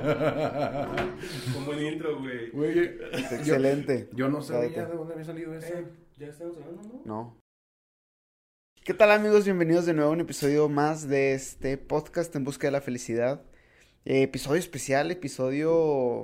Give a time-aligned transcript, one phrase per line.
[1.56, 2.50] Un buen intro, güey.
[2.50, 4.08] Güey, Es excelente.
[4.14, 4.92] yo no sabía Cállate.
[4.92, 5.74] de dónde había salido eso.
[5.74, 7.02] Eh, ya estamos hablando, ¿no?
[7.04, 7.36] No.
[8.82, 9.44] ¿Qué tal amigos?
[9.44, 13.42] Bienvenidos de nuevo a un episodio más de este podcast en busca de la felicidad.
[14.06, 16.22] Eh, episodio especial, episodio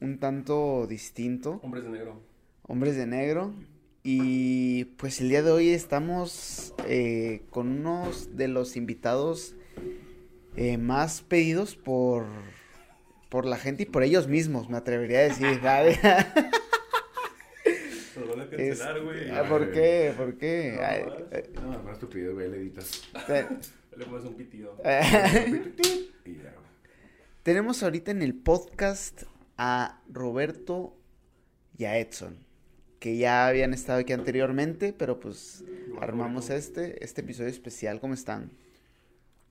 [0.00, 1.60] un tanto distinto.
[1.62, 2.22] Hombres de negro.
[2.62, 3.52] Hombres de Negro.
[4.02, 9.54] Y pues el día de hoy estamos eh, con unos de los invitados
[10.56, 12.24] eh, más pedidos por,
[13.28, 15.60] por la gente y por ellos mismos, me atrevería a decir.
[15.62, 15.98] ¿sabes?
[18.16, 19.30] Nos van a cancelar, güey.
[19.30, 20.12] Ah, ¿Por qué?
[20.16, 20.72] ¿Por qué?
[20.76, 21.18] No, Ay, más.
[21.30, 23.02] eh, No, estupidez, güey, le editas.
[23.96, 24.76] Le pones un pitido.
[26.24, 26.68] Y ya, güey.
[27.42, 29.22] Tenemos ahorita en el podcast
[29.56, 30.96] a Roberto
[31.76, 32.36] y a Edson,
[33.00, 35.64] que ya habían estado aquí anteriormente, pero pues
[36.00, 37.98] armamos este, este episodio especial.
[38.00, 38.50] ¿Cómo están?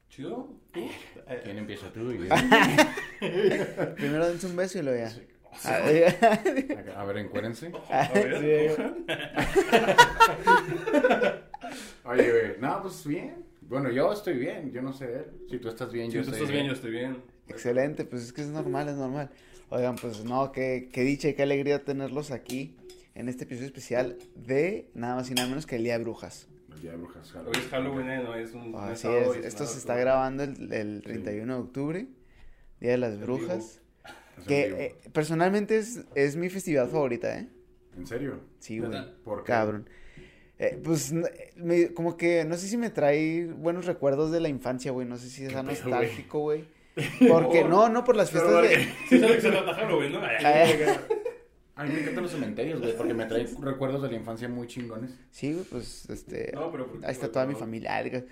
[0.09, 0.49] ¿Chido?
[0.71, 0.87] ¿Tú?
[1.43, 2.11] ¿Quién empieza tú?
[2.11, 2.27] Y-
[3.95, 5.11] Primero dense un beso y luego ya.
[5.63, 5.79] Ah,
[6.97, 7.71] A ver, encuérense.
[7.89, 8.95] A ver.
[12.05, 13.45] Oye, güey, no, pues bien.
[13.61, 15.25] Bueno, yo estoy bien, yo no sé él.
[15.49, 17.17] Si tú estás bien, Si yo tú estoy estás bien, yo estoy bien.
[17.49, 19.29] Excelente, pues es que es normal, es normal.
[19.69, 22.77] Oigan, pues no, qué, qué dicha y qué alegría tenerlos aquí
[23.15, 26.47] en este episodio especial de nada más y nada menos que el Día de Brujas.
[26.73, 28.23] El día de brujas, Hoy es Halloween, ¿eh?
[28.23, 28.75] No es un.
[28.75, 29.99] Así es, esto se está tú.
[30.01, 32.07] grabando el, el 31 de octubre,
[32.79, 33.81] Día de las En Brujas.
[34.39, 37.47] Es Que eh, personalmente es, es mi festividad favorita, ¿eh?
[37.97, 38.39] ¿En serio?
[38.59, 38.91] Sí, güey.
[39.23, 39.47] ¿Por qué?
[39.47, 39.89] Cabrón.
[40.59, 44.49] Eh, pues no- me- como que no sé si me trae buenos recuerdos de la
[44.49, 45.07] infancia, güey.
[45.07, 45.55] No sé si güey?
[45.63, 46.65] nostálgico, güey.
[47.29, 48.87] Porque no, no por las fiestas de.
[49.09, 50.21] Sí, sabes que se trata Halloween, ¿no?
[51.77, 54.67] A mí me encantan los cementerios, güey, porque me trae recuerdos de la infancia muy
[54.67, 55.11] chingones.
[55.31, 56.51] Sí, güey, pues este.
[56.53, 58.03] No, pero ¿por qué, Ahí está toda mi familia.
[58.03, 58.25] Qué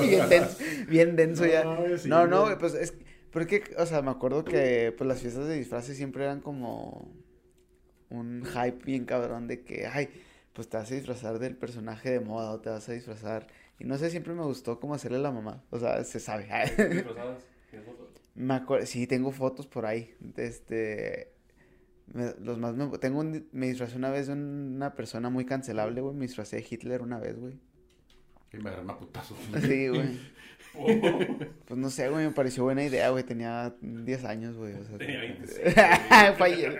[0.06, 0.56] bien denso,
[0.88, 1.64] bien denso ya.
[1.64, 2.58] No, sí, No, no, güey.
[2.58, 2.94] pues es
[3.30, 7.12] porque, o sea, me acuerdo que pues las fiestas de disfraces siempre eran como
[8.08, 10.08] un hype bien cabrón de que, ay,
[10.52, 13.46] pues te vas a disfrazar del personaje de moda o te vas a disfrazar.
[13.78, 15.62] Y no sé, siempre me gustó como hacerle a la mamá.
[15.70, 16.44] O sea, se sabe.
[16.44, 17.44] Disfrazadas.
[17.70, 18.08] ¿Tienes fotos?
[18.34, 20.14] Me acuerdo, sí, tengo fotos por ahí.
[20.20, 21.32] de Este,
[22.12, 26.00] me- los más me, tengo un, me disfrazé una vez de una persona muy cancelable,
[26.00, 26.14] güey.
[26.14, 27.58] Me disfracé de Hitler una vez, güey.
[28.52, 29.38] Y me agarran a putazos.
[29.62, 30.18] Sí, güey.
[30.74, 30.86] Oh,
[31.66, 33.24] Pues no sé, güey, me pareció buena idea, güey.
[33.24, 34.74] Tenía 10 años, güey.
[34.74, 35.74] O sea, Tenía 26.
[36.38, 36.78] Fue ayer.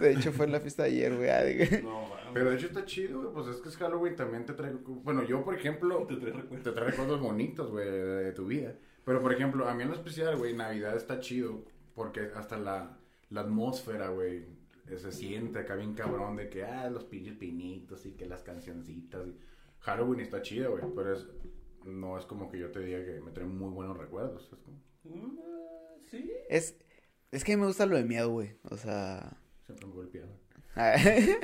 [0.00, 1.82] De hecho, fue en la fiesta de ayer, güey.
[1.82, 2.08] No.
[2.34, 4.70] Pero de hecho está chido, güey, pues es que es Halloween también te trae...
[4.86, 6.62] Bueno, yo, por ejemplo, Te traes recuerdos.
[6.64, 8.74] te trae recuerdos bonitos, güey, de, de tu vida.
[9.06, 11.64] Pero, por ejemplo, a mí en lo especial, güey, Navidad está chido
[11.94, 12.98] porque hasta la,
[13.30, 14.46] la atmósfera, güey,
[14.96, 19.26] se siente acá bien cabrón de que, ah, los pinches pinitos y que las cancioncitas.
[19.26, 19.36] Y...
[19.80, 21.26] Halloween está chido, güey, pero es...
[21.84, 24.50] No es como que yo te diga que me trae muy buenos recuerdos.
[24.52, 24.78] Es como...
[25.04, 25.38] Mm,
[26.10, 26.30] Sí.
[26.48, 26.74] Es,
[27.32, 28.56] es que a mí me gusta lo de miedo, güey.
[28.70, 29.36] O sea.
[29.66, 30.28] Siempre me golpeaba.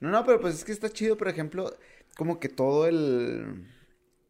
[0.00, 1.72] No, no, pero pues es que está chido, por ejemplo,
[2.16, 3.66] como que todo el.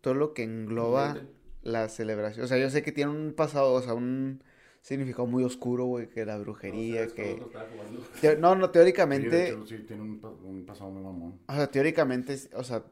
[0.00, 1.20] Todo lo que engloba
[1.62, 2.42] la celebración.
[2.42, 4.42] O sea, yo sé que tiene un pasado, o sea, un
[4.88, 8.36] significado muy oscuro, güey, que la brujería, No, que.
[8.38, 9.48] No, no, Sí, de teóricamente.
[9.50, 11.38] hecho, sí, tiene un, pa- un pasado muy mamón.
[11.46, 12.82] O sea, teóricamente, o sea,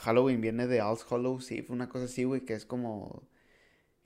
[0.00, 3.22] Halloween viene de All Hallows Eve, una cosa así, güey, que es como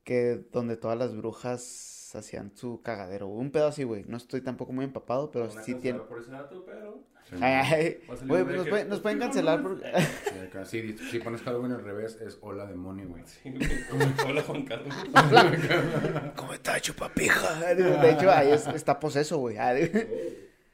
[0.04, 4.04] que donde todas las brujas hacían su cagadero, un pedo así, güey.
[4.06, 6.00] No estoy tampoco muy empapado, pero Una sí tiene.
[6.00, 7.02] por ese dato, pero.
[7.40, 9.80] Ay, güey, día nos, que- pueden- nos pueden cancelar por...
[10.66, 13.22] Sí, sí, si pones Halloween al revés, es hola demonio, güey.
[13.26, 14.10] Sí, güey.
[14.26, 14.94] Hola, Juan Carlos.
[16.36, 17.74] ¿Cómo está, chupapija?
[17.74, 19.56] De hecho, ahí es- está poseso, güey.
[19.58, 19.74] Ah,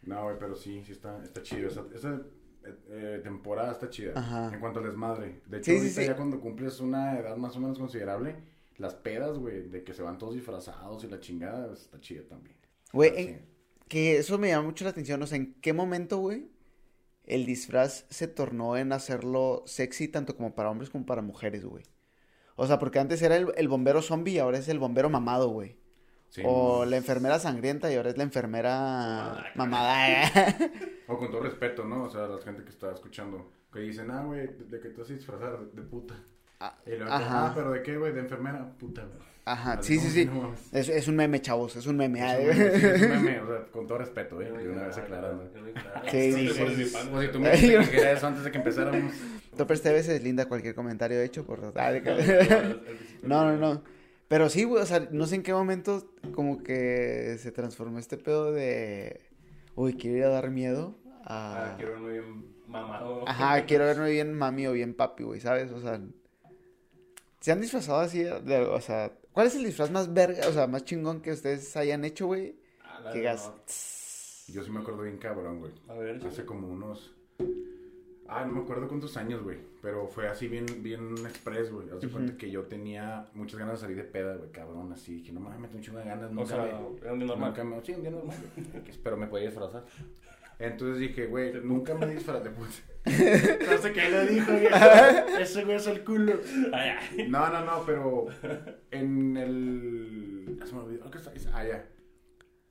[0.02, 1.68] No, güey, pero sí, sí está, está chido.
[1.68, 2.14] Esa, esa,
[2.64, 4.12] eh, eh, temporada está chida.
[4.14, 4.50] Ajá.
[4.52, 5.40] En cuanto al desmadre.
[5.46, 6.06] De hecho, Sí, ahorita sí.
[6.06, 8.36] ya cuando cumples una edad más o menos considerable,
[8.78, 12.22] las pedas, güey, de que se van todos disfrazados y la chingada, pues, está chida
[12.28, 12.56] también.
[12.92, 13.38] Güey,
[13.88, 15.22] que eso me llama mucho la atención.
[15.22, 16.48] O sea, ¿en qué momento, güey,
[17.26, 21.84] el disfraz se tornó en hacerlo sexy tanto como para hombres como para mujeres, güey?
[22.56, 25.48] O sea, porque antes era el, el bombero zombie y ahora es el bombero mamado,
[25.50, 25.78] güey.
[26.28, 26.86] Sí, o no.
[26.86, 29.54] la enfermera sangrienta y ahora es la enfermera Mamada.
[29.54, 30.30] mamada.
[31.06, 32.04] O con todo respeto, ¿no?
[32.04, 35.00] O sea, la gente que está escuchando, que dicen, ah, güey, de, de que te
[35.00, 36.14] vas a disfrazar de, de puta.
[36.60, 37.46] Ah, Y luego, Ajá.
[37.48, 38.12] ah, pero ¿de qué, güey?
[38.12, 39.34] De enfermera, puta, güey.
[39.46, 40.68] Ajá, sí, sí, como sí.
[40.72, 40.78] no.
[40.78, 42.18] Es, es un meme, chavos, es un meme.
[42.20, 44.96] Es un meme, sí, es un meme, o sea, con todo respeto, eh, una vez
[44.96, 45.50] aclarando.
[46.10, 46.58] Sí, sí, sí.
[46.60, 49.12] pones mi pan, O si tú me dijiste que era eso antes de que empezáramos.
[49.56, 51.72] Topper TV se deslinda cualquier comentario hecho por...
[51.76, 51.92] ah,
[53.22, 53.82] No, no, no.
[54.28, 58.16] Pero sí, güey, o sea, no sé en qué momento como que se transformó este
[58.16, 59.20] pedo de...
[59.76, 61.72] Uy, quiero ir a dar miedo a...
[61.72, 63.28] Ah, quiero verme bien mamado.
[63.28, 65.70] Ajá, quiero verme bien mami o bien papi, güey, ¿sabes?
[65.70, 66.00] O sea...
[67.44, 68.22] ¿Se han disfrazado así?
[68.22, 71.76] de- o sea, ¿cuál es el disfraz más verga, o sea, más chingón que ustedes
[71.76, 72.56] hayan hecho, güey?
[72.82, 74.46] Ah, Que gas.
[74.48, 75.72] Yo sí me acuerdo bien cabrón, güey.
[75.90, 77.12] A ver, Hace como unos...
[78.26, 79.58] Ah, no me acuerdo cuántos años, güey.
[79.82, 81.90] Pero fue así bien, bien express, güey.
[81.90, 82.16] Haz de Ujú.
[82.16, 85.22] cuenta que yo tenía muchas ganas de salir de peda, güey, cabrón, así.
[85.22, 86.30] Que no mames, me tengo un chingo de ganas.
[86.30, 86.96] O Nunca sea, me...
[87.02, 87.50] era un día normal.
[87.50, 87.84] Nunca me...
[87.84, 88.36] Sí, un día normal.
[89.04, 89.84] Pero me podía disfrazar.
[90.58, 92.50] Entonces dije, güey, nunca me disfrazé.
[92.50, 92.84] Pues.
[93.70, 94.66] no sé qué le dijo, güey.
[95.40, 96.34] Ese güey es el culo.
[97.28, 98.26] No, no, no, pero
[98.90, 100.58] en el...
[100.62, 101.10] ah, se me olvidó.
[101.10, 101.32] ¿Qué está?
[101.52, 101.84] Ah, ya.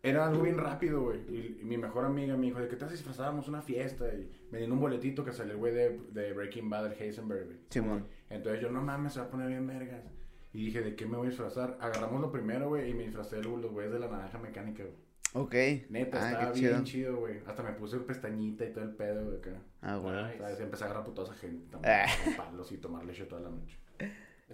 [0.02, 1.20] Era algo bien rápido, güey.
[1.30, 4.06] Y, y mi mejor amiga me dijo, ¿de qué te disfrazábamos una fiesta?
[4.14, 7.46] Y me dieron un boletito que salió el güey de, de Breaking Bad, el Heisenberg,
[7.46, 7.58] güey.
[7.70, 8.08] Simón.
[8.30, 10.04] Entonces yo, no mames, se va a poner bien vergas.
[10.52, 11.78] Y dije, ¿de qué me voy a disfrazar?
[11.80, 14.96] Agarramos lo primero, güey, y me disfrazé de los güeyes de la naranja mecánica, güey.
[15.34, 15.54] Ok.
[15.90, 17.18] Neta, ah, estaba bien chido.
[17.18, 17.40] güey.
[17.48, 19.52] Hasta me puse pestañita y todo el pedo, güey, acá.
[19.82, 20.26] Ah, bueno.
[20.28, 20.38] Nice.
[20.38, 20.60] ¿Sabes?
[20.60, 22.06] Empecé a agarrar putosa gente también, Ah.
[22.24, 23.78] con palos y tomar leche toda la noche.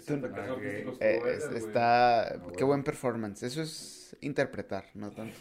[0.07, 0.59] Tú- fracaso Ok.
[0.59, 1.57] artístico estuvo Eh, es- güey.
[1.57, 2.21] está...
[2.35, 3.43] Ah, Qué buen performance.
[3.43, 5.35] Eso es interpretar, no tanto.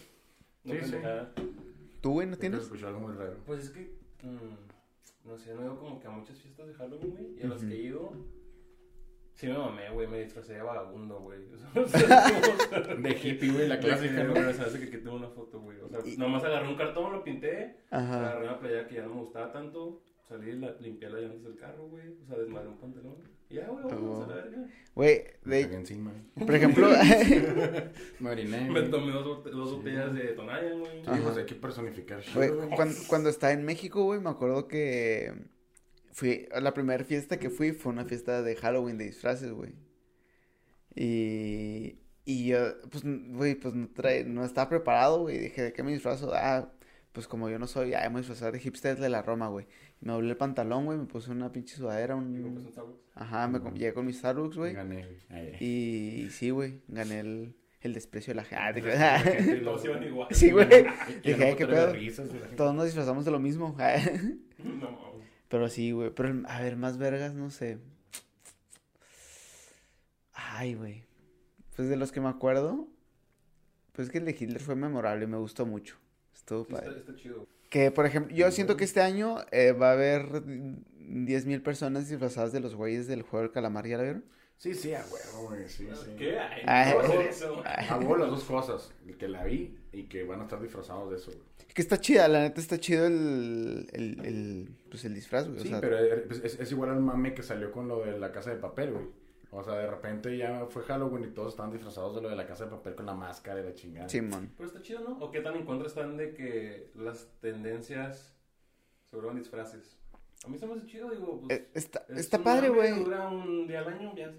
[0.64, 0.96] No Sí, sí.
[2.00, 2.82] ¿Tú, güey, no Siempre tienes?
[2.84, 3.36] algo muy raro.
[3.46, 6.74] Pues es que, mm, no sé, no he ido como que a muchas fiestas de
[6.74, 7.38] Halloween, güey.
[7.38, 7.68] Y a las Ujú.
[7.68, 8.12] que he ido,
[9.38, 10.06] sí me mamé, güey.
[10.08, 11.38] Me disfracé de vagabundo, güey.
[11.74, 12.24] O sea,
[12.98, 14.32] De hippie, güey, la clásica, ¿no?
[14.32, 14.52] güey.
[14.54, 15.78] Se hace que, que tengo una foto, güey.
[15.80, 17.76] O sea, Y- nomás agarré un cartón, lo pinté.
[17.90, 18.18] Ajá.
[18.18, 20.02] Agarré una playa que ya no me gustaba tanto.
[20.28, 22.04] Salí, la, limpié las llantas del carro, güey.
[22.22, 23.16] O sea, desmadré un pantalón.
[23.48, 24.24] Y ya, güey, vamos Oh.
[24.24, 24.58] a la verga.
[24.94, 25.74] Güey, Me de...
[25.76, 26.12] encima.
[26.38, 26.88] Por ejemplo...
[28.20, 28.70] Me oriné.
[28.70, 31.02] Me tomé dos, dos botellas de Tonayan, güey.
[31.02, 32.50] Sí, pues hay que personificar güey.
[32.76, 35.32] cuando, cuando estaba en México, güey, me acuerdo que
[36.18, 39.72] fui, la primera fiesta que fui fue una fiesta de Halloween de disfraces, güey.
[40.96, 42.58] Y, y yo,
[42.90, 45.38] pues, güey, pues no, trae, no estaba preparado, güey.
[45.38, 46.32] Dije, ¿de qué me disfrazo?
[46.34, 46.72] Ah,
[47.12, 49.68] pues como yo no soy, ah, me disfrazar de hipster de la Roma, güey.
[50.00, 52.44] Me doblé el pantalón, güey, me puse una pinche sudadera, un...
[52.44, 52.98] un Starbucks.
[53.14, 54.72] Ajá, me llegué con mis Starbucks, güey.
[54.74, 55.56] Gané, güey.
[55.60, 58.82] Y, y sí, güey, gané el, el desprecio de la gente.
[58.82, 59.22] La
[59.64, 60.28] Todos iban igual.
[60.32, 60.66] Sí, güey.
[61.24, 62.28] Dije, "Ay, ¿qué pedo?" risas.
[62.56, 63.76] Todos nos disfrazamos de lo mismo.
[64.58, 65.07] No.
[65.48, 66.10] Pero sí, güey.
[66.10, 67.78] Pero, a ver, más vergas, no sé.
[70.32, 71.04] Ay, güey.
[71.76, 72.88] Pues de los que me acuerdo,
[73.92, 75.96] pues que el de Hitler fue memorable, me gustó mucho.
[76.34, 77.00] Estuvo Sí, está, padre.
[77.00, 77.46] está chido.
[77.70, 82.52] Que, por ejemplo, yo siento que este año eh, va a haber 10.000 personas disfrazadas
[82.52, 84.24] de los güeyes del juego del calamar, ¿ya la vieron?
[84.58, 85.68] Sí, sí, a huevo, güey.
[85.68, 86.10] Sí, sí.
[86.18, 86.38] ¿Qué?
[86.38, 86.92] Ay, Ay.
[86.94, 87.04] voy
[87.88, 88.92] a huevo las dos cosas.
[89.06, 91.42] El que la vi y que van a estar disfrazados de eso, güey.
[91.72, 95.60] Que está chida, la neta está chido el, el, el, pues el disfraz, güey.
[95.60, 98.04] o Sí, sea, pero es, pues, es- es igual al mame que salió con lo
[98.04, 99.06] de la casa de papel, güey.
[99.50, 102.46] O sea, de repente ya fue Halloween y todos estaban disfrazados de lo de la
[102.46, 104.08] casa de papel con la máscara y la chingada.
[104.08, 104.50] Simón.
[104.56, 105.18] Pero está chido, ¿no?
[105.20, 108.34] ¿O qué tan en contra están de que las tendencias
[109.08, 109.96] se vuelvan disfraces?
[110.44, 111.58] A mí se me hace chido, digo, pues...
[111.58, 113.04] Eh, Está, es está padre, güey.
[113.04, 114.32] Dura un día al año, ya.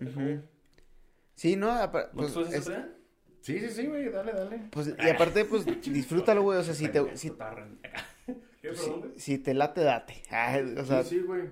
[1.35, 2.75] Sí, no, apa- ¿No pues, tú haces es-?
[3.41, 4.61] Sí, sí, sí, güey, dale, dale.
[4.71, 6.59] pues, y aparte, pues, disfrútalo, güey.
[6.59, 7.29] O sea, si te, si.
[8.61, 9.11] ¿Qué, si, perdón, güey?
[9.17, 10.21] si te late, date.
[10.29, 11.43] Ay, o sea, sí, sí, güey.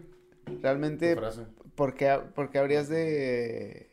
[0.62, 1.16] realmente.
[1.76, 3.87] ¿por qué, por qué habrías de...?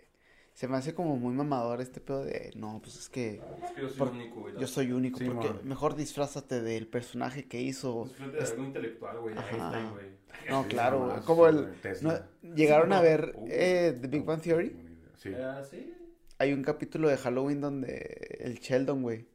[0.54, 2.52] Se me hace como muy mamador este pedo de...
[2.54, 4.54] No, pues es que Es que yo soy por- único, güey.
[4.56, 5.18] yo soy único.
[5.18, 5.60] Sí, porque man.
[5.64, 8.06] mejor disfrázate del personaje que hizo...
[8.06, 9.36] Es frente de algo intelectual, güey.
[9.36, 9.50] Ajá.
[9.50, 10.06] Einstein, güey.
[10.48, 11.20] No, Sí, claro, güey.
[11.22, 11.74] Como el...
[12.02, 12.12] ¿no?
[12.54, 13.46] ¿Llegaron a ver Uh.
[13.50, 14.76] eh, The Big Bang Theory?
[15.16, 15.32] Sí.
[15.34, 15.92] Ah, sí.
[16.38, 19.26] Hay un capítulo de Halloween donde el Sheldon, güey,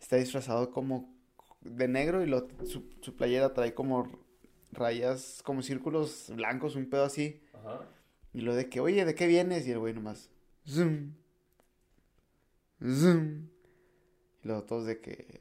[0.00, 1.14] está disfrazado como
[1.60, 4.10] de negro y lo, su, su playera trae como
[4.72, 7.40] rayas, como círculos blancos, un pedo así.
[7.52, 7.82] Ajá.
[8.32, 9.66] Y lo de que, oye, ¿de qué vienes?
[9.66, 10.30] Y el güey nomás,
[10.68, 11.12] zoom,
[12.82, 13.48] zoom.
[14.42, 15.40] Y luego todos de que,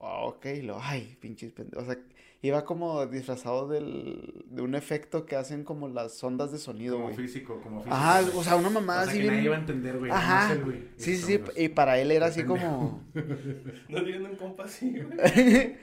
[0.00, 1.84] "Ah, ok, y lo, ay, pinches pendejos.
[1.88, 2.00] O sea,
[2.42, 7.06] iba como disfrazado del, de un efecto que hacen como las ondas de sonido, Como
[7.06, 7.16] güey.
[7.16, 7.94] físico, como físico.
[7.96, 9.34] Ajá, o sea, una mamada O sea, así que bien...
[9.34, 10.10] nadie iba a entender, güey.
[10.12, 10.54] Ajá.
[10.56, 10.88] güey.
[10.96, 12.66] Sí, sí, y para él era así pendejo.
[12.66, 13.04] como...
[13.88, 15.08] No tienen un compa así, güey.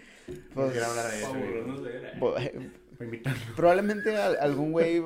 [0.53, 2.45] pues, Quiero hablar de eso, güey.
[2.45, 2.53] él.
[2.61, 2.71] eh.
[3.03, 3.55] invitarlo.
[3.57, 5.03] probablemente al- algún güey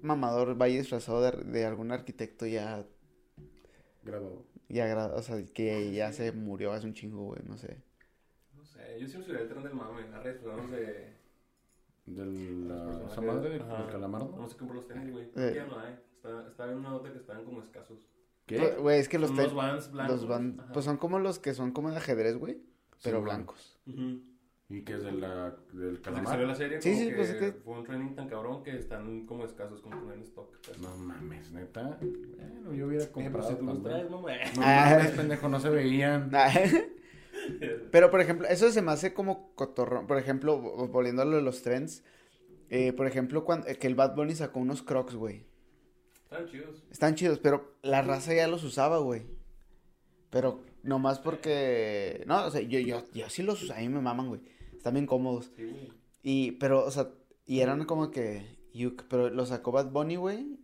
[0.00, 2.86] mamador vaya disfrazado de, de algún arquitecto ya,
[4.04, 4.44] Grabado.
[4.68, 7.78] ya, o sea, que ya se murió hace un chingo, güey, no sé.
[8.56, 10.02] No sé, yo siempre subí el tren del mame.
[10.02, 11.14] Agarré disfrazarnos de...
[12.06, 12.34] De los
[12.68, 13.06] la...
[13.06, 13.82] ¿Esa madre del Ajá.
[13.82, 14.34] del calamardo?
[14.36, 15.30] No sé comprar los tenis, güey.
[15.36, 15.52] Eh.
[15.56, 15.94] Ya no hay.
[16.16, 18.06] Está, estaba en una nota que estaban como escasos.
[18.46, 18.58] ¿Qué?
[18.58, 20.16] Pues, Güey, es que los, Son unos Vans blancos.
[20.20, 20.72] los van, Ajá.
[20.72, 22.60] pues son como los que son como de ajedrez, güey,
[23.02, 23.80] pero Sí, blancos.
[23.86, 24.20] Ujú.
[24.76, 26.26] ¿Y qué es de la, del que calamar?
[26.26, 28.76] salió la serie, Sí, sí, que pues es que- fue un training tan cabrón que
[28.76, 30.50] están como escasos, como que no en stock.
[30.66, 30.80] casi.
[30.80, 31.98] No mames, neta.
[32.00, 33.94] Bueno, yo hubiera Eh, pues comprado si tú los también.
[33.96, 34.36] traes, no, güey.
[34.56, 34.86] No Ah.
[34.96, 36.30] mames, pendejo, no se veían.
[37.90, 40.06] Pero, por ejemplo, eso se me hace como cotorrón.
[40.06, 42.02] Por ejemplo, vo- volviendo a lo de los trends.
[42.70, 45.44] eh, por ejemplo, cuando, que el Bad Bunny sacó unos crocs, güey.
[46.24, 46.82] Están chidos.
[46.90, 49.22] Están chidos, pero la raza ya los usaba, güey.
[50.30, 52.24] Pero nomás porque...
[52.26, 54.40] No, o sea, yo, yo, yo sí los usaba, a mí me maman, güey.
[54.84, 55.50] Están bien cómodos.
[55.56, 55.90] Sí, güey.
[56.22, 57.08] Y, pero, o sea,
[57.46, 58.42] y eran como que...
[58.74, 60.58] yuk, pero los sacó Bad Bunny, güey.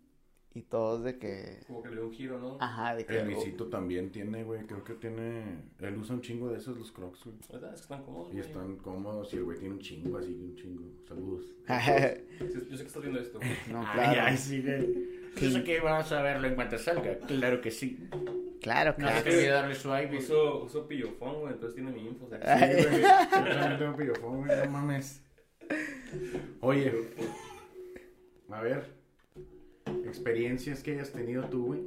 [0.52, 1.62] Y todos de que...
[1.66, 2.58] Como que le dio un giro, ¿no?
[2.60, 3.18] Ajá, de que...
[3.18, 5.62] El Luisito también tiene, güey, creo que tiene...
[5.78, 7.36] Él usa un chingo de esos, los crocs, güey.
[7.50, 7.72] ¿Verdad?
[7.72, 8.28] Es que están cómodos.
[8.28, 8.46] Y güey.
[8.46, 10.82] están cómodos y el güey tiene un chingo así, un chingo.
[11.08, 11.46] Saludos.
[12.68, 13.38] Yo sé que estás viendo esto.
[13.38, 13.50] güey.
[13.72, 14.20] no, Ay, claro.
[14.22, 15.19] ay, sí, güey.
[15.36, 17.18] Yo sé que vamos a verlo en cuanto salga.
[17.18, 18.08] Claro que sí.
[18.60, 19.16] Claro, No claro.
[19.18, 20.16] se te olvide darle swipe.
[20.18, 22.26] Uso, uso pillofón, güey, entonces tiene mi info.
[22.26, 22.58] O sea.
[22.58, 23.00] Sí, güey.
[23.02, 25.22] Yo también tengo pillofón, güey, no mames.
[26.60, 26.92] Oye,
[28.50, 28.84] a ver.
[30.04, 31.80] Experiencias que hayas tenido tú, güey.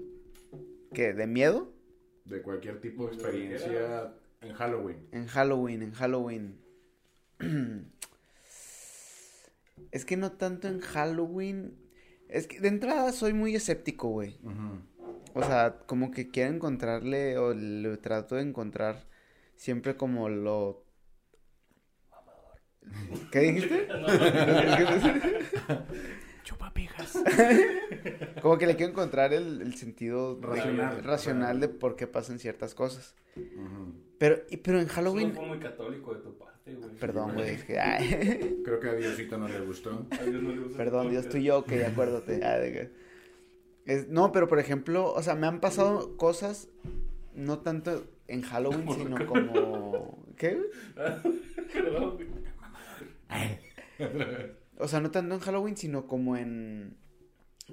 [0.93, 1.13] ¿Qué?
[1.13, 1.71] ¿De miedo?
[2.25, 5.07] De cualquier tipo de experiencia en Halloween.
[5.12, 6.59] En Halloween, en Halloween.
[9.91, 11.77] Es que no tanto en Halloween.
[12.33, 14.39] Es que de entrada soy muy escéptico, güey.
[15.35, 19.05] O sea, como que quiero encontrarle o le trato de encontrar
[19.55, 20.83] siempre como lo...
[23.31, 23.87] ¿Qué dijiste?
[26.43, 27.23] Chupapijas.
[28.41, 31.01] Como que le quiero encontrar el, el sentido de- Racional.
[31.03, 33.15] racional de por qué pasan ciertas cosas.
[34.17, 35.29] Pero, y- pero en Eso Halloween...
[35.29, 36.96] no fue muy católico de tu parte, güey.
[37.00, 37.50] Perdón, güey.
[37.51, 38.62] es que- ay.
[38.65, 40.05] Creo que a Diosito no le gustó.
[40.12, 42.43] A Dios no le gusta Perdón, Dios tú y yo, que acuérdate.
[42.43, 42.89] Ah, de que-
[43.86, 46.70] es- no, pero por ejemplo, o sea, me han pasado cosas,
[47.34, 50.24] no tanto en Halloween, sino como...
[50.38, 50.58] ¿Qué?
[54.79, 56.98] O sea, no tanto en Halloween, sino como en...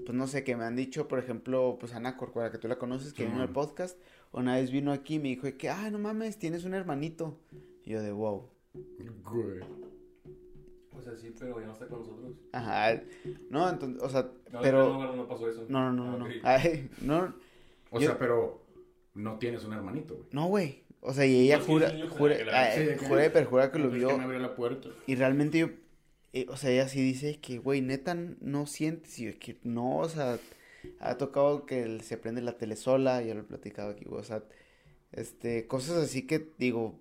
[0.06, 2.78] Pues no sé, que me han dicho, por ejemplo, pues Ana Corcuera, que tú la
[2.78, 3.98] conoces, que Sí, vino al podcast,
[4.30, 7.40] una vez vino aquí y me dijo que, ah, no mames, tienes un hermanito.
[7.84, 8.48] Y yo de, wow.
[8.74, 9.60] Güey.
[10.96, 12.32] O sea, sí, pero ya no está con nosotros.
[12.52, 13.00] Ajá.
[13.48, 14.88] No, entonces, o sea, No, pero...
[14.92, 15.64] No, no, no pasó eso.
[15.68, 16.34] No, no, no, no, Ah, no.
[16.36, 16.40] ok.
[16.44, 17.34] Ay, no,
[17.90, 18.62] O Yo- sea, pero
[19.14, 20.26] no tienes un hermanito, güey.
[20.32, 20.84] no, güey.
[21.02, 23.78] O sea, y ella No, sí, jura, sí, jura, la- sí, jura y perjura que
[23.78, 24.08] lo Es vio.
[24.08, 24.90] que me abrió la puerta.
[25.06, 25.70] Y realmente yo,
[26.34, 29.18] eh, o sea, ella sí dice que, güey, neta, no sientes.
[29.18, 30.38] Y yo, que no, o sea,
[31.00, 34.20] ha tocado que él se prende la tele sola, ya lo he platicado aquí, güey,
[34.20, 34.42] o sea,
[35.12, 36.98] este, cosas así que digo,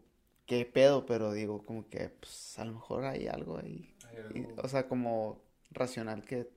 [0.49, 3.95] qué pedo, pero digo, como que, pues, a lo mejor hay algo ahí.
[4.09, 5.41] Hay Y, algo- o sea, como
[5.71, 6.49] racional que,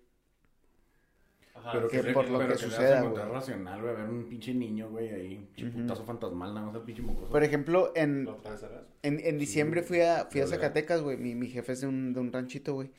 [1.54, 3.22] Ajá, Pero que sí, por lo pero que hace suceda, güey.
[3.24, 7.02] racional, güey, ver un pinche niño, güey, ahí, pinche putazo fantasmal, nada más el pinche
[7.02, 7.28] mocoso.
[7.30, 8.26] por ejemplo, en.
[9.02, 10.46] En, en diciembre fui a, fui a.
[10.46, 11.18] Zacatecas, güey.
[11.18, 12.90] Mi, mi jefe es de un, de un ranchito, güey.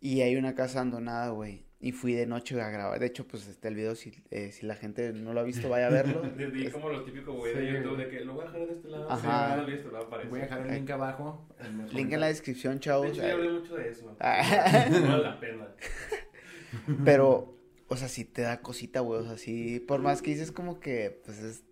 [0.00, 1.65] Y hay una casa abandonada, güey.
[1.78, 2.98] Y fui de noche a grabar.
[2.98, 5.68] De hecho, pues este el video, si, eh, si la gente no lo ha visto,
[5.68, 6.22] vaya a verlo.
[6.36, 7.58] De, de- como lo típico, güey, Sí.
[7.60, 9.10] de YouTube, de que lo voy a dejar de este lado.
[9.10, 9.20] Ajá.
[9.50, 10.28] Sí, no lo he visto, lo aparece.
[10.30, 11.48] Voy a dejar el link abajo.
[11.92, 13.08] Link en la descripción, De chavos.
[13.08, 14.06] hecho, ya hablé mucho de eso.
[14.06, 15.68] No vale la pena.
[17.04, 19.20] Pero, o sea, sí te da cosita, güey.
[19.20, 21.64] O sea, sí, por más que dices como que, pues es,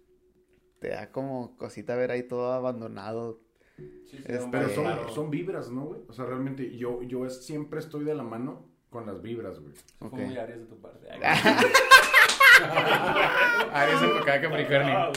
[0.81, 3.41] te da como cosita ver ahí todo abandonado.
[3.77, 6.03] Sí, sí, Es- un Pero son, son vibras, ¿no, güey?
[6.09, 9.75] O sea, realmente yo, yo es- siempre estoy de la mano con las vibras, güey.
[9.99, 11.09] Fue muy Aries de tu parte.
[13.73, 14.97] Aries enfocada a Capricornio.
[14.97, 15.11] Ah.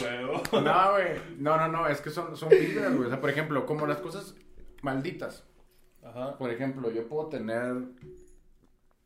[0.52, 1.22] No, güey.
[1.38, 1.88] No, no, no.
[1.88, 3.06] Es que son, son vibras, güey.
[3.06, 4.34] O sea, por ejemplo, como las cosas
[4.82, 5.44] malditas.
[6.02, 6.40] Ajá.
[6.40, 7.84] Por ejemplo, yo puedo tener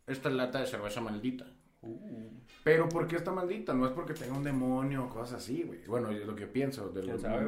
[0.08, 1.48] esta lata de cerveza maldita.
[1.82, 2.30] Uh,
[2.64, 3.74] Pero ¿por qué está maldita?
[3.74, 5.86] No es porque tenga un demonio o cosas así, güey.
[5.86, 7.02] Bueno, es lo que pienso de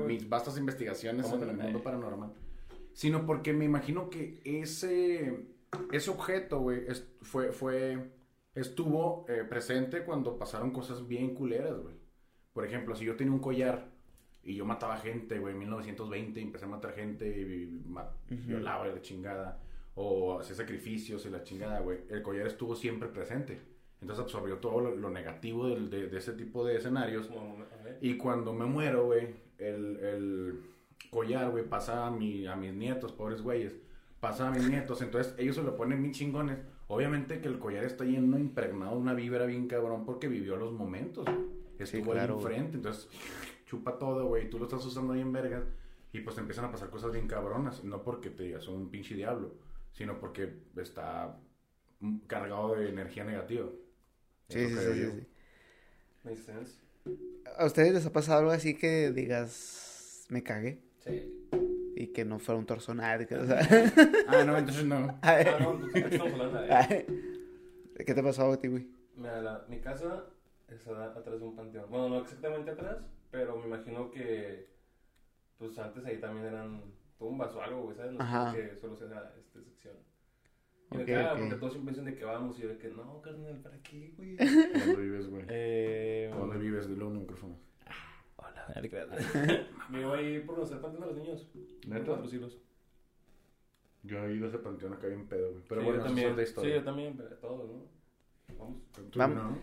[0.06, 2.34] mis vastas investigaciones ¿Cómo en el mundo paranormal.
[2.92, 5.53] Sino porque me imagino que ese,
[5.92, 8.12] ese objeto, güey, es- fue, fue,
[8.56, 11.96] estuvo eh, presente cuando pasaron cosas bien culeras, güey.
[12.54, 13.90] Por ejemplo, si yo tenía un collar
[14.44, 18.12] y yo mataba gente, güey, en 1920, y empecé a matar gente y ma-
[18.48, 19.60] violaba y la chingada,
[19.96, 23.60] o hacía sacrificios y la chingada, güey, el collar estuvo siempre presente.
[24.02, 27.30] Entonces absorbió todo lo, lo negativo del- de, de ese tipo de escenarios.
[28.02, 29.28] Y cuando me muero, güey,
[29.58, 30.60] el, el
[31.10, 33.78] collar, güey, pasa a, mi, a mis nietos, pobres güeyes.
[34.24, 36.58] Pasa a mis nietos, entonces ellos se lo ponen bien chingones.
[36.88, 40.72] Obviamente que el collar está lleno, impregnado de una vibra bien cabrón porque vivió los
[40.72, 41.28] momentos.
[41.78, 43.10] Estuvo claro, ahí enfrente, entonces
[43.66, 44.50] chupa todo, güey.
[44.50, 45.66] Tú lo estás usando ahí en vergas
[46.14, 47.84] y pues te empiezan a pasar cosas bien cabronas.
[47.84, 49.56] No porque te digas un pinche diablo,
[49.92, 51.38] sino porque está
[52.28, 53.68] cargado de energía negativa.
[54.48, 55.28] Sí, sí, sí, sí, sí.
[56.24, 56.80] Makes sense.
[57.58, 60.80] ¿A ustedes les ha pasado algo así que digas, me cagué?
[61.00, 61.33] Sí.
[62.04, 62.94] Y que no fuera un torso,
[63.28, 63.60] que, o sea,
[64.28, 65.20] Ah, no, entonces no.
[65.22, 66.60] Ah, no, pues, ¿de qué estamos hablando?
[66.70, 67.06] Ay.
[68.06, 68.88] ¿Qué te pasó a ti, güey?
[69.16, 70.26] Mira, la- mi casa
[70.68, 71.90] está atrás de un panteón.
[71.90, 72.98] Bueno, no exactamente atrás,
[73.32, 74.68] pero me imagino que
[75.58, 76.82] pues antes ahí también eran
[77.18, 78.12] tumbas o algo, güey, ¿sabes?
[78.12, 78.46] No sé Ajá.
[78.52, 79.96] por qué solo se da esta sección.
[80.92, 81.40] Y me Ok, caga ok.
[81.40, 84.14] porque todos siempre piensan de que vamos y yo de que no, carnal, ¿para qué,
[84.18, 84.36] güey?
[84.36, 85.46] ¿Dónde vives, güey?
[85.48, 86.90] eh, ¿Dónde vives?
[86.90, 87.56] Dilo en un micrófono.
[88.36, 88.53] Hola, no te creas.
[89.90, 91.48] Me voy a ir por los panteón de los niños.
[91.88, 92.06] ¿Neta?
[92.06, 92.60] Cuatro siglos.
[94.04, 95.64] Yo he ido a ese panteón acá bien pedo, güey.
[95.68, 96.28] Pero Sí, bueno, yo también.
[96.28, 96.76] es otra Sí, historia.
[96.76, 97.84] yo también, pero todos, ¿no?
[98.58, 98.78] Vamos.
[99.16, 99.36] Vamos.
[99.38, 99.58] no.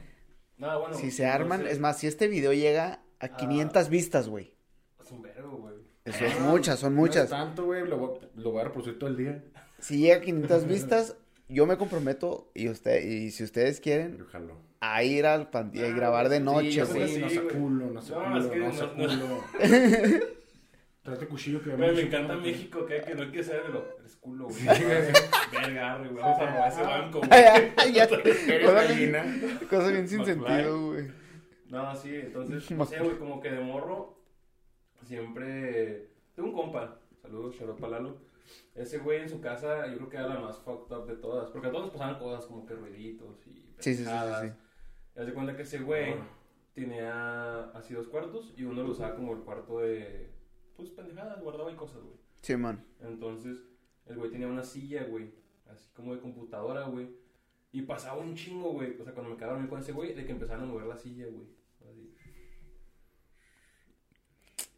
[0.59, 0.95] Nada, bueno.
[0.95, 3.37] Si se arman, entonces, es más, si este video llega a Ah.
[3.37, 4.55] 500 vistas, güey.
[5.01, 5.75] Es un vergo, güey.
[6.05, 7.29] Eso es muchas, son No es muchas.
[7.31, 7.87] tanto, güey.
[7.87, 9.45] Lo, voy- lo voy a reproducir todo el día.
[9.79, 11.17] Si llega a 500 vistas,
[11.51, 14.25] yo me comprometo y usted y si ustedes quieren
[14.81, 17.09] a ir al panteón y Ah, grabar de sí, noche, güey.
[17.09, 17.21] sé.
[17.21, 20.25] no Sí, se culo, no se No, culo, no se culo.
[21.03, 22.37] Trate cuchillo que me encanta.
[22.37, 23.99] México, que, que no hay que saber de lo.
[23.99, 24.65] Eres culo, güey.
[24.65, 26.13] Verga, güey.
[26.15, 27.31] Vamos a robar ese banco, güey.
[29.71, 31.09] Cosa, bien sin sentido, güey.
[31.69, 34.19] No, sí, entonces, no sé, güey, como que de morro,
[35.07, 36.11] siempre.
[36.35, 38.19] Tengo un compa, saludos, Charot Palalo.
[38.75, 41.51] Ese güey en su casa, yo creo que era la más fucked up de todas.
[41.51, 43.51] Porque a todos nos pasaban cosas como que ruiditos y.
[43.79, 44.43] Sí, sí, sí, sí, pendejadas.
[44.43, 44.53] sí.
[45.17, 46.15] Y haz de cuenta que ese güey
[46.75, 50.31] tenía así dos cuartos y uno lo usaba como el cuarto de.
[50.77, 52.17] Pues pendejadas, guardaba ahí cosas, güey.
[52.43, 52.85] Sí, man.
[53.01, 53.67] Entonces,
[54.07, 55.35] el güey tenía una silla, güey,
[55.71, 57.09] así como de computadora, güey.
[57.73, 58.99] Y pasaba un chingo, güey.
[59.01, 60.87] O sea, cuando me quedaba a dormir con ese güey, de que empezaban a mover
[60.87, 61.47] la silla, güey.
[61.89, 62.15] Así.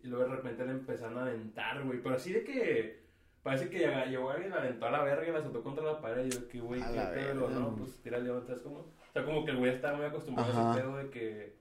[0.02, 2.02] Y luego de repente le empezaron a aventar, güey.
[2.02, 3.01] Pero así de que.
[3.42, 6.26] Parece que llegó alguien, la aventó a la verga y la soltó contra la pared.
[6.26, 7.48] Y yo, que güey, A qué pedo.
[7.50, 7.74] ¿no?
[7.76, 8.78] Pues tírale otra, es como.
[8.78, 10.72] O sea, como que el güey estaba muy acostumbrado a Ajá.
[10.72, 11.56] ese pedo de que.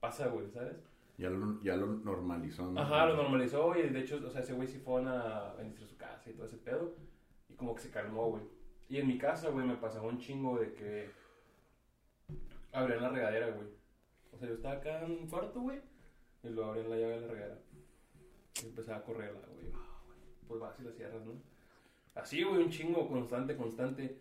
[0.00, 0.76] Pasa, güey, ¿sabes?
[1.18, 2.80] Ya lo, ya lo normalizó, ¿no?
[2.80, 5.96] Ajá, lo normalizó y de hecho, o sea, ese güey sí fue a bendecir su
[5.96, 6.94] casa y todo ese pedo.
[7.48, 8.44] Y como que se calmó, güey.
[8.88, 11.10] Y en mi casa, güey, me pasaba un chingo de que
[12.72, 13.66] abrían la regadera, güey.
[14.32, 15.80] O sea, yo estaba acá en un cuarto, güey,
[16.44, 17.58] y lo abrían la llave de la regadera.
[18.62, 19.72] Y empezaba a correrla, güey.
[20.48, 21.32] Güey, Pues vas y la cierras, ¿no?
[22.14, 24.18] Así, güey, un chingo, constante, constante.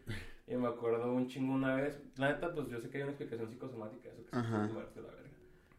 [0.48, 2.02] Y me acuerdo un chingo una vez.
[2.18, 5.02] La neta, pues yo sé que hay una explicación psicosomática, eso que se puede muerte
[5.02, 5.30] la verga.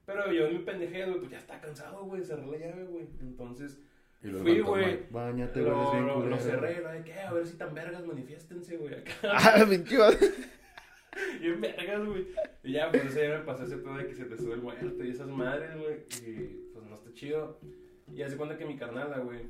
[0.05, 3.07] Pero yo en mi pendejez, güey, pues ya estaba cansado, güey, cerré la llave, güey.
[3.21, 3.79] Entonces,
[4.23, 5.07] Y Fui, güey.
[5.11, 6.39] Báñate, lo, bien lo, lo culero".
[6.39, 9.13] cerré, lo de que, a ver si tan vergas, manifiéstense, güey, acá.
[9.23, 10.27] Ah, vato.
[11.41, 12.27] Bien vergas, güey.
[12.65, 14.63] Y ya, pues ese día me pasó ese pedo de que se te sube el
[14.63, 15.97] muerto y esas madres, güey.
[16.27, 17.59] Y pues no está chido.
[18.13, 19.47] Y hace cuenta que mi carnala, güey,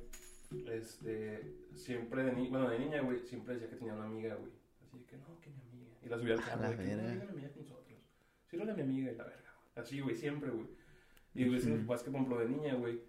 [0.70, 4.52] este, siempre de niña, bueno, de niña, güey, siempre decía que tenía una amiga, güey.
[4.82, 5.96] Así que no, que mi amiga.
[6.02, 7.98] Y la subía al A de que no, mi amiga con nosotros.
[8.46, 9.84] Sí, no era mi amiga y la verga, güey.
[9.84, 10.66] Así, güey, siempre, güey.
[11.34, 11.87] Y a veces, Ujú.
[11.87, 13.00] pues que, por ejemplo, de niña, güey,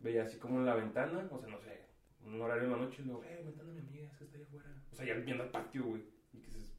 [0.00, 1.80] veía así como en la ventana, o sea, no sé,
[2.24, 4.36] un horario en la noche y luego, eh, ventana de mi amiga, es que está
[4.38, 4.82] ahí afuera.
[4.90, 6.02] O sea, ya viendo al patio, güey.
[6.32, 6.74] Y que dices,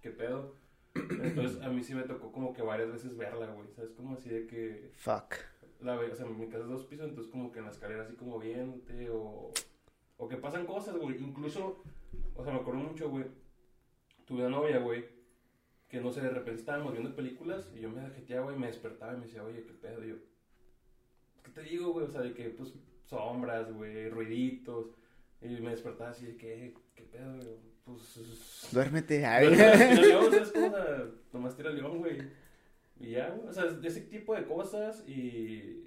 [0.00, 0.56] ¿qué pedo?
[0.94, 3.68] Entonces, a mí sí me tocó como que varias veces verla, güey.
[3.72, 3.92] ¿Sabes?
[3.92, 5.34] Como así de que Fuck.
[5.80, 8.14] La o sea, mi casa es dos pisos, entonces como que en la escalera así
[8.14, 9.52] como viente o,
[10.16, 11.22] o que pasan cosas, güey.
[11.22, 11.82] Incluso,
[12.34, 13.26] o sea, me acuerdo mucho, güey.
[14.26, 15.04] Tuve una novia, güey,
[15.88, 18.66] que no sé, de repente estábamos viendo películas y yo me jeteaba, güey, y me
[18.66, 20.16] despertaba y me decía, oye, qué pedo, Y yo.
[21.42, 22.06] ¿Qué te digo, güey?
[22.06, 22.74] O sea, de que, pues,
[23.06, 24.90] sombras, güey, ruiditos.
[25.40, 27.56] Y me despertaba así de que, ¿qué pedo, güey?
[27.84, 28.68] Pues.
[28.72, 29.24] Duérmete.
[29.24, 32.18] O sea, nomás tira león, güey.
[33.00, 33.48] Y ya, güey.
[33.48, 35.84] O sea, de ese tipo de cosas y.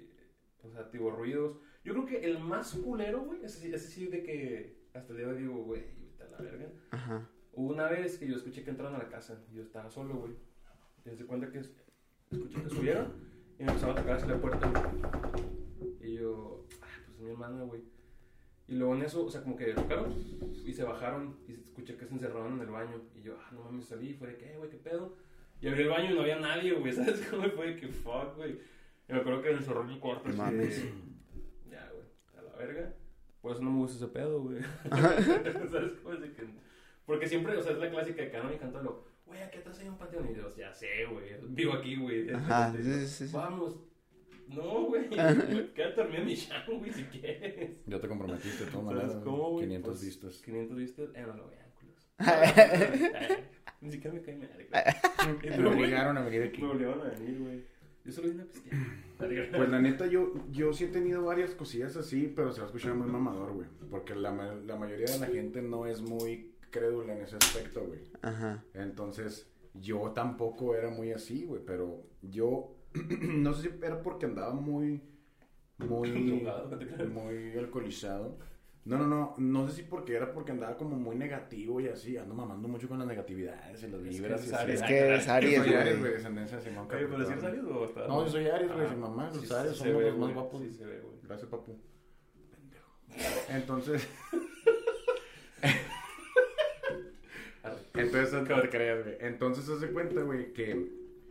[0.64, 1.56] O sea, tipo ruidos.
[1.84, 5.18] Yo creo que el más culero, güey, ese, sí- ese sí de que hasta el
[5.18, 5.82] día de hoy digo, güey,
[6.20, 6.68] a la verga.
[6.92, 7.28] Ajá.
[7.54, 10.14] Hubo una vez que yo escuché que entraron a la casa y yo estaba solo,
[10.14, 10.32] güey.
[11.04, 11.70] Y se cuenta que es-
[12.30, 13.12] escuché que subieron
[13.58, 14.72] y me empezaron a tocar así la puerta.
[16.00, 17.82] Y yo, ah, pues es mi hermana, güey.
[18.68, 20.12] Y luego en eso, o sea, como que tocaron
[20.64, 23.02] y se bajaron y escuché que se encerraron en el baño.
[23.16, 25.16] Y yo, ah, no mames, salí y fue de que, güey, qué pedo.
[25.62, 27.76] Y abrí el baño y no había nadie, güey, ¿sabes cómo fue?
[27.76, 28.58] Que fuck, güey.
[29.08, 30.28] Y me acuerdo que me encerró en mi cuarto.
[30.28, 30.82] así Mames.
[30.82, 30.92] de,
[31.70, 32.04] Ya, güey,
[32.38, 32.94] a la verga.
[33.40, 34.58] Por eso no me gusta ese pedo, güey.
[34.90, 36.46] ¿Sabes cómo es que.?
[37.06, 39.04] Porque siempre, o sea, es la clásica de Canon y Cántalo.
[39.26, 40.28] Güey, aquí atrás hay un panteón.
[40.30, 41.24] Y yo, ya sé, güey.
[41.48, 42.30] Vivo aquí, güey.
[42.32, 43.34] Ajá, Este, sí, sí, sí.
[43.36, 43.76] Vamos.
[44.48, 45.08] No, güey.
[45.10, 47.84] Quédate dormido en mi chan, güey, si quieres.
[47.86, 49.66] Ya te comprometiste, todas ¿Sabes cómo, güey?
[49.66, 50.42] 500 Pues, vistas.
[50.44, 51.08] 500 vistas.
[51.14, 52.10] Eh, no lo vean, culos.
[53.82, 54.68] Ni siquiera me cae madre.
[55.58, 56.62] Me obligaron a venir aquí.
[56.62, 57.64] Me obligaron a venir, güey.
[58.04, 58.80] Yo solo vine a pistear.
[59.56, 62.66] Pues la neta, yo, yo sí he tenido varias cosillas así, pero se va a
[62.70, 63.68] escuchar muy mamador, güey.
[63.88, 67.84] Porque la, ma- la mayoría de la gente no es muy crédula en ese aspecto,
[67.86, 68.00] güey.
[68.22, 68.64] Ajá.
[68.74, 71.62] Entonces, yo tampoco era muy así, güey.
[71.64, 72.74] Pero yo,
[73.22, 75.00] no sé si era porque andaba muy,
[75.78, 76.10] muy,
[77.12, 78.38] muy alcoholizado.
[78.84, 82.16] No, no, no, no sé si porque era porque andaba como muy negativo y así,
[82.16, 84.80] ando mamando mucho con las negatividades y las vibras y es.
[84.80, 86.12] Es que es Aries, Soy Aries, güey, güey.
[86.14, 88.08] descendencia de Simón Oye, pero si eres Aries o está.
[88.08, 90.32] No, yo soy Aries, güey, Ah, mi mamá, los sí, Aries ve, los más güey,
[90.34, 90.62] guapos.
[90.62, 91.14] Sí, se ve, güey.
[91.22, 91.78] Gracias, papu.
[93.50, 94.08] Entonces.
[97.94, 99.16] Entonces, no te creas, güey.
[99.20, 100.90] Entonces, haz de cuenta, güey, que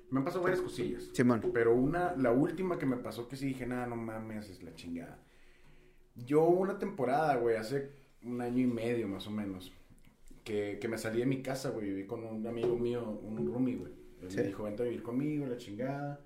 [0.09, 1.09] me han pasado varias cosillas.
[1.13, 1.41] Simón.
[1.53, 4.73] Pero una, la última que me pasó que sí dije, nada, no mames, es la
[4.73, 5.19] chingada.
[6.15, 7.91] Yo hubo una temporada, güey, hace
[8.23, 9.71] un año y medio más o menos,
[10.43, 13.75] que, que me salí de mi casa, güey, viví con un amigo mío, un roomie,
[13.77, 13.93] güey.
[14.21, 14.37] Él Sí.
[14.37, 16.19] me dijo, vente a vivir conmigo, la chingada.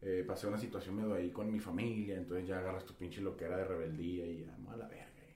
[0.00, 3.56] Eh, pasé una situación medio ahí con mi familia, entonces ya agarras tu pinche loquera
[3.56, 5.10] de rebeldía y ya, a la verga.
[5.16, 5.34] güey.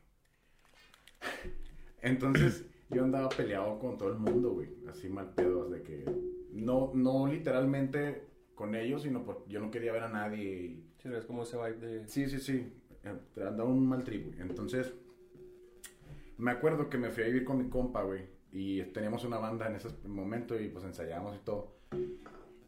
[2.02, 6.04] Entonces, yo andaba peleado con todo el mundo, güey, así mal pedos, de que
[6.52, 10.44] no, no literalmente con ellos, sino porque yo no quería ver a nadie.
[10.44, 12.08] y- Sí, es como ese vibe de...
[12.08, 12.72] Sí, sí, sí,
[13.04, 13.14] eh,
[13.46, 14.40] andaba un mal trip, güey.
[14.40, 14.92] Entonces,
[16.36, 19.66] me acuerdo que me fui a vivir con mi compa, güey, y teníamos una banda
[19.68, 21.76] en ese momento y pues ensayábamos y todo.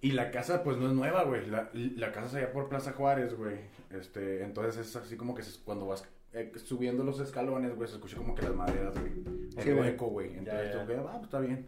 [0.03, 1.47] Y la casa, pues no es nueva, güey.
[1.47, 3.57] La, la casa es allá por Plaza Juárez, güey.
[3.91, 7.97] Este, entonces es así como que se- cuando vas eh, subiendo los escalones, güey, se
[7.97, 9.13] escucha como que las maderas, güey.
[9.59, 9.89] Sí, El güey.
[9.91, 10.37] eco, güey.
[10.39, 11.67] Entonces, yo, güey, ah, pues está bien.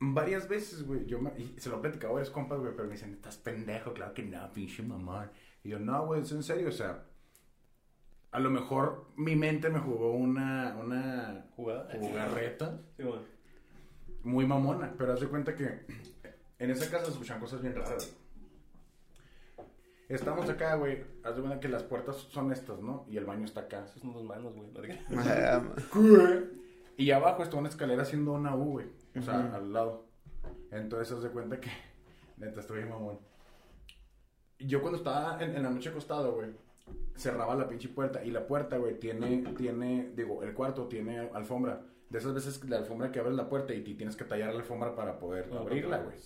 [0.00, 2.88] Varias veces, güey, yo me, y se lo he platicado a varios compas, güey, pero
[2.88, 5.30] me dicen, estás pendejo, claro que no, pinche mamá.
[5.62, 7.04] Y yo, no, güey, es en serio, o sea,
[8.32, 11.88] a lo mejor mi mente me jugó una, una ¿Jugada?
[11.98, 13.22] jugarreta Sí, bueno.
[14.24, 15.84] muy mamona, pero haz de cuenta que
[16.58, 18.16] en esa casa se escuchan cosas bien raras.
[20.08, 23.06] Estamos acá, güey, haz de cuenta que las puertas son estas, ¿no?
[23.08, 23.84] Y el baño está acá.
[23.84, 24.68] Esos son dos manos, güey.
[24.72, 26.42] ¿no?
[26.98, 28.86] Y abajo está una escalera haciendo una U, güey.
[29.18, 30.04] O sea, al lado.
[30.70, 31.70] Entonces, haz de cuenta que,
[32.36, 33.18] neta, estoy bien mamón.
[34.58, 36.50] Yo cuando estaba en, en la noche acostado, güey,
[37.14, 38.24] cerraba la pinche puerta.
[38.24, 41.82] Y la puerta, güey, tiene, tiene, digo, el cuarto tiene alfombra.
[42.08, 44.60] De esas veces la alfombra que abres la puerta y ti tienes que tallar la
[44.60, 46.16] alfombra para poder No, abrirla, güey.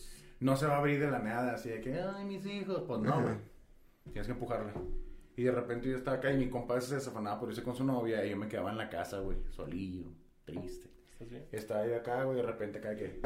[0.41, 2.83] No se va a abrir de la nada, así de que, ay, mis hijos.
[2.87, 3.35] Pues no, güey.
[4.05, 4.73] Tienes que empujarla.
[5.37, 7.85] Y de repente yo estaba acá y mi compa se desafanaba por irse con su
[7.85, 10.07] novia y yo me quedaba en la casa, güey, solillo,
[10.45, 10.91] triste.
[11.13, 11.47] ¿Estás bien?
[11.53, 13.21] Estaba ahí acá, güey, de repente acá que...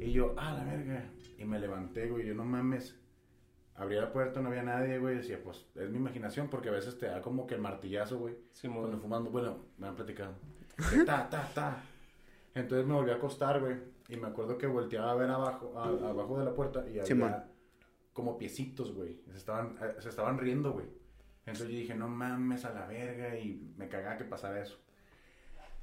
[0.00, 1.10] Y yo, ah, la verga.
[1.38, 2.98] Y me levanté, güey, yo no mames.
[3.76, 5.16] Abrí la puerta, no había nadie, güey.
[5.16, 8.36] Decía, pues, es mi imaginación, porque a veces te da como que el martillazo, güey.
[8.52, 8.98] Sí, Cuando bueno.
[9.00, 10.34] fumando, bueno, me han platicado.
[10.90, 11.82] Que ta, ta, ta.
[12.54, 13.76] Entonces me volví a acostar, güey.
[14.08, 17.06] Y me acuerdo que volteaba a ver abajo, a- abajo de la puerta y había
[18.12, 19.22] como piecitos, güey.
[19.30, 20.86] Se estaban, eh, se estaban riendo, güey.
[21.46, 24.78] Entonces yo dije, no mames a la verga y me cagaba que pasara eso.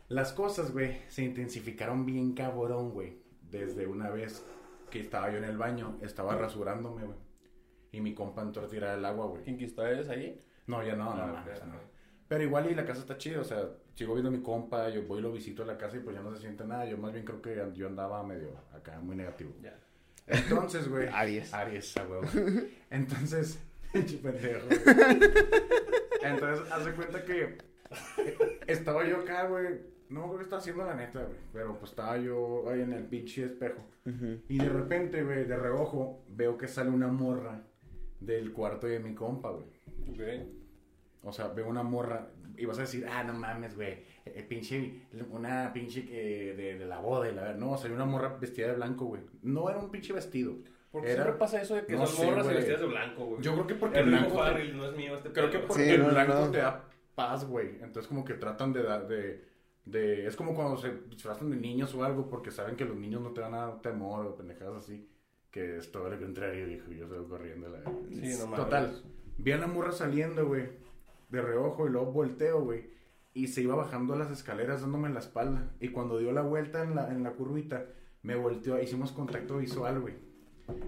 [0.09, 3.17] Las cosas, güey, se intensificaron bien cabrón, güey.
[3.41, 4.45] Desde una vez
[4.91, 7.17] que estaba yo en el baño, estaba rasurándome, güey.
[7.91, 9.43] Y mi compa entró a tirar el agua, güey.
[9.43, 10.39] ¿Quién es ahí?
[10.67, 11.73] No, ya no, no, Ah, no.
[11.75, 11.81] ok.
[12.27, 15.01] Pero igual y la casa está chida, o sea, sigo viendo a mi compa, yo
[15.07, 16.85] voy y lo visito a la casa y pues ya no se siente nada.
[16.85, 19.51] Yo más bien creo que yo andaba medio acá, muy negativo.
[19.63, 19.75] Ya.
[20.27, 21.07] Entonces, güey.
[21.13, 21.51] Aries.
[21.53, 22.27] Aries, a huevo.
[22.91, 23.59] Entonces,
[23.93, 24.67] pinche pendejo.
[26.21, 27.57] Entonces, haz de cuenta que
[28.67, 29.79] estaba yo acá, güey.
[30.09, 31.37] No me acuerdo qué estaba haciendo la neta, güey.
[31.53, 33.83] Pero pues estaba yo ahí en el pinche espejo.
[34.05, 34.39] Ujú.
[34.47, 37.61] Y de repente, güey, de reojo, veo que sale una morra
[38.19, 39.65] del cuarto de mi compa, güey.
[40.09, 40.47] Ok.
[41.23, 45.01] O sea, veo una morra y vas a decir, ah, no mames, güey, eh, pinche,
[45.31, 47.57] una pinche eh, de, de la boda y la verdad.
[47.57, 49.21] No, salió una morra vestida de blanco, güey.
[49.41, 50.55] No era un pinche vestido.
[50.91, 53.41] Porque Era- siempre pasa eso de que no son sé, morras vestidas de blanco, güey.
[53.41, 54.35] Yo creo que porque el el blanco
[54.73, 56.51] no es mío este Creo que porque Sí, el no, blanco no.
[56.51, 57.75] te da paz, güey.
[57.81, 59.45] Entonces como que tratan de dar, de,
[59.85, 60.25] de...
[60.25, 63.31] Es como cuando se disfrazan de niños o algo porque saben que los niños no
[63.33, 65.07] te van a dar temor o pendejadas así.
[65.51, 66.91] Que es todo lo contrario, dijo.
[66.91, 67.69] Yo salgo corriendo.
[67.69, 67.79] La...
[68.09, 68.55] Sí, no.
[68.55, 69.01] Total.
[69.37, 70.69] Vi a la morra saliendo, güey.
[71.29, 72.89] De reojo y luego volteo, güey.
[73.33, 75.71] Y se iba bajando las escaleras dándome la espalda.
[75.79, 77.85] Y cuando dio la vuelta en la, en la curvita,
[78.21, 78.81] me volteó.
[78.81, 80.15] Hicimos contacto visual, güey.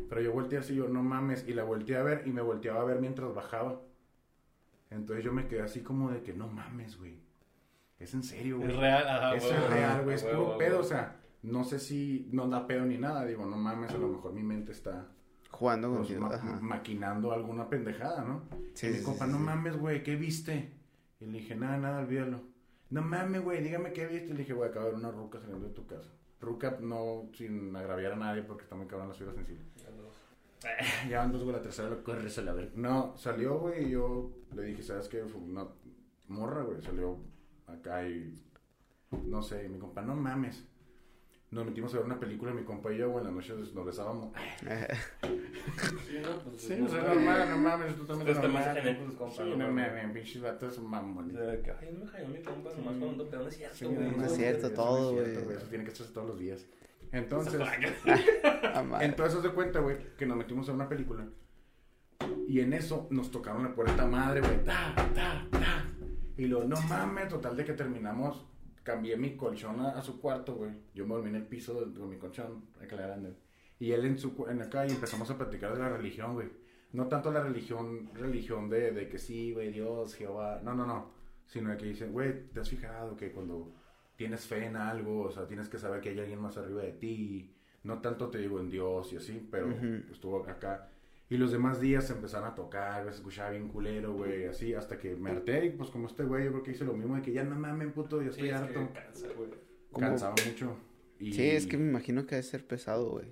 [0.09, 1.47] Pero yo volteé así, yo no mames.
[1.47, 3.81] Y la volteé a ver y me volteaba a ver mientras bajaba.
[4.89, 7.19] Entonces yo me quedé así como de que no mames, güey.
[7.97, 8.69] Es en serio, güey.
[8.69, 10.15] Es real, ajá, es real, güey.
[10.15, 11.20] Es puro pedo, o sea.
[11.43, 13.25] No sé si no da pedo ni nada.
[13.25, 15.07] Digo, no mames, a lo mejor mi mente está
[15.49, 16.21] Jugando pues, contigo.
[16.21, 16.59] ma- Ajá.
[16.61, 18.43] maquinando alguna pendejada, ¿no?
[18.73, 19.43] Sí, y mi sí, compa, sí, no sí.
[19.43, 20.71] mames, güey, ¿qué viste?
[21.19, 22.41] Y le dije, nada, nada, olvídalo.
[22.89, 24.27] No mames, güey, dígame qué viste.
[24.27, 26.09] Y le dije, güey, acaba de ver una ruca saliendo de tu casa.
[26.39, 29.63] Ruca, no sin agraviar a nadie porque está muy cabrón la ciudad sensible.
[31.09, 32.71] Ya van dos, güey, la tercera lo corres a la ver.
[32.75, 35.23] No, salió, güey, y yo le dije, ¿sabes qué?
[35.25, 35.65] Fue una
[36.27, 37.17] morra, güey, salió
[37.67, 38.33] acá y.
[39.25, 40.63] No sé, y mi compa, no mames.
[41.51, 44.29] Nos metimos a ver una película, mi compa y yo, en la noche nos besábamos.
[46.07, 47.15] Sí, no, pues, Sí, es o sea, normal.
[47.15, 49.57] normal, no mames, totalmente Ustedes también compas, Sí, ¿no?
[49.57, 51.35] mames, pinches vatos mamones.
[51.37, 54.11] Ay, no me cayó mi compa, nomás tope, no es cierto, güey.
[54.11, 55.31] no es cierto, todo, güey.
[55.31, 56.65] Eso tiene que hacerse todos los días.
[57.11, 57.61] Entonces,
[58.63, 61.27] Ah, entonces haz de cuenta, güey, que nos metimos a una película.
[62.47, 64.63] Y en eso nos tocaron la puerta madre, güey.
[64.63, 65.85] Ta, ta, ta.
[66.37, 68.45] Y luego, no mames, total de que terminamos
[68.83, 70.71] cambié mi colchón a, a su cuarto, güey.
[70.93, 73.35] Yo me dormí en el piso de- con mi colchón, aclarando.
[73.79, 76.49] Y él en su en acá y empezamos a platicar de la religión, güey.
[76.93, 80.59] No tanto la religión, religión de, de que sí, güey, Dios, Jehová.
[80.63, 81.11] No, no, no.
[81.45, 83.73] Sino de que dicen, güey, ¿te has fijado que cuando
[84.15, 86.93] tienes fe en algo, o sea, tienes que saber que hay alguien más arriba de
[86.93, 87.55] ti?
[87.83, 90.11] No tanto te digo en Dios y así, pero Ujú.
[90.11, 90.89] estuvo acá.
[91.31, 94.73] Y los demás días se empezaron a tocar, güey, se escuchaba bien culero, güey, así,
[94.73, 95.65] hasta que me harté.
[95.65, 97.55] Y pues como este güey, yo creo que hice lo mismo de que ya no
[97.55, 98.73] mames, puto, ya Sí, estoy es harto.
[98.73, 99.49] que cansa, güey.
[99.97, 100.75] Cansaba mucho.
[101.19, 101.31] Y...
[101.33, 103.27] Sí, es que me imagino que debe ser pesado, güey.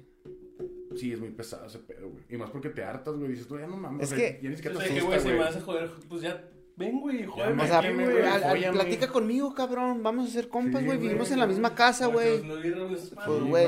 [0.95, 2.23] Sí, es muy pesado ese pedo, güey.
[2.29, 3.31] Y más porque te hartas, güey.
[3.31, 4.03] Dices tú, ya no mames.
[4.07, 6.21] Es o sea, que- Ya ni siquiera te güey, si me vas a joder, pues
[6.21, 8.05] ya, ven, güey, jódeme O sea, aquí, güey.
[8.05, 8.73] güey, al- al- fóllame.
[8.79, 10.01] platica conmigo, cabrón.
[10.03, 10.97] Vamos a ser compas, Sí, güey.
[10.97, 11.07] güey.
[11.09, 12.41] Vivimos en la misma casa, güey.
[12.41, 13.67] Pues, güey.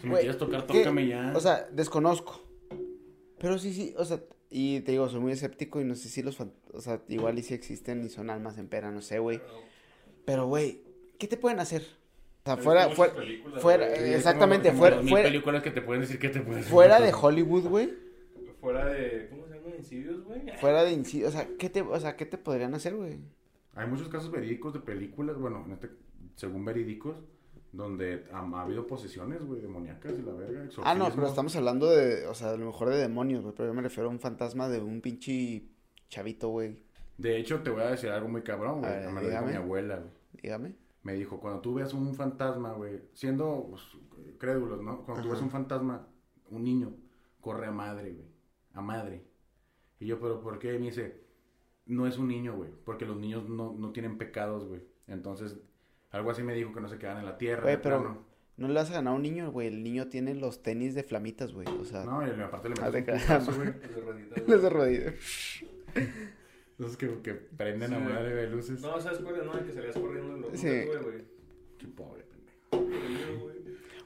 [0.00, 0.80] Si me quieres tocar, ¿qué?
[0.80, 1.32] tócame ya.
[1.34, 2.51] O sea, desconozco.
[3.42, 6.22] Pero sí, sí, o sea, y te digo, soy muy escéptico y no sé si
[6.22, 9.40] los, o sea, igual y si existen y son almas en pera, no sé, güey.
[10.24, 10.80] Pero, güey,
[11.18, 11.82] ¿qué te pueden hacer?
[11.82, 12.56] O sea,
[13.60, 16.62] fuera, eh, exactamente, como- como fuera, fuera, películas que te pueden decir que te pueden
[16.64, 17.92] fuera de Hollywood, güey.
[18.60, 19.76] Fuera de, ¿cómo se llama?
[19.76, 20.40] Insidious, güey.
[20.60, 23.18] Fuera de inci- o sea, ¿qué te, o sea, ¿qué te podrían hacer, güey?
[23.74, 25.90] Hay muchos casos verídicos de películas, bueno, en este,
[26.36, 27.16] según verídicos,
[27.72, 30.68] donde ha, ha habido posesiones, güey, demoníacas y la verga.
[30.84, 33.68] Ah, no, pero estamos hablando de, o sea, a lo mejor de demonios, güey, pero
[33.68, 35.64] yo me refiero a un fantasma de un pinche
[36.10, 36.76] chavito, güey.
[37.16, 38.92] De hecho, te voy a decir algo muy cabrón, güey.
[38.92, 39.50] Me lo dijo dígame.
[39.52, 40.10] mi abuela, güey.
[40.42, 40.74] Dígame.
[41.02, 43.82] Me dijo, cuando tú veas un fantasma, güey, siendo pues,
[44.38, 45.04] crédulos, ¿no?
[45.04, 46.06] Cuando tú ves un fantasma,
[46.50, 46.94] un niño,
[47.40, 48.28] corre a madre, güey.
[48.74, 49.24] A madre.
[49.98, 50.74] Y yo, ¿pero por qué?
[50.74, 51.22] Y me dice,
[51.86, 52.70] no es un niño, güey.
[52.84, 54.82] Porque los niños no, no tienen pecados, güey.
[55.06, 55.58] Entonces,
[56.12, 57.62] algo así me dijo que no se quedan en la tierra.
[57.62, 58.24] Güey, pero plano.
[58.56, 59.68] no le vas a ganar a un niño, güey.
[59.68, 61.66] El niño tiene los tenis de flamitas, güey.
[61.68, 63.72] O sea, No, y aparte le metes un putazo, güey.
[64.46, 65.14] Los de rodillas.
[66.78, 68.04] Esos que, que prenden a Sí.
[68.12, 68.80] madre de luces.
[68.80, 69.44] No, ¿sabes cuál es?
[69.44, 70.36] No, el que salías corriendo.
[70.36, 70.66] Lo Sí.
[70.66, 71.24] nunca tuve, güey.
[71.78, 72.98] Qué pobre, pendejo.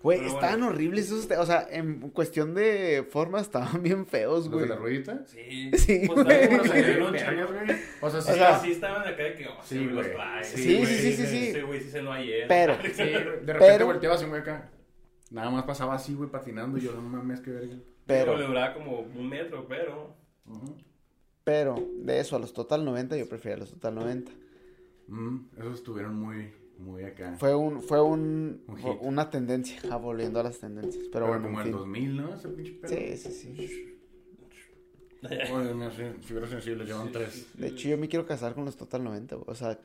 [0.02, 0.18] Güey.
[0.18, 0.74] Güey, Pero estaban bueno.
[0.74, 4.68] horribles esos, te- o sea, en cuestión de forma estaban bien feos, ¿Los de güey.
[4.68, 5.26] la ruedita?
[5.26, 5.70] Sí.
[5.76, 6.48] Sí, Pues güey.
[6.48, 7.12] como salieron
[7.66, 7.76] güey.
[8.00, 9.94] O sea, sí, O Sí, sea, sí estaban acá de que, oh, sí, sí, los
[9.94, 10.12] güey.
[10.14, 10.44] trae.
[10.44, 11.46] Sí, Sí, güey, sí, sí, sí, sí.
[11.48, 12.46] Ese güey sí se no ayer.
[12.48, 14.70] Pero- Sí, de repente Pero- volteaba así, güey, acá.
[15.30, 16.78] Nada más pasaba así, güey, patinando.
[16.78, 17.74] Y yo, no mames, qué verga.
[18.06, 20.14] Pero Pero, le duraba como un metro, pero.
[21.44, 24.32] Pero, de eso a los Total 90, yo prefería los Total 90.
[25.08, 27.36] Mm, esos estuvieron muy, muy acá.
[27.38, 31.04] Fue un, fue un, Un fue una tendencia, ah, volviendo a las tendencias.
[31.12, 31.78] Pero, Pero bueno, como en el fin.
[31.78, 32.34] 2000, ¿no?
[32.34, 32.88] Ese pinche pedo.
[32.90, 33.32] Sí, sí,
[33.68, 33.92] sí.
[36.22, 37.32] Figuras sensibles, llevan Sí, tres.
[37.32, 37.58] sí, sí.
[37.60, 39.46] De hecho, yo me quiero casar con los Total 90, güey.
[39.48, 39.78] O sea,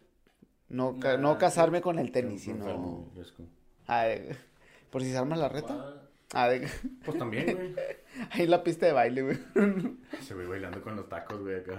[0.70, 3.24] no, Nah, no casarme con el tenis, Enfermo, sino...
[3.24, 3.44] fresco.
[3.88, 4.36] Ah, de-
[4.92, 5.74] por si se arma la reta.
[5.74, 5.98] Ah,
[6.34, 6.66] Ah, de-
[7.04, 7.76] Pues también, güey.
[8.32, 9.38] ahí la pista de baile, güey.
[10.22, 11.78] Se ve bailando con los tacos, güey, acá.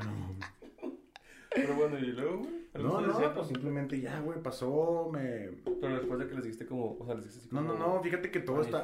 [1.55, 2.62] Pero bueno, y luego, güey.
[2.75, 3.35] ¿Algo No, no, diciendo?
[3.35, 5.51] pues simplemente ya, güey, pasó, me...
[5.81, 6.97] Pero después de que les dijiste como.
[6.99, 7.79] O sea, les dijiste así No, como.
[7.79, 8.83] no, no, fíjate que todo está...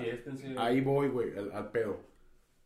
[0.59, 2.01] Ahí voy, güey, al, al pedo.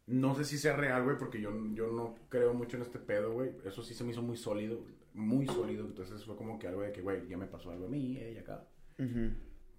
[0.06, 3.32] No sé si sea real, güey, porque yo, yo no creo mucho en este pedo,
[3.32, 3.52] güey.
[3.64, 4.80] Eso sí se me hizo muy sólido,
[5.14, 5.86] muy sólido.
[5.86, 8.32] Entonces fue como que algo de que, güey, ya me pasó algo a mí, eh,
[8.34, 8.66] y acá.
[8.98, 9.30] Ujú.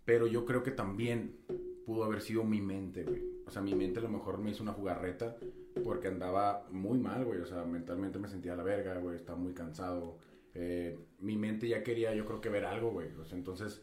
[0.06, 1.40] Pero yo creo que también
[1.86, 3.22] pudo haber sido mi mente, güey.
[3.46, 5.36] O sea, mi mente a lo mejor me hizo una jugarreta
[5.84, 7.40] porque andaba muy mal, güey.
[7.42, 9.18] O sea, mentalmente me sentía a la verga, güey.
[9.18, 10.18] Estaba muy cansado.
[10.56, 13.10] Eh, mi mente ya quería, yo creo que ver algo, güey.
[13.32, 13.82] Entonces,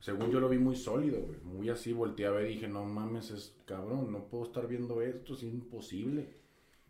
[0.00, 1.40] según yo lo vi muy sólido, güey.
[1.40, 5.02] Muy así, volteé a ver y dije, no mames, es cabrón, no puedo estar viendo
[5.02, 6.36] esto, es imposible.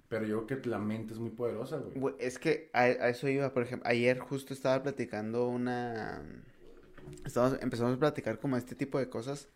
[0.09, 2.14] Pero yo creo que la mente es muy poderosa, güey.
[2.19, 6.23] Es que a, a eso iba, por ejemplo, ayer justo estaba platicando una...
[7.25, 9.49] Estamos, empezamos a platicar como este tipo de cosas.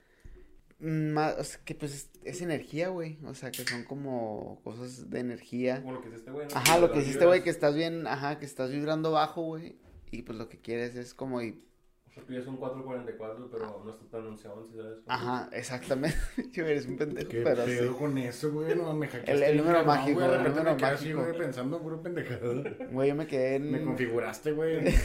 [0.83, 3.17] Más, o sea, que pues es, es energía, güey.
[3.25, 5.81] O sea, que son como cosas de energía.
[5.81, 6.49] Como lo que hiciste, güey.
[6.49, 6.57] ¿no?
[6.57, 9.77] Ajá, lo que hiciste, güey, que estás bien, ajá, que estás vibrando bajo, güey.
[10.11, 11.63] Y pues lo que quieres es como y...
[12.09, 14.99] O sea, pides un 444, pero no está tan anunciado, ¿sí ¿sabes?
[15.07, 16.19] Ajá, exactamente.
[16.53, 17.99] Yo eres un pendejo, ¿Qué pero pedo sí.
[17.99, 18.75] con eso, güey?
[18.77, 19.51] No, me hackeaste.
[19.51, 20.31] El- número mágico, güey.
[20.31, 21.23] De el número me quedé así, mágico.
[21.23, 22.63] güey, pensando en puro pendejado.
[22.91, 23.71] Güey, yo me quedé en...
[23.71, 24.83] Me configuraste, güey.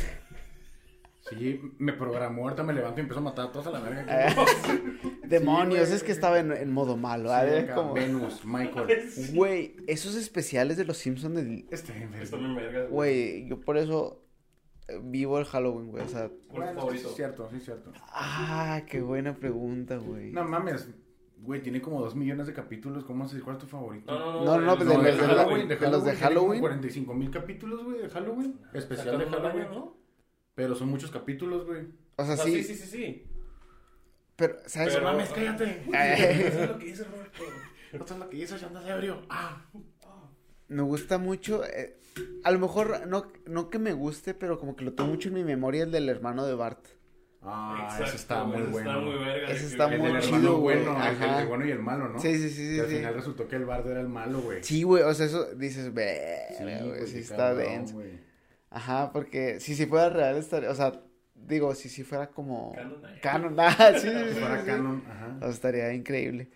[1.30, 4.06] Sí, me programó, ahorita me levanto y empiezo a matar a todos a la verga.
[5.28, 7.30] Eh, Demonios, Sí, es que estaba en, en modo malo.
[7.30, 7.94] Sí, a ver, acá, como...
[7.94, 9.10] Venus, Michael.
[9.34, 11.66] Güey, esos especiales de los Simpsons del...
[11.72, 14.24] Este, Están bien vergas, Güey, yo por eso
[14.88, 16.04] eh, vivo el Halloween, güey.
[16.04, 17.10] O sea, ¿Cuál es Bueno, tu sí favorito?
[17.10, 17.92] es cierto, sí es cierto.
[18.14, 20.32] ah, qué buena pregunta, güey.
[20.32, 20.90] No mames,
[21.40, 23.04] güey, tiene como dos millones de capítulos.
[23.04, 24.12] ¿Cómo decir cuál es tu favorito?
[24.12, 25.68] No, no, No, no, de los de de los de Halloween.
[25.68, 26.60] de los de Halloween.
[26.62, 28.60] 45 mil capítulos, güey, de Halloween.
[28.74, 29.68] Especial de Halloween.
[29.72, 29.98] ¿no?
[30.56, 31.82] Pero son muchos capítulos, güey.
[32.16, 33.24] O sea, O sea, sí, sí, sí, sí, sí.
[34.38, 34.94] Pero, ¿sabes?
[34.94, 35.66] Pero- mames, cállate.
[35.94, 37.44] Eh, Eso es lo que dice Roberto.
[37.92, 39.22] Esto es lo que dices, ya andas ebrio.
[39.30, 39.66] Ah.
[40.70, 41.98] me gusta mucho, eh,
[42.44, 45.36] a lo mejor no, no que me guste, pero como que lo tengo mucho en
[45.36, 46.86] mi memoria el del hermano de Bart.
[47.42, 48.90] Ah, Exacto, ese está muy bueno.
[48.92, 49.48] Está muy verga.
[49.48, 51.38] Que- está El muy el chido, bueno, el- el, Ajá.
[51.38, 52.20] del bueno y el malo, ¿no?
[52.20, 52.80] Sí, sí, sí, sí.
[52.82, 52.96] al sí.
[52.98, 54.62] final resultó que el bardo era el malo, güey.
[54.64, 57.94] Sí, güey, o sea, eso dices, ve, Sí, güey, sí está cabrón, denso.
[57.94, 58.20] güey.
[58.70, 61.00] Ajá, porque si si fuera real estaría, o sea,
[61.48, 63.20] digo, si si fuera como Canon, eh.
[63.22, 64.66] canon, ah, sí, sí, Si fuera sí.
[64.66, 65.40] canon, ajá.
[65.48, 66.50] O estaría increíble.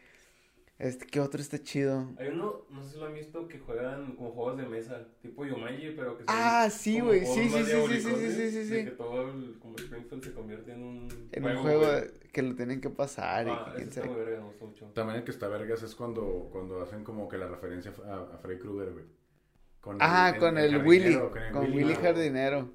[0.79, 2.07] Este, ¿qué otro está chido?
[2.17, 5.45] Hay uno, no sé si lo han visto, que juegan como juegos de mesa, tipo
[5.45, 8.83] Yomaji, pero que Ah, sí, güey, sí, sí, sí, sí, sí, sí, sí, sí.
[8.85, 12.01] que todo el, como Springfield se convierte en un En un juego güey.
[12.01, 14.85] de- que lo tienen que pasar y Ah, que está verga, me mucho.
[14.95, 18.37] También el que está vergas es cuando, cuando hacen como que la referencia a, a
[18.39, 19.05] Freddy Krueger, güey.
[19.81, 22.71] Con Ah, con el, Willy, jardinero, con, el Willy ah, Jardinero.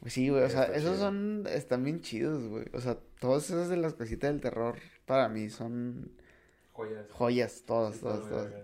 [0.00, 0.98] Pues sí, güey, o sea, Está esos chido.
[0.98, 2.66] son, están bien chidos, güey.
[2.72, 6.12] O sea, todos esos de las casitas del terror, para mí, son
[6.72, 7.06] Joyas.
[7.08, 8.54] joyas, todas, Sí, todas, todas.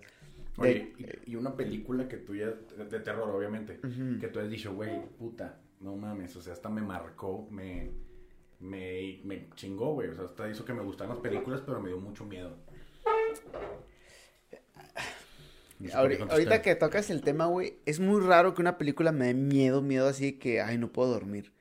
[0.57, 3.85] Oye, y, y una película que tú ya, de, terror, obviamente,
[4.19, 7.93] que tú has dicho, güey, puta, no mames, o sea, hasta me marcó, me,
[8.61, 11.89] me, me chingó, güey, o sea, hasta hizo que me gustaran las películas, pero me
[11.91, 12.57] dio mucho miedo.
[15.79, 19.27] No sé ahorita que tocas el tema, güey, es muy raro que una película me
[19.27, 21.53] dé miedo, miedo así que, ay, no puedo dormir.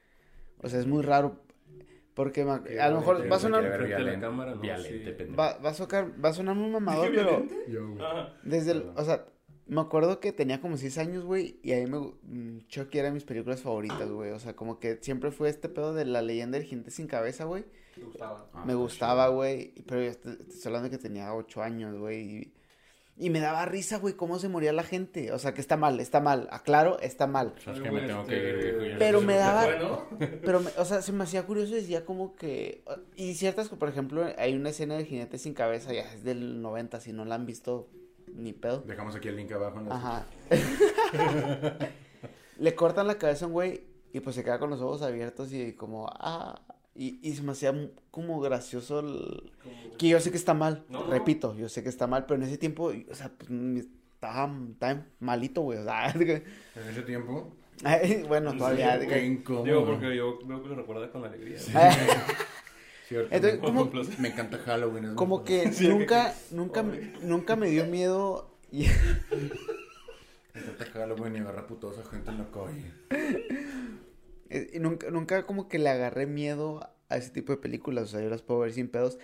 [0.61, 1.41] O sea, es muy raro.
[2.13, 4.61] Porque me- Que a lo mejor va a sonar, Frente a la violento, cámara, no,
[4.61, 5.33] violente, sí.
[5.33, 7.45] va, va a socar- va a sonar muy mamador, ¿Dije pero?
[7.67, 7.97] Yo,
[8.43, 9.25] desde el, o sea,
[9.67, 13.15] me acuerdo que tenía como 6 años, güey, y ahí me, mm, Chucky era de
[13.15, 14.31] mis películas favoritas, güey.
[14.31, 17.43] O sea, como que siempre fue este pedo de la leyenda del jinete sin cabeza,
[17.43, 17.65] güey.
[18.21, 21.97] Ah, me gustaba, güey, pero yo estoy, te estoy hablando de que tenía 8 años,
[21.97, 22.21] güey.
[22.21, 22.53] Y,
[23.17, 25.31] y me daba risa, güey, cómo se moría la gente.
[25.31, 26.47] O sea, que está mal, está mal.
[26.51, 27.53] Aclaro, está mal.
[27.65, 30.05] Ay, que me tengo que ir, Pero me daba-.
[30.43, 32.83] Pero, me- o sea, se me hacía curioso y decía como que...
[33.15, 36.99] Y ciertas, por ejemplo, hay una escena del jinete sin cabeza, ya es del 90,
[36.99, 37.87] si no la han visto,
[38.33, 38.81] ni pedo.
[38.81, 40.25] Dejamos aquí el link abajo en Ajá.
[42.57, 45.51] Le cortan la cabeza a un güey y pues se queda con los ojos abiertos
[45.53, 46.61] y como, ah,
[46.95, 47.73] y, y se me hacía
[48.11, 49.51] como gracioso el...
[49.97, 51.11] Que yo sé que está mal, No, no.
[51.11, 53.49] repito, yo sé que está mal, pero en ese tiempo, o sea, pues,
[54.15, 56.43] estaba, estaba malito, güey, o sea, En
[56.89, 57.55] ese tiempo.
[57.83, 59.65] ay, bueno, Sí, todavía, Qué que- incómodo.
[59.65, 61.57] Digo, porque yo veo que lo recuerda con alegría.
[63.07, 65.05] Cierto, Entonces, me- ¿cómo- Me encanta Halloween.
[65.05, 68.87] es como que Sí, nunca, nunca, me- nunca me dio miedo y...
[70.53, 72.91] Me encanta Halloween y agarra putosa gente en la calle.
[74.49, 78.07] Eh, y nunca, nunca como que le agarré miedo a ese tipo de películas, o
[78.07, 79.17] sea, yo las puedo ver sin pedos,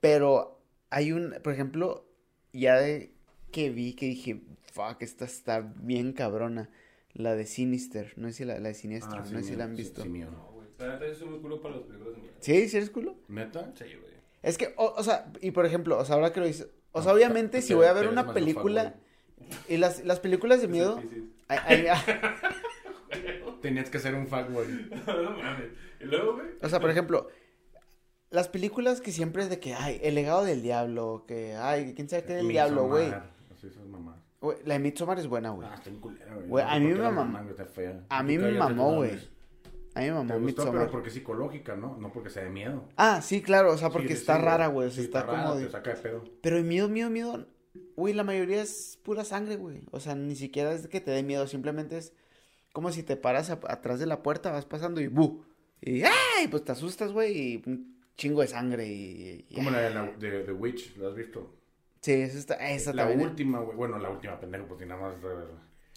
[0.00, 2.06] pero hay un, por ejemplo,
[2.52, 3.14] ya de
[3.50, 6.70] que vi que dije, fuck, esta está bien cabrona,
[7.14, 9.64] la de Sinister, no sé si la, la de Siniestro, Ah, no sé si la
[9.64, 10.02] han sí, visto.
[10.02, 10.28] sí, mío.
[10.30, 10.68] No, güey.
[10.78, 12.34] La neta, yo soy muy culo para los películas de miedo.
[12.40, 12.68] ¿Sí?
[12.68, 13.16] ¿Sí eres culo?
[13.28, 13.72] ¿Neta?
[13.76, 14.12] Sí, güey.
[14.42, 17.02] Es que, o, o sea, y por ejemplo, o sea, ahora que lo dices, o
[17.02, 18.94] sea, No, obviamente te- si voy a ver una película,
[19.68, 21.32] y las, las películas de miedo, Sí, sí.
[21.48, 21.86] ay-
[23.60, 24.90] Tenías que ser un fuckboy.
[25.06, 25.70] no mames.
[26.00, 26.46] Y luego, güey.
[26.62, 27.28] O sea, por ejemplo,
[28.30, 32.08] las películas que siempre es de que, ay, el legado del diablo, que, ay, quién
[32.08, 33.12] sabe qué del diablo, güey.
[33.52, 34.18] Así esas mamás.
[34.40, 35.68] Güey, La de Midsommar es buena, güey.
[35.70, 36.48] Ah, está en culera, güey.
[36.48, 37.38] Güey, No sé a mí me mamó.
[38.08, 39.10] A mí me mamó, güey.
[39.94, 40.72] A mí me Te mamó Midsommar.
[40.72, 41.96] pero porque es psicológica, ¿no?
[41.98, 42.88] No porque sea de miedo.
[42.96, 44.90] Ah, sí, claro, o sea, porque Sí, está sí, rara, güey.
[44.90, 45.70] Sí, está, rara, como Te de...
[45.70, 46.24] saca de pedo.
[46.40, 47.46] Pero el miedo, miedo, miedo,
[47.94, 49.82] güey, la mayoría es pura sangre, güey.
[49.92, 52.12] O sea, ni siquiera es que te dé miedo, simplemente es
[52.72, 55.44] como si te paras a- atrás de la puerta, vas pasando y ¡bu!
[55.80, 56.48] Y ¡ay!
[56.50, 59.46] Pues te asustas, güey, y un chingo de sangre y...
[59.48, 61.54] y- Como la de, la, de The Witch, ¿la has visto?
[62.00, 63.28] Sí, esa, está, esa La también.
[63.28, 63.76] última, güey.
[63.76, 65.14] Bueno, la última, pendejo, pues nada más.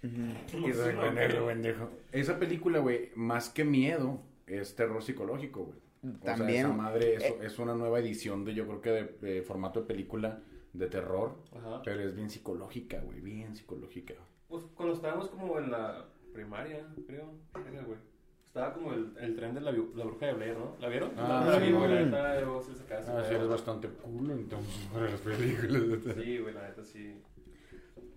[0.01, 0.11] De
[0.51, 1.89] pendejo, pendejo.
[2.11, 5.79] Esa película, güey, más que miedo, es terror psicológico, güey.
[6.21, 6.49] O También.
[6.49, 7.38] sea, esa madre es, Eh.
[7.41, 10.41] es una nueva edición de, yo creo que de, de formato de película
[10.73, 11.38] de terror.
[11.55, 11.81] Ajá.
[11.83, 14.13] Pero es bien psicológica, güey, bien psicológica.
[14.47, 17.33] Pues cuando estábamos como en la primaria, creo.
[17.53, 17.97] Verga, güey.
[18.45, 20.75] Estaba como el, el tren de la, bruja de Blair, ¿no?
[20.79, 21.11] ¿La vieron?
[21.17, 21.89] Ah, no, la vi, güey.
[21.89, 25.81] La neta, yo sí sacaba ese Ah, sí, eres bastante culo, entonces, para las películas.
[26.15, 27.15] Sí, güey, la neta sí.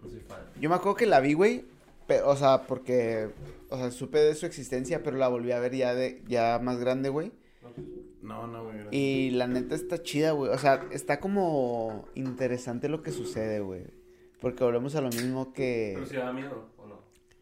[0.02, 0.38] No soy fan.
[0.60, 1.64] Yo me acuerdo que la vi, güey,
[2.06, 3.30] pero, o sea, porque,
[3.68, 6.78] o sea, supe de su existencia, pero la volví a ver ya de, ya más
[6.78, 7.32] grande, güey.
[8.22, 8.74] No, No, güey.
[8.74, 8.94] gracias.
[8.94, 10.52] Y la neta está chida, güey.
[10.52, 13.84] O sea, está como interesante lo que sucede, güey.
[14.40, 15.92] Porque volvemos a lo mismo que...
[15.96, 16.68] Pero si da miedo.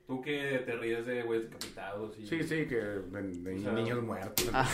[0.06, 2.26] Tú que te ríes de güeyes decapitados y...
[2.26, 4.48] Sí, sí, que de, de O sea, niños muertos.
[4.52, 4.64] Ah.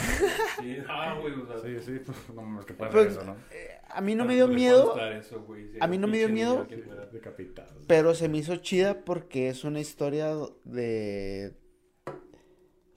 [0.60, 1.58] Sí, ah, güey, o sea...
[1.58, 3.36] Sí, sí, pues, no mames, que pasa Pues, eso, ¿no?
[3.50, 6.28] eh, a mí no me dio miedo, eso, güey, si a mí no me dio
[6.28, 6.66] miedo.
[7.12, 7.72] Decapitados.
[7.86, 11.54] pero se me hizo chida porque es una historia de...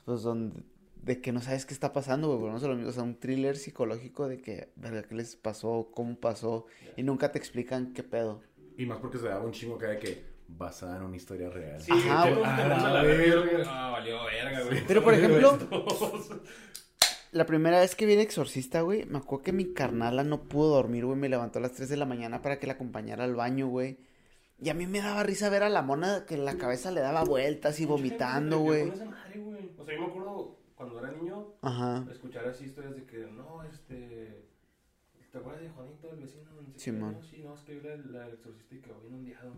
[0.03, 0.63] Pues donde...
[0.97, 2.39] De que no sabes qué está pasando, güey.
[2.39, 2.89] Volvemos a lo mismo.
[2.89, 5.91] O sea, un thriller psicológico de que, verga, ¿qué les pasó?
[5.93, 6.65] ¿Cómo pasó?
[6.97, 8.41] Y nunca te explican qué pedo.
[8.75, 11.81] Y más porque se daba un chingo que de que basada en una historia real.
[11.81, 13.63] Sí, Ajá, te- Ah, a la la verga, verga.
[13.67, 14.83] Ah, valió verga, güey.
[14.87, 15.57] Pero, por ejemplo,
[17.31, 20.75] la primera vez que vi el exorcista, güey, me acuerdo que mi carnala no pudo
[20.75, 21.17] dormir, güey.
[21.17, 23.97] Me levantó a las 3 de la mañana para que la acompañara al baño, güey.
[24.57, 27.01] Y a mí me daba risa ver a la mona que en la cabeza le
[27.01, 28.89] daba vueltas y vomitando, güey.
[28.89, 28.95] O
[29.83, 32.05] sea, yo me acuerdo cuando era niño, Ajá.
[32.11, 34.45] escuchar así historias de que, no, este...
[35.31, 36.49] ¿Te acuerdas de Juanito, el vecino?
[36.53, 37.13] No sé qué, Simón.
[37.13, 39.53] no, sí, no, es que yo era el, exorcista y quedó bien ondeado.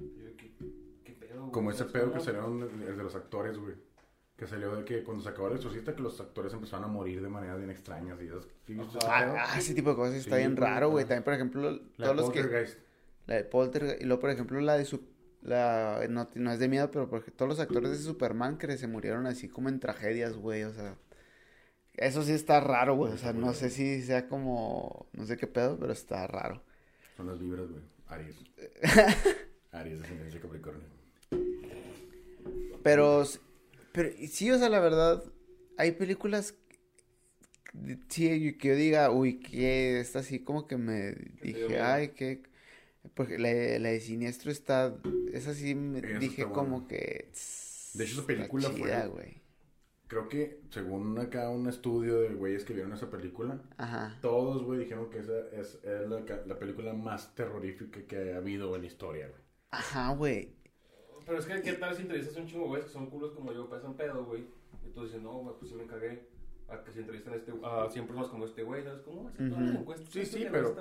[0.00, 0.50] Y yo, ¿qué,
[1.04, 1.52] qué pedo, güey?
[1.52, 3.74] Como ese pedo que salieron el de los actores, güey.
[4.36, 7.20] Que salió de que cuando se acabó el exorcista que los actores empezaron a morir
[7.20, 8.44] de maneras bien extrañas y esas.
[8.66, 8.78] ¿sí?
[9.06, 11.04] Ah, ah, ese tipo de cosas está Sí, bien raro, güey.
[11.04, 12.76] También, por ejemplo, La todos los que...
[13.26, 14.00] La de Poltergeist.
[14.00, 15.02] Y luego, por ejemplo, la de su...
[15.42, 16.06] La...
[16.08, 19.26] No, no es de miedo, pero porque todos los actores de Superman que se murieron
[19.26, 20.64] así como en tragedias, güey.
[20.64, 20.96] O sea...
[21.94, 23.12] Eso sí está raro, güey.
[23.12, 25.06] O sea, no sé si sea como...
[25.12, 26.62] No sé qué pedo, pero está raro.
[27.16, 27.82] Son las vibras, güey.
[28.08, 28.36] Aries.
[29.72, 30.86] Aries, ascendencia Capricornio.
[32.82, 33.24] Pero...
[33.92, 35.22] Pero sí, o sea, la verdad...
[35.76, 36.54] Hay películas...
[38.08, 41.12] Sí, que yo diga, uy, que esta así como que me
[41.42, 42.42] dije, ay, que...
[43.14, 44.96] Porque la, la de Siniestro está...
[45.32, 47.30] Esa sí me dije está como que...
[47.94, 49.40] De hecho, esa está película fue-.
[50.10, 54.18] Creo que, según acá un estudio de güeyes que vieron esa película, Ajá.
[54.20, 58.74] todos, güey, dijeron que esa es, es la, la película más terrorífica que ha habido
[58.74, 59.39] en la historia, güey.
[59.70, 60.52] Ajá, güey.
[61.26, 63.52] Pero es que, ¿qué tal si entrevistas a un chingo, güey, que son culos como
[63.52, 64.46] yo, pasan pedo, güey?
[64.84, 66.28] Y tú dices, no, güey, pues sí me cagué.
[66.68, 69.28] A que se entrevistan a, este, a 100 personas como este güey, ¿sabes cómo?
[69.28, 70.74] Así todas las encuestas, Sí, sí, pero-.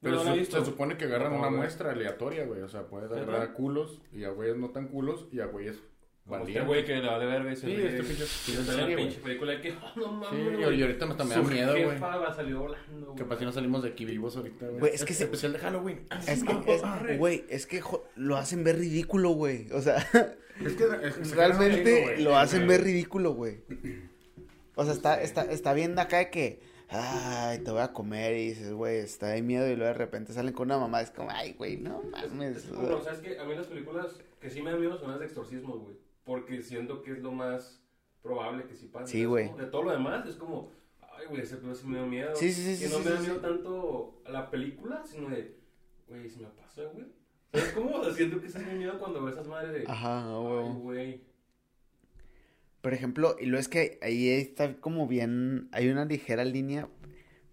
[0.00, 1.58] Pero No, se, supone que agarran No, una güey.
[1.58, 2.62] muestra aleatoria, güey.
[2.62, 5.82] O sea, puedes agarrar a culos y a güeyes no tan culos y a güeyes
[6.28, 7.86] Como este güey que la de verga y se Sí, ríe.
[7.88, 8.96] este pinche- está güey.
[8.96, 10.78] pinche película de que, oh, no mames, Sí, güey.
[10.78, 11.98] y ahorita hasta me da miedo, güey.
[12.36, 14.94] salió volando, pasa si no salimos de aquí vivos ahorita, güey.
[14.94, 16.06] Es que se- especial de Halloween.
[16.26, 17.82] Es que, es- güey, es que
[18.16, 19.70] lo hacen ver ridículo, güey.
[19.72, 19.96] O sea,
[20.64, 23.60] Es que es realmente lo hacen ver ridículo, güey.
[24.74, 28.48] O sea, está, está, está bien acá de que, ay, te voy a comer y
[28.50, 31.30] dices, güey, está de miedo y luego de repente salen con una mamá, es como,
[31.30, 32.56] ay, güey, no mames.
[32.58, 34.06] Es como, o sea, es que a mí las películas
[34.40, 35.96] que sí me dan miedo son las de exorcismos, güey.
[36.28, 37.82] Porque siento que es lo más
[38.20, 39.10] probable que sí pase.
[39.10, 39.50] Sí, güey.
[39.56, 40.70] De todo lo demás es como,
[41.00, 42.34] ay, güey, ese pedo sí me da miedo.
[42.34, 43.40] Sí, sí, sí, sí, no sí, me da sí, miedo sí.
[43.40, 45.56] tanto a la película, sino de,
[46.06, 47.06] güey, si me pasa, güey.
[47.50, 47.96] ¿Sabes cómo?
[47.96, 50.72] O sea, siento que es mi miedo cuando veo esas madres de, Ajá, ay, güey.
[50.74, 51.24] güey.
[52.82, 56.90] Por ejemplo, y lo es que ahí está como bien, hay una ligera línea,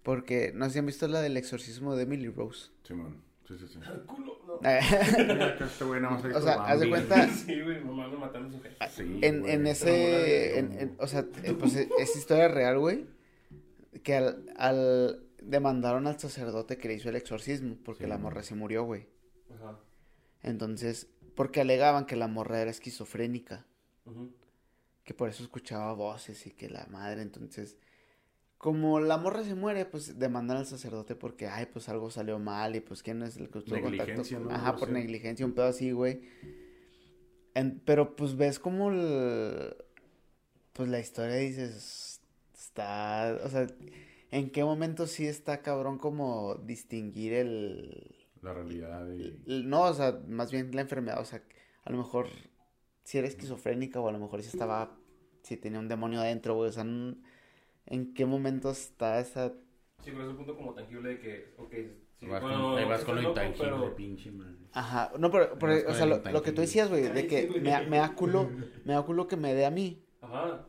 [0.02, 2.72] porque no sé si han visto la del exorcismo de Emily Rose.
[2.82, 3.25] Simón.
[3.46, 3.78] Sí, sí, sí.
[4.06, 4.60] Culo, no.
[4.68, 8.50] Este güey nada más ha O sea, haz de cuenta, Sí, güey, mamá me mataron
[8.52, 8.58] su.
[8.90, 9.52] Sí, en, güey.
[9.52, 13.06] en ese, en- en- o sea, eh, pues eh, es historia real, güey,
[14.02, 18.10] que al, al demandaron al sacerdote que le hizo el exorcismo, porque Sí.
[18.10, 19.06] la morra se murió, güey.
[19.54, 19.78] Ajá.
[20.42, 23.64] Entonces, porque alegaban que la morra era esquizofrénica,
[25.04, 27.76] que por eso escuchaba voces y que la madre, entonces,
[28.58, 32.74] como la morra se muere, pues demandan al sacerdote porque, ay, pues algo salió mal
[32.76, 34.12] y pues quién es el que tuvo contacto.
[34.40, 34.50] ¿no?
[34.50, 36.22] Ajá, por negligencia, un pedo así, güey.
[37.54, 39.74] En- pero pues ves como el,
[40.72, 42.20] pues la historia dices,
[42.54, 43.66] está, o sea,
[44.30, 49.42] ¿en qué momento sí está cabrón como distinguir el, La realidad y...
[49.46, 51.42] el- no, o sea, más bien la enfermedad, o sea,
[51.84, 52.26] a lo mejor
[53.04, 54.98] si era esquizofrénica o a lo mejor si estaba,
[55.42, 57.16] si tenía un demonio adentro, güey, o sea, n-
[57.86, 59.52] ¿en qué momento está esa,
[60.04, 61.72] Sí, pero es un punto como tangible de que, ok,
[62.20, 64.54] sí, Vas bueno, con, ahí vas con lo intangible, pero- pinche madre.
[64.72, 67.70] ajá, no, pero, pero, o sea, lo, lo que tú decías, güey, de que me,
[67.70, 68.48] da- me da culo,
[68.84, 70.64] me da culo que me dé a mí, Ajá.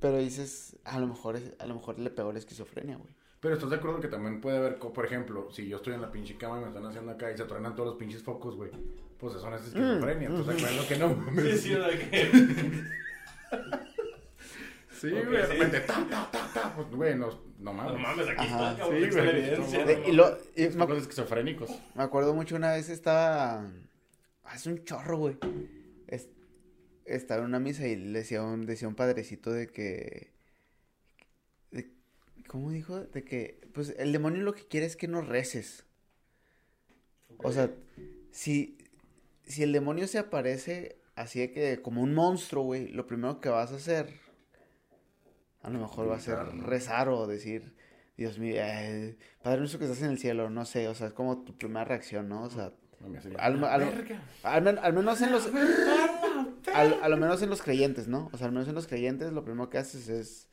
[0.00, 3.14] pero dices, a lo mejor, es- a lo mejor le pegó la esquizofrenia, güey.
[3.40, 6.10] Pero estás de acuerdo que también puede haber, por ejemplo, si yo estoy en la
[6.12, 8.70] pinche cama y me están haciendo acá y se truenan todos los pinches focos, güey.
[9.18, 10.28] Pues eso no es esquizofrenia.
[10.30, 11.42] Mm, ¿Estás de acuerdo que no?
[11.42, 11.70] Sí, sí,
[12.10, 12.82] que...
[15.02, 16.74] Sí, güey, de repente, ta, ta, ta, ta.
[16.76, 17.28] Pues, güey, no,
[17.58, 17.92] no mames.
[17.94, 18.70] No mames, aquí Ajá.
[18.72, 19.78] está, cabrón, Sí, está la güey, evidencia.
[19.80, 20.38] no De- no y lo,
[20.78, 21.70] me, cosas esquizofrénicos.
[21.96, 23.68] me acuerdo mucho una vez estaba,
[24.44, 25.36] hace un chorro, güey,
[26.06, 26.28] Es-
[27.04, 30.30] estaba en una misa y le decía un, decía un padrecito de que,
[31.72, 31.90] de-
[32.46, 33.00] ¿cómo dijo?
[33.00, 35.84] De que, pues, el demonio lo que quiere es que no reces.
[37.38, 37.70] O sea,
[38.30, 38.78] si,
[39.44, 43.48] si el demonio se aparece así de que como un monstruo, güey, lo primero que
[43.48, 44.21] vas a hacer,
[45.62, 47.74] a lo mejor va a ser rezar o decir,
[48.16, 51.12] Dios mío, eh, Padre nuestro que estás en el cielo, no sé, o sea, es
[51.12, 52.42] como tu primera reacción, ¿no?
[52.44, 52.72] O sea,
[53.38, 54.22] Al- al- Verga.
[54.44, 55.48] al, men- al menos en los,
[56.74, 58.28] al, a lo menos en los creyentes, ¿no?
[58.32, 60.48] O sea, al menos en los creyentes lo primero que haces es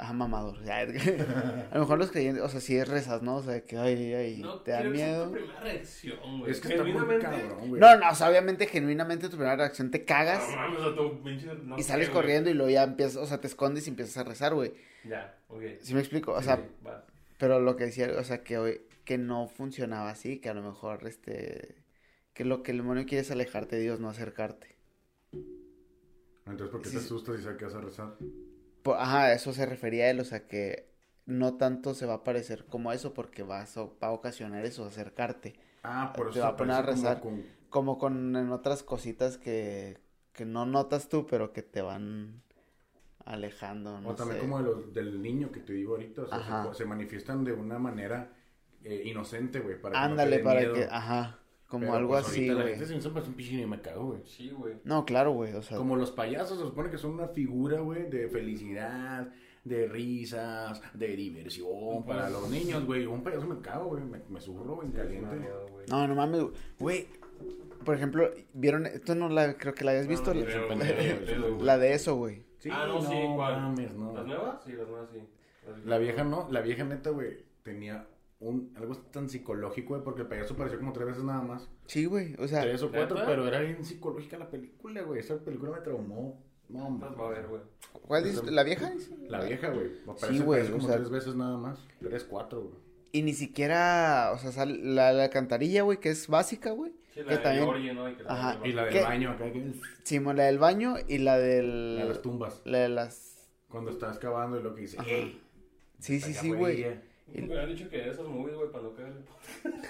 [0.00, 0.56] Ajá, mamador.
[0.70, 3.36] a lo mejor los creyentes, o sea, sí es rezas, ¿no?
[3.38, 5.26] O sea, que ay, ay, No te da miedo.
[5.26, 6.52] tu primera reacción, güey.
[6.52, 7.80] Es que está muy Genuinamente, cabrón, güey.
[7.80, 11.22] No, no, o sea, obviamente, genuinamente tu primera reacción te cagas No mames, o tu
[11.24, 11.46] pinche.
[11.64, 12.22] no y sé, sales güey.
[12.22, 14.72] corriendo y luego ya empiezas, o sea, te escondes y empiezas a rezar, güey.
[15.02, 15.62] Ya, ok.
[15.80, 16.32] ¿Sí me explico?
[16.32, 17.04] O Sí, sea, sí, va.
[17.36, 20.62] pero lo que decía, o sea, que hoy, que no funcionaba así, que a lo
[20.62, 21.82] mejor, este,
[22.34, 24.76] que lo que el demonio quiere es alejarte de Dios, no acercarte.
[26.46, 28.14] Entonces, ¿por qué Sí, te asustas y sabes que vas a rezar?
[28.94, 30.88] Ajá, eso se refería a él, o sea, que
[31.26, 34.64] no tanto se va a parecer como eso, porque va a, so- va a ocasionar
[34.64, 35.54] eso, acercarte.
[35.82, 37.20] Ah, por eso Te va a poner a parece como rezar.
[37.20, 39.98] con- Como con en otras cositas que,
[40.32, 42.42] que no notas tú, pero que te van
[43.24, 44.40] alejando, no o también sé.
[44.40, 47.52] como de los- del niño que te digo ahorita, o sea, se, se manifiestan de
[47.52, 48.32] una manera
[48.84, 50.74] eh, inocente, güey, para que no te dé para miedo.
[50.74, 51.38] que, ajá,
[51.68, 52.72] como Pero, algo pues, así, ahorita La güey.
[52.74, 54.20] gente se hizo un pinche y me cago, güey.
[54.24, 54.74] Sí, güey.
[54.84, 58.08] No, claro, güey, o sea, Como los payasos, se supone que son una figura, güey,
[58.08, 59.28] de felicidad,
[59.64, 63.04] de risas, de diversión para los niños, güey.
[63.06, 65.36] Un payaso me cago, güey, me, me zurro, güey, Sí, caliente.
[65.36, 65.86] miedo, güey.
[65.90, 66.42] no, no mames,
[66.78, 67.06] güey.
[67.84, 68.86] Por ejemplo, ¿vieron?
[68.86, 71.54] Esto no la, creo que la habías visto, no, la- creo, la- güey, la- pedo,
[71.54, 71.66] güey.
[71.66, 72.42] la de eso, güey.
[72.58, 73.60] Sí, ah, no, sí, no ¿cuál?
[73.60, 74.12] mames, no.
[74.14, 74.64] ¿Las nuevas?
[74.64, 75.20] Sí, las nuevas sí.
[75.66, 78.06] Las La vieja no, la vieja neta, güey, tenía
[78.40, 81.68] un, algo tan psicológico, güey, porque el payaso apareció como tres veces nada más.
[81.86, 85.20] Sí, güey, o sea, tres o cuatro, pero era bien psicológica la película, güey.
[85.20, 86.42] Esa película me traumó.
[86.68, 87.62] No, Las va a ver, güey.
[88.06, 88.44] ¿cuál dices?
[88.44, 88.92] ¿La vieja?
[89.28, 89.90] La vieja, güey.
[90.02, 91.78] Aparece, Sí, güey, como o sea- tres veces nada más.
[91.98, 92.74] Tres, cuatro, güey.
[93.10, 96.92] Y ni siquiera, o sea, sale la, la cantarilla, güey, que es básica, güey.
[97.14, 98.08] Sí, la Que de también- ¿no?
[98.10, 99.00] Y, que Ajá, Y la del ¿Qué?
[99.02, 99.72] baño acá, que
[100.04, 101.96] Simón, la del baño y la del...
[101.96, 102.60] la de las tumbas.
[102.66, 103.48] La de las...
[103.70, 105.08] Cuando está excavando y lo que dice, Ajá.
[105.08, 105.40] "Ey,
[106.00, 106.84] Sí, sí, sí, güey.
[107.34, 107.46] Ella".
[107.46, 109.12] Me han dicho que de esas movies, güey, para no caer.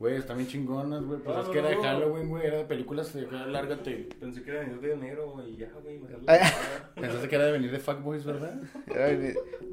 [0.00, 1.20] Güey, están bien chingonas, güey.
[1.20, 1.82] Pues es no, que era de no.
[1.82, 2.46] Halloween, güey.
[2.46, 4.08] Era de películas de lárgate.
[4.18, 6.00] Pensé que era en el de enero, güey, ya, güey.
[6.94, 8.58] Pensaste que era de venir de Fuckboys, ¿verdad?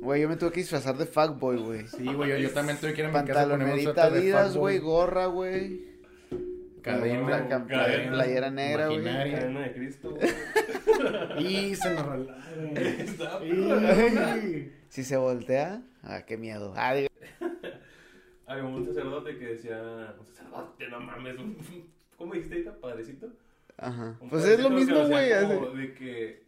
[0.02, 1.88] Güey, yo me tuve que disfrazar de fuckboy, güey.
[1.88, 2.32] Sí, güey.
[2.32, 4.60] Yo, yo también tuve que ir a mi casa de Adidas, fuckboy.
[4.60, 5.88] güey, gorra, güey.
[6.82, 9.04] Cadena, Blanca- cadena, playera, negra, güey.
[9.06, 10.28] Cadena de Cristo, güey.
[11.72, 12.74] Y se nos rolaron.
[14.90, 16.74] Si se voltea, ah, qué miedo.
[16.76, 17.08] Ah, digo-
[18.48, 20.16] Había un sacerdote que decía.
[20.20, 21.38] Un sacerdote, no mames.
[21.38, 21.58] Un,
[22.18, 22.80] ¿Cómo dijiste ahorita?
[22.80, 23.28] Padrecito.
[23.78, 24.18] Ajá.
[24.20, 25.30] Un Pues es lo padrecito mismo, güey.
[25.30, 25.78] como así.
[25.78, 26.44] De que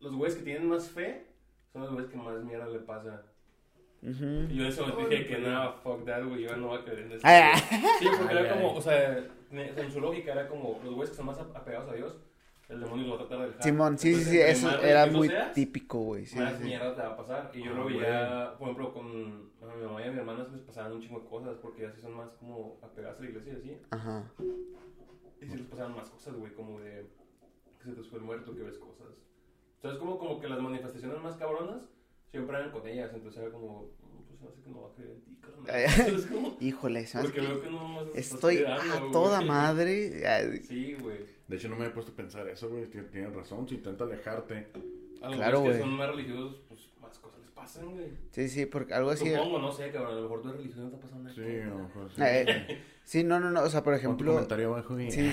[0.00, 1.26] los güeyes que tienen más fe
[1.72, 3.22] son los güeyes que más mierda le pasa.
[4.02, 4.24] Ujú.
[4.50, 6.42] Y yo en ese momento dije que nada, fuck that, güey.
[6.42, 7.20] Yo no voy a creer en eso.
[7.24, 7.52] Ay,
[7.98, 8.76] Sí, porque Ay, era como, ay.
[8.78, 12.16] o sea, en su lógica era como los güeyes que son más apegados a Dios,
[12.68, 13.62] el demonio lo va a tratar de dejar.
[13.62, 16.26] Simón, sí, sí, Entonces, sí, entre eso era muy seas, típico, güey.
[16.26, 16.64] Sí, más sí.
[16.64, 17.50] mierda te va a pasar.
[17.54, 19.06] Y yo Ah, lo veía, por ejemplo, con
[19.40, 22.14] mi mamá y mi hermana se les pasaban un chingo de cosas porque así son
[22.16, 23.78] más como apegadas a la iglesia y así.
[23.90, 24.24] Ajá.
[25.40, 27.06] Y sí les pasaban más cosas, güey, como de
[27.78, 29.06] que se te fue el muerto, que ves cosas.
[29.76, 31.82] Entonces, como, como que las manifestaciones más cabronas
[32.30, 33.10] siempre eran con ellas.
[33.14, 33.90] Entonces era como,
[34.28, 36.56] pues no sé que no va a creer en ti, carnal.
[36.60, 38.78] Híjole, hace porque que veo que no estoy a
[39.12, 40.60] toda madre.
[40.62, 41.35] Sí, güey.
[41.48, 42.86] De hecho, no me había puesto a pensar eso, güey.
[42.90, 43.68] Tien- Tienes razón.
[43.68, 44.66] Si intenta alejarte.
[45.22, 45.90] A los Claro, güeyes que güey.
[45.90, 48.08] son más religiosos, pues más cosas les pasan, güey.
[48.32, 49.30] Sí, sí, porque algo así.
[49.30, 50.12] Supongo, no sé, cabrón.
[50.12, 51.34] A lo mejor tu religión no te ha pasado nada.
[51.34, 52.10] Sí, a lo mejor.
[52.14, 52.22] sí.
[52.22, 53.62] Eh, sí, no, no, no.
[53.62, 54.32] O sea, por ejemplo.
[54.34, 55.10] comentario abajo y...
[55.10, 55.30] Sí.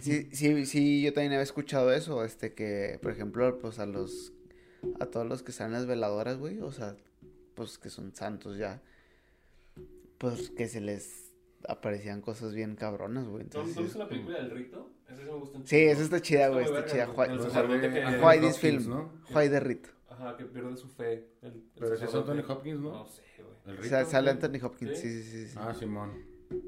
[0.00, 4.32] Sí, sí, sí, yo también había escuchado eso, este, que, por ejemplo, pues a los,
[5.00, 6.96] a todos los que están en las veladoras, güey, o sea,
[7.54, 8.80] pues que son santos ya,
[10.16, 11.21] pues que se les
[11.68, 13.76] aparecían cosas bien cabronas, güey, ¿No, entonces...
[13.76, 14.90] ¿No viste la película del rito?
[15.06, 18.58] Esa sí me gusta un Sí, esa está chida, güey, está chida, de- Hopkins, this
[18.58, 19.12] film, ¿no?
[19.32, 19.88] The Rito.
[20.08, 21.26] Ajá, que pierde su fe.
[21.42, 22.14] El, Pero ese es.
[22.14, 22.90] Anthony Hopkins, ¿no?
[22.92, 23.56] No sé, güey.
[23.66, 24.30] El O rito, sea, sale.
[24.30, 25.08] Anthony Hopkins, ¿Sí?
[25.10, 25.48] sí, sí, sí.
[25.48, 25.58] sí.
[25.60, 26.12] Ah, Simón.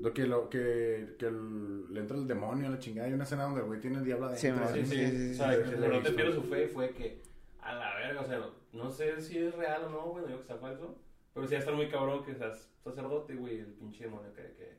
[0.01, 3.07] Lo que, lo que, que el- le entra el demonio a la chingada.
[3.07, 4.69] Hay una escena donde el güey tiene el diablo adentro.
[4.69, 6.17] Sí, Sí, sí, sí, sí, O sea, sí, que sacerdote visto.
[6.17, 7.23] pierde su fe fue que...
[7.61, 10.29] A la verga, o sea, no, no sé si es real o no, güey, no
[10.29, 10.99] digo que sea falso.
[11.35, 14.43] Pero sí va a estar muy cabrón que seas sacerdote, güey, el pinche demonio que,
[14.43, 14.77] que,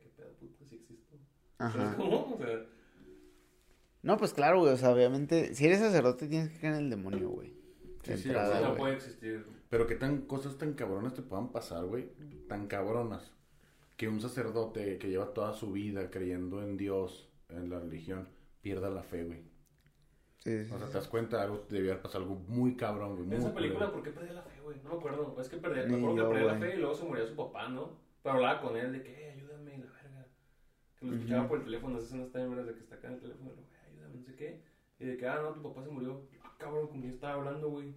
[0.47, 0.85] puto, sí.
[1.57, 1.95] ¿Sabes Ajá.
[1.97, 2.33] cómo?
[2.33, 2.65] O sea...
[4.03, 6.89] No, pues claro, güey, o sea, obviamente, si eres sacerdote tienes que creer en el
[6.91, 7.53] demonio, güey.
[8.03, 9.45] Sí, sí, entrada, o sea, no puede existir.
[9.69, 12.09] Pero que tan cosas tan cabronas te puedan pasar, güey.
[12.47, 13.31] Tan cabronas.
[13.97, 18.27] Que un sacerdote que lleva toda su vida creyendo en Dios, en la religión,
[18.61, 19.39] pierda la fe, güey.
[20.37, 23.23] Sí, sí, O sea, te das cuenta, algo debió haber pasado algo muy cabrón, güey.
[23.23, 23.91] En Muy esa película.
[23.91, 24.79] ¿por qué perdía la fe, güey?
[24.83, 25.35] No me acuerdo.
[25.41, 27.35] Es que perdía, me acuerdo yo, que perdía la fe y luego se moría su
[27.35, 27.97] papá, ¿no?
[28.21, 29.54] Pero hablaba con él de que, "Eh, ayúdame, la verga.
[31.05, 33.19] Que lo escuchaba por el teléfono, esas escenas también de que está acá en el
[33.21, 34.61] teléfono, güey, ayúdame, no sé qué.
[34.99, 36.21] Y de que, ah, no, tu papá se murió.
[36.43, 37.93] Ah, cabrón, ¿con quién estaba hablando, güey?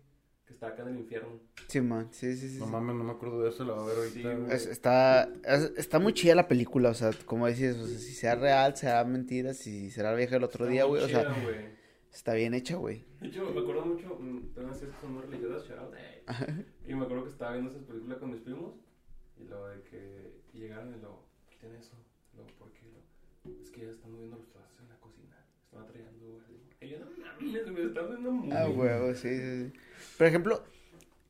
[0.47, 1.41] Que está acá en el infierno.
[1.69, 2.59] Sí, man, sí, sí, sí.
[2.59, 2.73] No sí.
[2.73, 4.49] mames, no me acuerdo de eso, la voy a ver ahorita.
[4.49, 4.55] Sí.
[4.55, 8.13] Es- está, es- está muy chida la película, o sea, como dices, o sea, si
[8.15, 11.67] sea real, será mentira, si será vieja el otro Está día, güey, o sea, güey.
[12.13, 13.05] está bien hecha, güey.
[13.21, 15.95] De hecho, me acuerdo mucho, mm, tengo unas tías que son muy religiosas, shout out,
[16.87, 18.75] Y me acuerdo que estaba viendo esas películas con mis primos.
[19.39, 21.93] Y luego de que y llegaron y lo quiten eso.
[23.63, 25.45] Es que ya están moviendo los trastes en la cocina.
[25.65, 26.41] Están atrayendo.
[26.81, 28.53] Y yo, no mames, me están viendo muy.
[28.53, 29.73] Ah, huevo, sí, sí, sí.
[30.17, 30.63] Por ejemplo,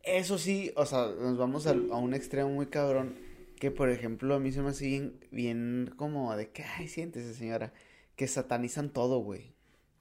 [0.03, 3.14] eso sí, o sea, nos vamos al- a, un extremo muy cabrón.
[3.59, 7.35] Que por ejemplo, a mí se me hace bien, bien como de que, ay, siéntese,
[7.35, 7.73] señora.
[8.14, 9.53] Que satanizan todo, güey.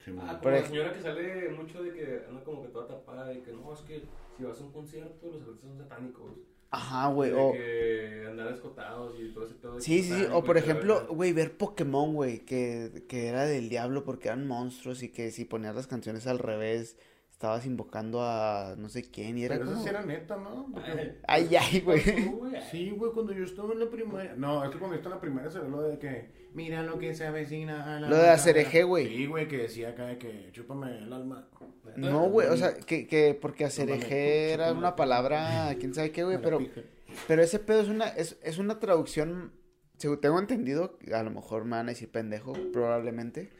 [0.04, 0.12] Sí.
[0.20, 3.32] Ah, como la señora que sale mucho de que anda como que toda tapada.
[3.34, 4.02] Y que no, es que
[4.36, 6.32] si vas a un concierto, los artistas son satánicos.
[6.70, 7.32] Ajá, güey.
[7.34, 10.28] O, que andar escotados y todo ese de sí, sí, sí.
[10.30, 12.40] O por ejemplo, güey, ver Pokémon, güey.
[12.44, 15.02] Que, que era del diablo porque eran monstruos.
[15.02, 16.96] Y que si ponías las canciones al revés,
[17.38, 19.38] estabas invocando a no sé quién.
[19.38, 19.84] Y era Pero eso como.
[19.84, 20.66] sí era neta, ¿no?
[20.74, 22.00] Porque- Ay, ay, güey.
[22.68, 24.34] Sí, güey, cuando yo estaba en la primaria.
[24.36, 26.48] No, es que cuando yo estaba en la primaria se ve lo de que.
[26.54, 28.08] Mira lo que se avecina a la.
[28.08, 28.74] Lo de hacer ventana".
[28.76, 29.06] eje, güey.
[29.06, 31.48] Sí, güey, que decía acá de que chúpame el alma.
[31.96, 36.10] No, güey, o sea, que, que porque acereje era chúpame una la palabra, quién sabe
[36.10, 36.80] qué, güey, pero, pija.
[37.28, 39.52] pero ese pedo es una, es, es una traducción,
[39.96, 43.50] según tengo entendido, a lo mejor me van a decir pendejo, probablemente,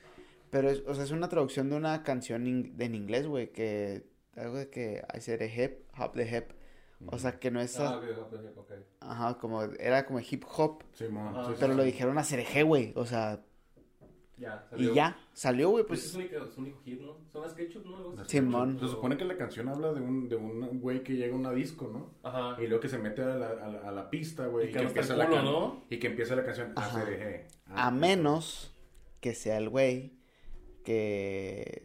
[0.51, 4.05] pero es, o sea, es una traducción de una canción in- en inglés, güey, que,
[4.37, 6.45] algo de que acereje, hop the hip,
[7.07, 8.73] o sea, que no es, Ah, a- ok, ok, ok.
[9.01, 11.07] ajá, como, era como hip hop, Sí,
[11.59, 11.77] pero sí.
[11.79, 13.41] lo dijeron acereje, güey, o sea,
[14.41, 17.17] Ya, y ya, salió, güey, Pues es pues, su único hit, ¿no?
[17.33, 18.25] Son las ketchup, ¿no?
[18.25, 18.79] Simón.
[18.79, 21.51] Se supone que la canción habla de un, de un güey que llega a una
[21.51, 22.15] disco, ¿no?
[22.23, 22.55] Ajá.
[22.63, 24.69] Y luego que se mete a la, a la, a la pista, güey.
[24.69, 25.85] Y que el la can- ¿no?
[25.91, 27.01] Y que empieza la canción Ajá.
[27.01, 27.49] ACDG.
[27.67, 28.77] A menos
[29.21, 30.13] que sea el güey
[30.85, 31.83] que,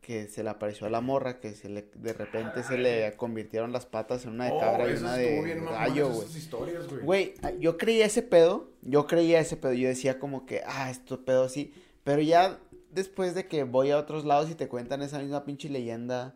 [0.00, 3.72] que se le apareció a la morra, que se le, de repente se le convirtieron
[3.72, 6.38] las patas en una de cabra y Oh, una de bien gallo, esas güey.
[6.38, 7.02] historias, güey.
[7.02, 11.24] Güey, yo creía ese pedo, yo creía ese pedo, yo decía como que, ah, esto
[11.24, 11.72] pedo sí,
[12.04, 12.58] pero ya
[12.90, 16.34] después de que voy a otros lados y te cuentan esa misma pinche leyenda,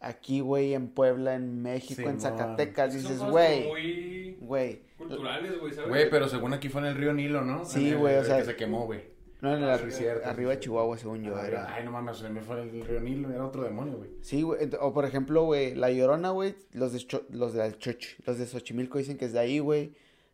[0.00, 2.20] aquí, güey, en Puebla, en México, en.
[2.20, 5.88] Zacatecas, dices, güey, güey, culturales, güey, ¿sabes?
[5.90, 7.64] Güey, pero según aquí fue en el río Nilo, ¿no?
[7.66, 9.00] Sí, güey, o sea- que se quemó, güey.
[9.42, 10.60] No, en Ah, el- cierto, arriba sí, de.
[10.60, 11.74] Chihuahua, según yo, Ay, era.
[11.74, 14.10] Ay, no mames, se me fue el río Nilo, era otro demonio, güey.
[14.20, 14.68] Sí, güey.
[14.80, 16.54] O por ejemplo, güey, La Llorona, güey.
[16.72, 19.92] Los de, Cho- los de Choch, los de Xochimilco dicen que es de ahí, güey.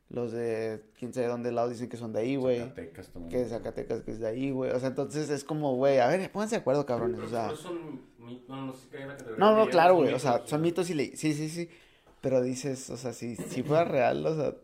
[0.09, 2.61] Los de quién sabe dónde lado dicen que son de ahí, güey.
[2.61, 3.31] Zacatecas también.
[3.31, 4.71] Que de Zacatecas que es de ahí, güey.
[4.71, 7.17] O sea, entonces es como, güey, a ver, pónganse de acuerdo, cabrones.
[7.17, 10.15] Pero O sea, son mitos, no, no sé la categoría claro, güey.
[10.15, 11.17] O sea, son mitos y le...
[11.17, 11.69] Sí, sí, sí.
[12.21, 14.55] Pero dices, o sea, si, si fuera real, o sea...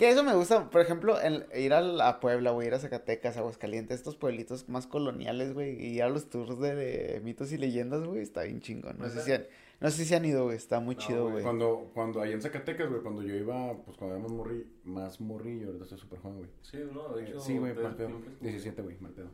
[0.00, 3.36] Que eso me gusta, por ejemplo, el, ir a, la Puebla, güey, ir a Zacatecas,
[3.36, 7.58] Aguascalientes, estos pueblitos más coloniales, güey, y ir a los tours de, de mitos y
[7.58, 8.96] leyendas, güey, está bien chingón.
[8.98, 9.44] No sé si han,
[9.78, 11.44] no sé si han ido, güey, está muy No, chido, güey.
[11.44, 15.66] Cuando, cuando allá en Zacatecas, güey, cuando yo iba, pues cuando éramos morri, más morrillo,
[15.66, 16.50] ahorita estoy súper joven, güey.
[16.62, 17.40] Sí, no, de Eh, hecho.
[17.40, 18.08] Sí, güey, mal pedo.
[18.08, 19.28] siempre- 17, güey, mal pedo.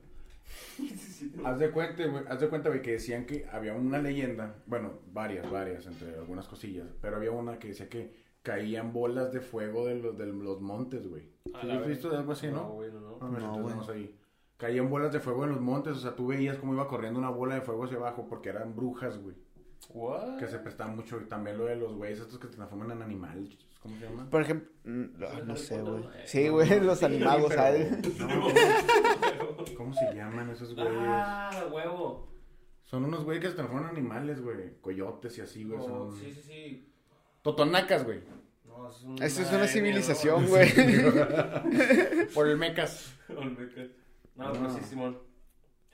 [0.78, 1.40] 17.
[1.46, 4.94] Haz de cuenta, güey, haz de cuenta, güey, que decían que había una leyenda, bueno,
[5.12, 9.86] varias, varias, entre algunas cosillas, pero había una que decía que caían bolas de fuego
[9.86, 11.28] de los, de los montes, güey.
[11.52, 12.68] A ¿Sí has visto algo así, No, no?
[12.74, 13.18] güey, no, no.
[13.20, 14.16] A ver, No, ahí.
[14.56, 17.28] Caían bolas de fuego en los montes, o sea, tú veías cómo iba corriendo una
[17.28, 19.34] bola de fuego hacia abajo porque eran brujas, güey.
[19.92, 20.38] What?
[20.38, 23.58] Que se prestaban mucho, y también lo de los güeyes estos que transforman en animales,
[23.82, 24.30] ¿cómo se llama?
[24.30, 26.04] Por ejemplo, mm, no, Sí, no sé, güey.
[26.24, 28.18] Sí, güey, no, los sí, animagos, pero- ¿sabes?
[28.20, 28.28] No,
[29.76, 30.92] ¿cómo, se llaman esos güeyes?
[30.96, 32.28] Ah, huevo.
[32.84, 34.80] Son unos güeyes que se transforman en animales, güey.
[34.80, 35.78] Coyotes y así, güey.
[35.78, 35.92] No, son...
[35.94, 36.92] Oh, sí, sí, sí.
[37.46, 38.20] Totonacas, güey.
[38.66, 38.88] No,
[39.20, 40.68] es Eso es una civilización, güey.
[42.34, 43.14] Olmecas.
[43.28, 43.82] Olmeca.
[44.34, 44.70] No, No.
[44.70, 45.18] sí, Simón.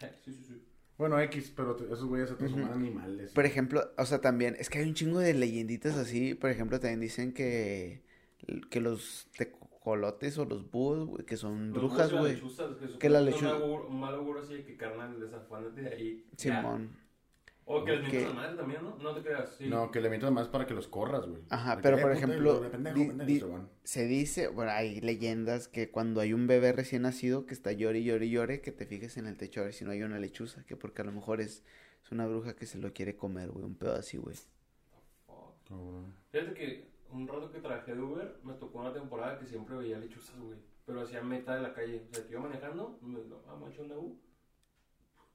[0.00, 0.44] Sí, sí, sí.
[0.48, 0.62] sí.
[0.98, 3.30] Bueno, X, pero te- esos güeyes se transforman animales.
[3.32, 6.34] Por ejemplo, o sea, también, es que hay un chingo de leyenditas así.
[6.34, 8.02] Por ejemplo, también dicen que,
[8.70, 12.32] que los tecolotes o los búhos, güey, que son Los brujas, güey.
[12.32, 16.26] las lechuzas, que Que la Un, mal así que carnal desafánate de ahí.
[16.36, 16.60] ya.
[16.60, 17.01] Simón.
[17.74, 18.12] O que les Ok.
[18.12, 18.96] mientas madre también, ¿no?
[18.98, 19.54] No te creas.
[19.56, 19.68] Sí.
[19.68, 21.42] No, que le mientas más para que los corras, güey.
[21.48, 23.68] Ajá, De que, pero por ejemplo, de pendejo, di- pendejo, di- se van.
[23.84, 28.00] Se dice, bueno, hay leyendas que cuando hay un bebé recién nacido que está llore
[28.00, 30.02] y llore y llore, que te fijes en el techo a ver si no hay
[30.02, 31.64] una lechuza, que porque a lo mejor es,
[32.04, 34.36] es una bruja que se lo quiere comer, güey, un pedo así, güey.
[36.30, 39.98] Fíjate que un rato que trabajé de Uber, me tocó una temporada que siempre veía
[39.98, 40.58] lechuzas, güey.
[40.84, 42.02] Pero hacía meta de la calle.
[42.10, 44.18] O sea, que iba manejando, me vamos a echar una U.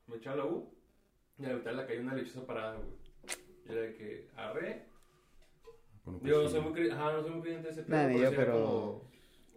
[0.08, 0.70] Me echaba la U.
[1.40, 2.90] Y a la mitad de la calle una lechuza parada, güey.
[3.68, 4.86] Y era de que arre.
[6.06, 7.98] Un Digo, no soy muy, cre- ajá, no soy muy creyente de ese pedo.
[8.08, 9.08] Ni pero yo, era pero- como,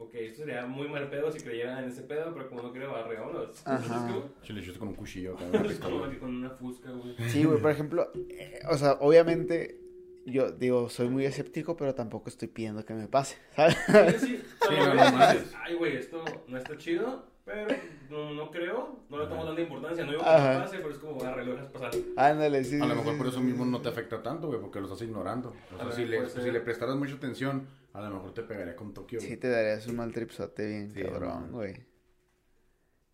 [0.02, 2.96] Ok, esto sería muy mal pedo si creyeran en ese pedo, pero como no creo,
[2.96, 3.66] arre, vámonos.
[3.66, 4.22] Ajá.
[4.42, 5.66] Chile, yo con un cuchillo, cabrón.
[5.70, 7.14] Es como que con una fusca, güey.
[7.28, 9.78] Sí, güey, por ejemplo, eh, o sea, obviamente,
[10.24, 13.76] yo digo, soy muy escéptico, pero tampoco estoy pidiendo que me pase, ¿sabes?
[14.20, 14.42] Sí, sí.
[14.68, 15.32] Sí, no, no mames.
[15.42, 17.29] dices, Ay, güey, esto no está chido.
[17.50, 17.76] Pero
[18.10, 20.54] no, no creo, no le tomo tanta importancia, no digo que Ajá.
[20.54, 21.90] no pase, pero es como arreglo, dejas pasar.
[22.16, 22.76] Ándale, sí.
[22.76, 23.44] A lo sí, mejor sí, por eso sí.
[23.44, 25.54] mismo no te afecta tanto, güey, porque lo estás ignorando.
[25.72, 28.94] O sea, ver, si le, si prestaras mucha atención, a lo mejor te pegaría con
[28.94, 29.20] Tokio.
[29.20, 31.74] Sí, te darías un mal tripsote bien Sí, cabrón, güey.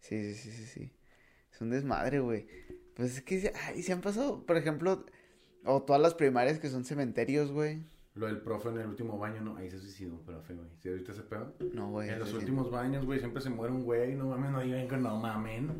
[0.00, 0.92] Sí, sí, sí, sí, sí.
[1.52, 2.46] Es un desmadre, güey.
[2.94, 5.04] Pues es que, ay, se han pasado, por ejemplo,
[5.64, 7.82] o todas las primarias que son cementerios, güey.
[8.16, 10.66] Lo del profe en el último baño, no, ahí se suicidó, profe, güey.
[10.80, 11.52] ¿Sí viste ese pedo?
[11.74, 12.08] No, güey.
[12.08, 12.36] en los sí.
[12.36, 15.70] últimos baños, güey, siempre se muere un güey, no mames, no digan que no mamen,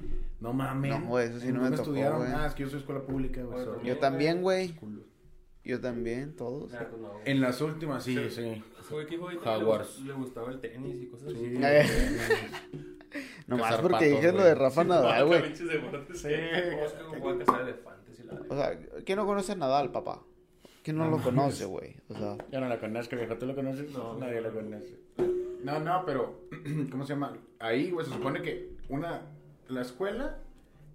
[0.40, 0.90] no mamen.
[0.90, 2.18] No, güey, eso sí ¿En no me tocó, estudiaron?
[2.18, 2.32] güey.
[2.32, 3.64] Ah, es que yo soy escuela pública, güey.
[3.84, 4.74] Yo también, güey.
[5.64, 6.70] Yo también, todos.
[6.72, 7.10] Nah, pues no.
[7.24, 8.30] En las últimas, sí, Sí.
[8.30, 8.62] sí.
[8.90, 9.98] Ahorita Jaguars.
[9.98, 11.56] Le, gust- le gustaba el tenis y cosas Sí, así.
[11.56, 12.86] güey.
[13.46, 15.56] Nomás porque dije lo de Rafa Nadal, güey.
[15.56, 15.64] Sí.
[15.66, 19.52] que- ¿Cómo es que voy a cazar elefantes y la O sea, ¿quién no conoce
[19.52, 20.22] a Nadal, papá?
[20.86, 21.34] ¿Quién no, No lo mames.
[21.34, 21.96] conoce, güey?
[22.08, 23.90] O sea, Yo no la conozco, viejo, ¿tú lo conoces?
[23.90, 24.96] No, nadie lo conoce.
[25.64, 26.42] No, no, pero,
[26.92, 27.36] ¿cómo se llama?
[27.58, 29.22] Ahí, güey, se supone que una,
[29.66, 30.38] la escuela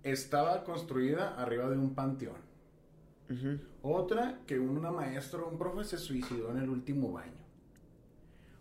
[0.04, 2.38] estaba construida arriba de un panteón.
[3.82, 7.34] Otra, que una maestra, un profe se suicidó en el último baño.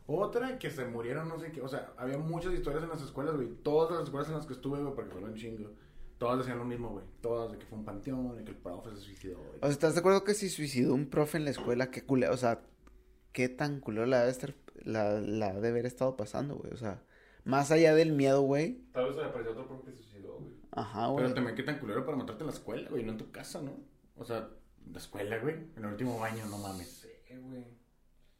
[0.08, 1.62] Otra, que se murieron, no sé qué.
[1.62, 3.50] O sea, había muchas historias en las escuelas, güey.
[3.62, 5.70] Todas las escuelas en las que estuve, güey, porque fueron un chingo.
[6.20, 7.04] Todas decían lo mismo, güey.
[7.22, 9.38] Todas de que fue un panteón, de que el profe se suicidó.
[9.38, 9.56] güey.
[9.56, 12.34] O sea, ¿estás de acuerdo que si suicidó un profe en la escuela, qué culero,
[12.34, 12.60] o sea,
[13.32, 14.54] qué tan culero la debe estar,
[14.84, 16.72] la, la debe haber estado pasando, güey?
[16.74, 17.02] O sea,
[17.44, 18.82] más allá del miedo, güey.
[18.92, 20.52] Tal vez se le apareció otro profe que se suicidó, güey.
[20.72, 21.24] Ajá, güey.
[21.24, 23.62] Pero también qué tan culero para matarte en la escuela, güey, no en tu casa,
[23.62, 23.78] ¿no?
[24.16, 24.50] O sea,
[24.92, 26.86] la escuela, güey, en el último baño, no mames.
[26.88, 27.64] Sí, güey.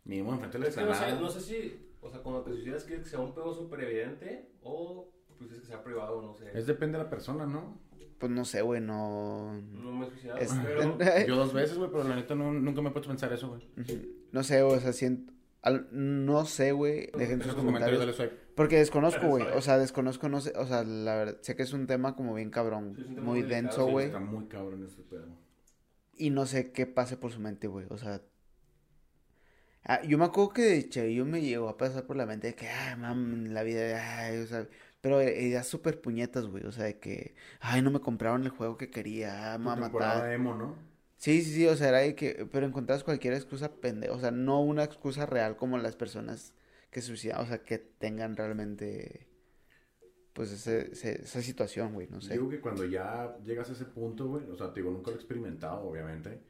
[0.05, 1.21] Mínimo enfrente de la Es que no sé, explanada.
[1.23, 4.53] no sé si, o sea, cuando te suicidas, ¿quieres que sea un pedo súper evidente
[4.63, 5.11] o
[5.41, 6.23] pues quieres que sea privado?
[6.23, 6.51] No sé.
[6.55, 7.79] Es depende de la persona, ¿no?
[8.19, 9.53] Pues no sé, güey, no...
[9.73, 10.99] No me he suicidado, Es- pero...
[11.27, 13.49] Yo dos veces, güey, pero la neta no, nunca me he puesto a pensar eso,
[13.49, 13.63] güey.
[14.33, 15.33] No sé, o sea, siento...
[15.63, 17.99] al- No sé, güey, dejen sus comentarios, comentarios.
[18.01, 18.35] dale swipe.
[18.55, 21.73] Porque desconozco, güey, o sea, desconozco, no sé, o sea, la verdad, sé que es
[21.73, 24.21] un tema como bien cabrón, Sí, es un tema muy delicado, denso, sí, güey, Está
[24.21, 25.25] muy cabrón ese pedo.
[26.19, 28.21] y no sé qué pase por su mente, güey, o sea...
[29.85, 32.55] Ah, yo me acuerdo que de chavillo me llegó a pasar por la mente de
[32.55, 34.69] que, ay, mam, la vida, ay, o sea,
[35.01, 38.77] pero ideas súper puñetas, güey, o sea, de que, ay, no me compraron el juego
[38.77, 40.33] que quería, me matar.
[40.33, 40.77] emo, ¿no?
[41.17, 44.31] Sí, sí, sí, o sea, era de que, pero encontrabas cualquier excusa pendeja, o sea,
[44.31, 46.55] no una excusa real como las personas
[46.91, 49.27] que suicidan, o sea, que tengan realmente,
[50.33, 52.35] pues, ese, ese- esa situación, güey, no sé.
[52.35, 55.17] Digo que cuando ya llegas a ese punto, güey, o sea, te digo, nunca lo
[55.17, 56.41] he experimentado, obviamente,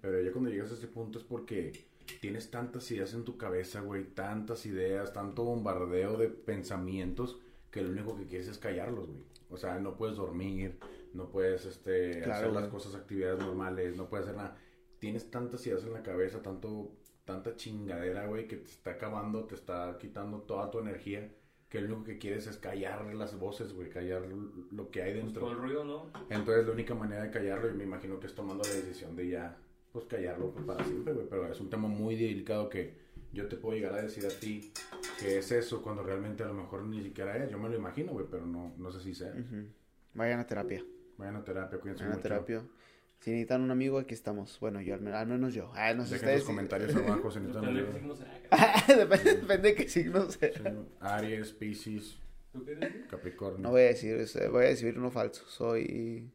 [0.00, 1.72] pero ya cuando llegas a ese punto es porque
[2.20, 7.38] tienes tantas ideas en tu cabeza, güey, tantas ideas, tanto bombardeo de pensamientos
[7.70, 9.22] que lo único que quieres es callarlos, güey.
[9.50, 10.78] O sea, no puedes dormir,
[11.12, 12.70] no puedes, este, Claro, hacer las güey.
[12.70, 14.56] cosas, actividades normales, no puedes hacer nada.
[14.98, 16.92] Tienes tantas ideas en la cabeza, tanto,
[17.24, 21.32] tanta chingadera, güey, que te está acabando, te está quitando toda tu energía,
[21.68, 24.22] que lo único que quieres es callar las voces, güey, callar
[24.72, 25.42] lo que hay Pues dentro.
[25.42, 26.10] todo el ruido, ¿no?
[26.28, 29.28] Entonces la única manera de callarlo, y me imagino que es tomando la decisión de
[29.28, 29.56] ya,
[29.92, 31.26] pues callarlo pues, para siempre, güey.
[31.28, 32.99] Pero es un tema muy delicado que
[33.32, 34.72] yo te puedo llegar a decir a ti
[35.18, 37.50] que es eso cuando realmente a lo mejor ni siquiera es.
[37.50, 39.32] Yo me lo imagino, güey, pero no, no sé si sea.
[39.32, 39.66] Ujú.
[40.14, 40.84] Vayan a terapia,
[41.18, 42.22] Vayan a terapia, cuídense vayan a mucho.
[42.28, 42.62] terapia.
[43.20, 44.58] Si necesitan un amigo, aquí estamos.
[44.60, 45.70] Bueno, yo, al, men- al menos yo.
[45.74, 46.38] Ah, no sé Dejen ustedes.
[46.40, 48.42] los comentarios abajo si necesitan signo sea.
[48.96, 50.52] depende, depende de qué signo sea.
[50.54, 50.62] Sí,
[51.00, 52.16] Aries, Pisces.
[53.08, 53.60] Capricornio.
[53.60, 54.16] No voy a decir,
[54.50, 55.44] voy a decir uno falso.
[55.46, 56.30] Soy.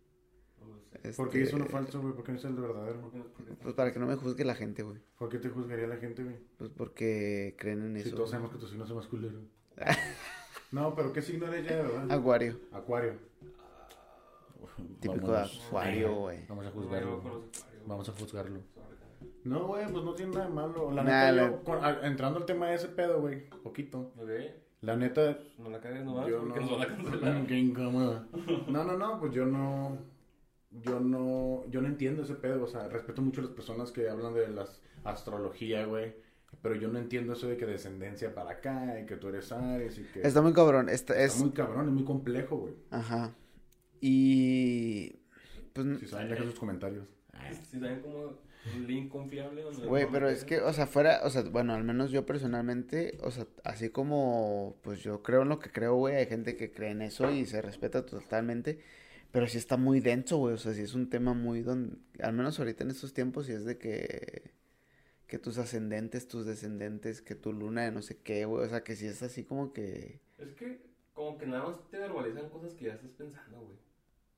[1.07, 1.17] No sé.
[1.17, 2.13] ¿Por qué este, hizo uno falso, güey?
[2.13, 3.01] ¿Por qué no es el verdadero?
[3.01, 3.23] ¿Por qué no?
[3.25, 3.53] ¿Por qué?
[3.61, 4.97] Pues para que no me juzgue la gente, güey.
[5.17, 6.35] ¿Por qué te juzgaría la gente, güey?
[6.57, 8.15] Pues porque creen en Si eso.
[8.17, 9.39] todos sabemos que tu signo es más culero.
[10.71, 12.11] no, pero ¿qué signo eres ya, de verdad?
[12.11, 12.59] Acuario.
[12.71, 13.13] Acuario.
[14.99, 16.45] Típico de acuario, güey.
[16.47, 17.41] Vamos a No, yo juzgarlo.
[17.85, 18.59] Vamos a juzgarlo.
[19.43, 20.91] No, güey, pues no tiene nada de malo.
[20.91, 24.11] La Nah, neta, la- yo, con- a- entrando al tema de ese pedo, güey, poquito.
[24.17, 24.29] Ok,
[24.81, 26.55] La neta, no la cagues yo no.
[26.55, 27.45] nos van a cancelar.
[27.47, 28.25] Qué incómodo.
[28.67, 29.97] No, no, no, pues yo no.
[30.81, 31.63] Yo no.
[31.69, 32.63] Yo no entiendo ese pedo.
[32.63, 34.67] O sea, respeto mucho a las personas que hablan de la
[35.03, 36.13] astrología, güey.
[36.61, 39.99] Pero yo no entiendo eso de que descendencia para acá y que tú eres Aries
[39.99, 40.21] y que.
[40.21, 40.89] Está muy cabrón.
[40.89, 41.39] Está, Está es.
[41.41, 42.73] muy cabrón, es muy complejo, güey.
[42.91, 43.33] Ajá.
[44.01, 45.19] Y.
[45.73, 45.99] Pues.
[45.99, 47.05] Si saben, dejen sus comentarios.
[47.69, 49.63] Si saben como un link confiable.
[49.87, 53.31] Güey, pero es que, o sea, fuera, o sea, bueno, al menos yo personalmente, o
[53.31, 56.91] sea, así como, pues yo creo en lo que creo, güey, hay gente que cree
[56.91, 58.79] en eso y se respeta totalmente,
[59.35, 62.31] pero sí está muy denso, güey, o sea, sí es un tema muy, don, al
[62.31, 64.53] menos ahorita en estos tiempos, sí es de que,
[65.27, 68.85] que tus ascendentes, tus descendentes, que tu luna de no sé qué, güey, o sea,
[68.85, 70.79] que sí es así como que, Es que
[71.13, 73.77] como que nada más te verbalizan cosas que ya estás pensando, güey.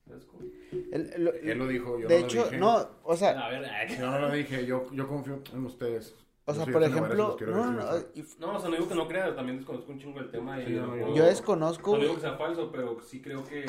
[0.08, 0.44] ¿Sabes cómo?
[0.92, 2.58] el- lo- Él lo dijo, yo de no hecho, lo dije.
[2.58, 6.16] no, o sea, A ver, ay, Yo no lo dije, yo, yo confío en ustedes.
[6.46, 9.36] O sea, por y ejemplo, no, no, no, o sea, no digo que no crea,
[9.36, 10.60] también desconozco un chingo el tema.
[10.64, 13.66] Yo- desconozco, No digo que sea falso, pero sí creo que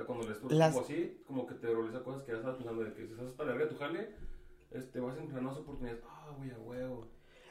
[0.00, 2.84] sea, cuando lees tu Las- así, como que te realiza cosas que ya estabas pensando
[2.84, 4.10] de que si estás para larga tu jale,
[4.70, 6.02] este, vas a encontrar nuevas oportunidades.
[6.08, 7.08] Ah, güey, a huevo.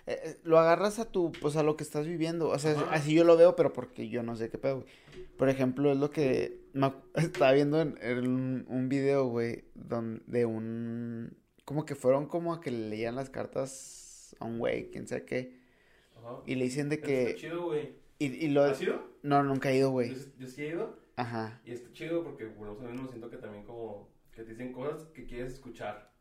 [0.07, 2.49] eh, eh, lo agarras a tu, pues a lo que estás viviendo.
[2.49, 2.93] O sea, Ajá.
[2.93, 4.87] así yo lo veo, pero porque yo no sé qué pedo, güey.
[5.37, 10.45] Por ejemplo, es lo que me estaba viendo en, en un, video, güey, don- de
[10.45, 15.07] un, como que fueron como a que le leían las cartas a un güey, quién
[15.07, 15.59] sabe qué,
[16.17, 16.37] Ajá.
[16.47, 17.93] y le dicen de Está que, chido, güey.
[18.17, 19.01] y, y lo, ¿Has ido?
[19.21, 20.15] no, nunca he ido, Yo, güey.
[20.39, 20.97] yo sí he ido.
[21.19, 21.59] Ajá.
[21.65, 24.71] Y está chido porque, bueno, o sea, me siento que también como que te dicen
[24.71, 26.11] cosas que quieres escuchar.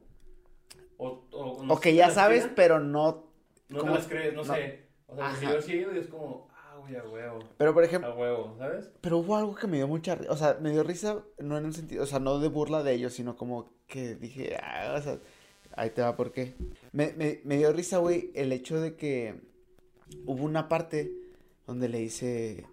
[0.97, 3.31] O, o, no O sé que si ya sabes, pero no,
[3.69, 3.93] No ¿cómo?
[3.93, 4.55] te las crees, no, No.
[4.55, 4.89] sé.
[5.07, 5.53] O sea, Ajá.
[5.55, 7.39] yo sí he ido y es como, ah, güey, a huevo.
[7.57, 8.91] pero por ejemplo, A huevo, ¿sabes?
[9.01, 11.65] Pero hubo algo que me dio mucha risa, o sea, me dio risa, no en
[11.67, 15.01] un sentido, o sea, no de burla de ellos, sino como que dije, ah, o
[15.03, 15.19] sea,
[15.77, 16.55] ahí te va, ¿por qué?
[16.93, 19.41] Me, me, me dio risa, güey, el hecho de que
[20.27, 21.11] hubo una parte
[21.67, 22.67] donde le dice,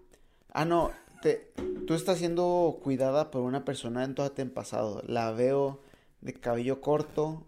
[0.51, 0.91] ah, no,
[1.21, 1.51] te,
[1.87, 5.81] tú estás siendo cuidada por una persona en todo en pasado, la veo
[6.21, 7.45] de cabello corto.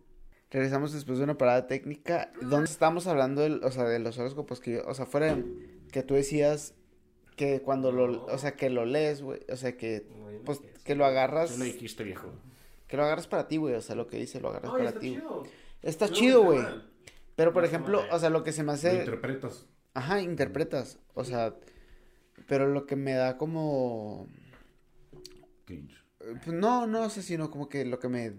[0.49, 4.59] Regresamos después de una parada técnica, donde estamos hablando, del, o sea, de los horóscopos
[4.61, 5.43] que yo, o sea, fuera de-
[5.91, 6.74] que tú decías
[7.36, 10.95] que cuando lo, o sea, que lo lees, güey, o sea, que, no pues, que
[10.95, 12.30] lo agarras, Tú lo dijiste, viejo.
[12.88, 14.89] que lo agarras para ti, güey, o sea, lo que dice, lo agarras Ay, para
[14.89, 15.09] está ti.
[15.15, 15.43] chido.
[15.82, 16.61] Está chido, güey,
[17.36, 19.65] pero por ejemplo, o sea, lo que se me Lo hace, interpretas.
[19.93, 21.53] ajá, interpretas, o sea,
[22.47, 24.27] pero lo que me da como,
[25.65, 25.95] Cringe.
[26.21, 28.33] eh, pues, no, no sé, sino como que lo que me,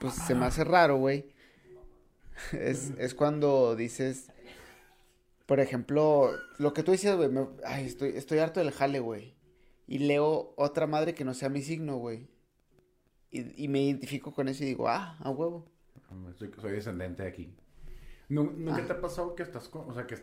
[0.00, 1.26] pues, se me hace raro, güey,
[2.52, 4.30] es, es cuando dices,
[5.46, 9.34] por ejemplo, lo que tú dices, güey, me- ay, estoy, estoy harto del jale, güey.
[9.86, 12.26] Y leo otra madre que no sea mi signo, güey.
[13.30, 15.66] Y, y me identifico con eso y digo, ah, a huevo.
[16.38, 17.54] Soy, soy descendente de aquí.
[18.30, 18.86] Nu- ¿Nunca Ah.
[18.86, 20.16] te ha pasado que estás con, o sea, que,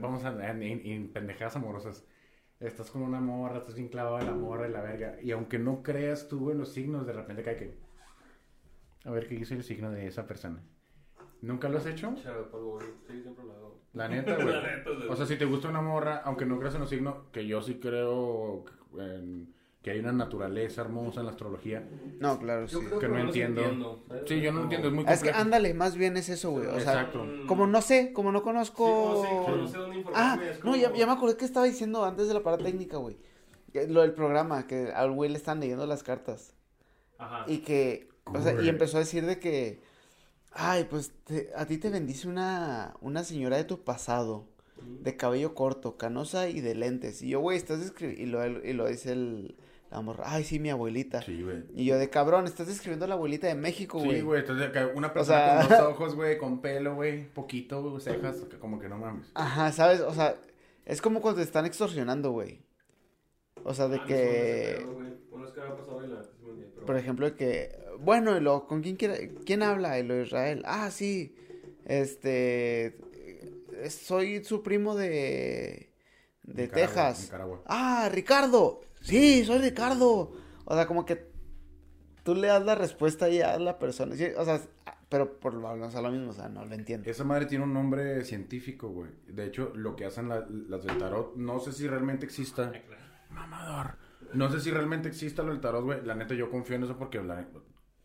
[0.00, 2.04] vamos a, en- en pendejadas amorosas,
[2.60, 5.58] estás con una morra, estás bien clavado en la morra y la verga, y aunque
[5.58, 7.74] no creas tú en los signos, de repente cae que,
[9.04, 10.62] a ver, ¿qué dice el signo de esa persona?
[11.42, 12.14] ¿Nunca lo has hecho?
[12.16, 13.80] Sí, siempre lo hago.
[13.92, 14.54] La neta, güey.
[15.08, 17.60] O sea, si te gusta una morra, aunque no creas en los signos, que yo
[17.62, 18.64] sí creo
[18.98, 21.86] en- que hay una naturaleza hermosa en la astrología.
[22.18, 22.74] No, claro, sí.
[22.74, 24.02] Yo creo que no entiendo.
[24.26, 25.40] Sí, yo no entiendo, es muy Ah, Es que complejo.
[25.42, 26.66] ándale, más bien es eso, güey.
[26.66, 27.26] O sea, Exacto.
[27.46, 29.22] como no sé, como no conozco.
[29.22, 31.36] Sí, como sé, como no sé dónde Ah, informarme, no, como- ya, ya me acordé
[31.36, 33.16] que estaba diciendo antes de la parada técnica, güey.
[33.88, 36.54] Lo del programa, que al güey le están leyendo las cartas.
[37.18, 37.44] Ajá.
[37.46, 39.82] Y que, o sea, y empezó a decir de que,
[40.52, 44.46] ay, pues te- a ti te bendice una, una señora de tu pasado,
[45.02, 47.20] de cabello corto, canosa y de lentes.
[47.22, 49.56] Y yo, güey, estás y lo, y lo dice el,
[49.90, 51.22] la morra, ay, sí, mi abuelita.
[51.22, 51.64] Sí, güey.
[51.74, 54.16] Y yo, de cabrón, estás describiendo a la abuelita de México, güey.
[54.18, 58.00] Sí, güey, entonces una persona sea- con dos ojos, güey, con pelo, güey, poquito, güey,
[58.02, 59.30] cejas, como que no mames.
[59.34, 60.00] Ajá, ¿sabes?
[60.00, 60.36] O sea,
[60.84, 62.60] es como cuando te están extorsionando, güey.
[63.62, 64.86] O sea, de Ah, que.
[65.30, 66.22] Bueno, es había pasado la
[66.74, 69.98] pero- por ejemplo, de que, bueno, y lo, ¿con quién quiere, quién habla?
[69.98, 70.62] Y lo de Israel.
[70.66, 71.34] Ah, sí,
[71.86, 72.96] este,
[73.88, 75.90] soy su primo de,
[76.42, 77.22] de Nicaragua, Texas.
[77.24, 77.62] Nicaragua.
[77.66, 78.80] Ah, Ricardo.
[79.04, 80.32] Sí, soy Ricardo.
[80.64, 81.30] O sea, como que
[82.22, 84.16] tú le das la respuesta y a la persona.
[84.16, 84.60] Sí, o sea,
[85.08, 87.08] pero por lo, o sea, lo mismo, o sea, no lo entiendo.
[87.08, 89.10] Esa madre tiene un nombre científico, güey.
[89.28, 92.72] De hecho, lo que hacen la- las del tarot, no sé si realmente exista.
[93.30, 93.96] Mamador.
[94.32, 96.04] No sé si realmente exista lo del tarot, güey.
[96.04, 97.46] La neta, yo confío en eso porque la-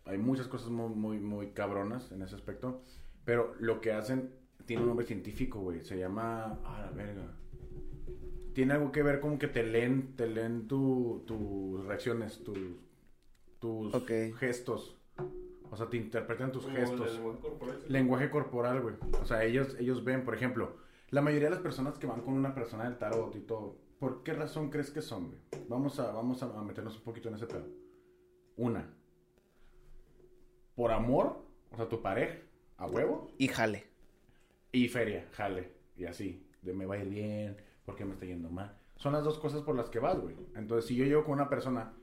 [0.05, 2.83] hay muchas cosas muy, muy, muy cabronas en ese aspecto.
[3.25, 4.33] Pero lo que hacen
[4.65, 5.83] tiene un nombre científico, güey.
[5.85, 6.59] Se llama.
[6.65, 7.23] Ah, la verga.
[8.53, 12.57] Tiene algo que ver como que te leen, te leen tu- tus reacciones, tus,
[13.59, 13.93] tus
[14.37, 14.97] gestos.
[15.71, 17.13] O sea, te interpretan tus Como gestos.
[17.13, 17.89] lenguaje corporal, sí.
[17.93, 18.95] Lenguaje corporal, güey.
[19.21, 20.77] O sea, ellos, ellos ven, por ejemplo,
[21.11, 24.23] la mayoría de las personas que van con una persona del tarot y todo, ¿por
[24.23, 25.39] qué razón crees que son, güey?
[25.67, 27.67] Vamos a, vamos a, a meternos un poquito en ese pedo.
[28.57, 28.91] Una.
[30.75, 32.37] Por amor, o sea, tu pareja,
[32.77, 33.83] a huevo, Y jale.
[34.71, 37.57] y feria, jale, y así, de me va a ir bien,
[37.89, 38.77] porque me está yendo mal.
[38.95, 40.35] Son las dos cosas por las que vas, güey.
[40.55, 41.93] Entonces, si yo llego con una persona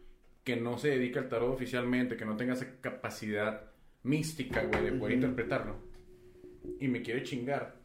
[0.44, 3.70] que no se dedica al tarot oficialmente, que no tenga esa capacidad
[4.02, 5.76] mística, güey, de poder interpretarlo,
[6.80, 7.76] y me quiere chingar,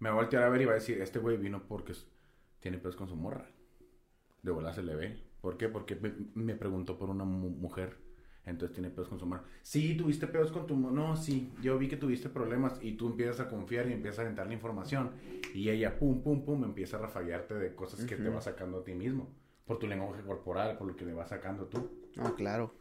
[0.00, 1.92] me va a voltear a ver y va a decir, este güey vino porque
[2.60, 3.46] tiene pedos con su morra.
[4.42, 5.22] De bola se le ve.
[5.40, 5.68] ¿Por qué?
[5.68, 7.96] Porque me, me preguntó por una mu- mujer.
[8.48, 9.44] Entonces tiene pedos con su morra.
[9.62, 10.94] Sí, tuviste pedos con tu morra.
[10.94, 11.52] No, sí.
[11.60, 12.78] Yo vi que tuviste problemas.
[12.82, 15.10] Y tú empiezas a confiar y empiezas a aventar la información.
[15.54, 18.84] Y ella, pum, pum, pum, empieza a rafaguearte de cosas que te va sacando a
[18.84, 19.28] ti mismo.
[19.66, 21.88] Por tu lenguaje corporal, por lo que le vas sacando tú.
[22.16, 22.74] Ah, claro.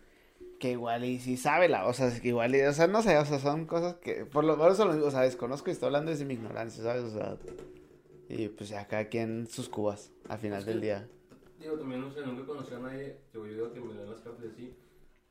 [0.60, 3.16] que igual y si sabe la, o sea, que igual y, o sea, no sé,
[3.18, 6.26] o sea, son cosas que, por lo menos, o sea, desconozco y estoy hablando desde
[6.26, 7.04] mi ignorancia, ¿sabes?
[7.04, 7.38] O sea,
[8.30, 11.08] y pues ya cada quien sus cubas al final Es que- del día.
[11.60, 14.46] Digo, también, no sé, nunca conocí a nadie, yo digo que me dan las cartas
[14.52, 14.74] así,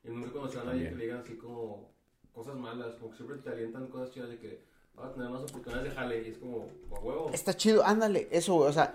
[0.06, 0.90] y nunca conocí a nadie También.
[0.92, 1.90] que le digan así como
[2.32, 4.60] cosas malas, como que siempre te alientan cosas chidas de que
[4.94, 7.30] vas a tener más oportunidades de jale, y es como, a huevo.
[7.32, 8.94] Está chido, ándale, eso, güey, o sea,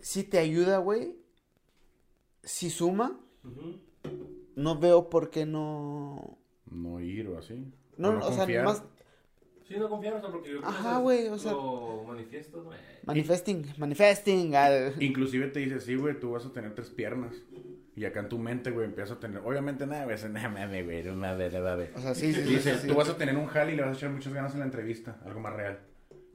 [0.00, 1.16] si te ayuda, güey,
[2.42, 3.78] si suma, Ujú.
[4.54, 6.38] no veo por qué no...
[6.70, 7.72] No ir o así.
[7.96, 8.82] No, O o sea, más
[9.68, 12.06] Sí, no confianza, porque yo creo que Ajá, güey, o sea- Lo güey.
[13.04, 14.54] manifesting, manifesting.
[14.54, 17.34] ah, Inclusive te dice, sí, güey, tú vas a tener tres piernas.
[17.96, 19.40] Y acá en tu mente, güey, empiezas a tener...
[19.42, 21.90] Obviamente nada, güey, nada, mames, güey, no mames, no mames.
[21.96, 22.88] O sea, sí, sí, sí, Dice, sí, sí.
[22.88, 24.66] tú vas a tener un jale y le vas a echar muchas ganas en la
[24.66, 25.78] entrevista, algo más real.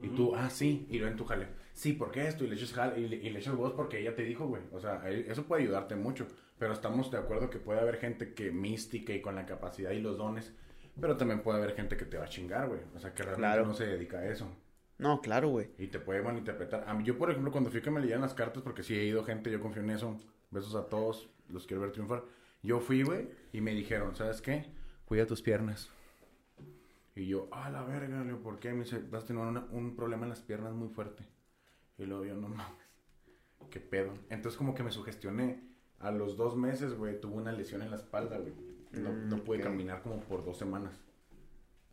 [0.02, 1.46] Y tú, ah, sí, y lo en tu jale.
[1.72, 2.44] Sí, ¿por qué esto?
[2.44, 4.62] Y le echas jale, y le, y le echas voz porque ella te dijo, güey.
[4.72, 6.26] O sea, eso puede ayudarte mucho.
[6.58, 10.00] Pero estamos de acuerdo que puede haber gente que mística y con la capacidad y
[10.00, 10.52] los dones.
[11.00, 12.80] Pero también puede haber gente que te va a chingar, güey.
[12.96, 13.66] O sea, que realmente Claro.
[13.66, 14.50] no se dedica a eso.
[14.98, 15.70] No, claro, güey.
[15.78, 16.84] Y te puede malinterpretar.
[16.88, 19.04] A mí, yo, por ejemplo, cuando fui que me leían las cartas, porque sí he
[19.04, 20.20] ido gente, yo confío en eso.
[20.52, 22.22] Besos a todos, los quiero ver triunfar.
[22.62, 24.66] Yo fui, güey, y me dijeron, ¿sabes qué?
[25.06, 25.90] Cuida tus piernas.
[27.14, 28.72] Y yo, ah, la verga, le digo, ¿por qué?
[28.72, 31.24] Me dice, vas a tener una- un problema en las piernas muy fuerte.
[31.98, 32.66] Y luego yo, no mames,
[33.70, 34.12] qué pedo.
[34.30, 35.70] Entonces, como que me sugestioné.
[35.98, 38.52] A los dos meses, güey, tuve una lesión en la espalda, güey.
[38.92, 41.00] No, Mm, no pude caminar como por dos semanas.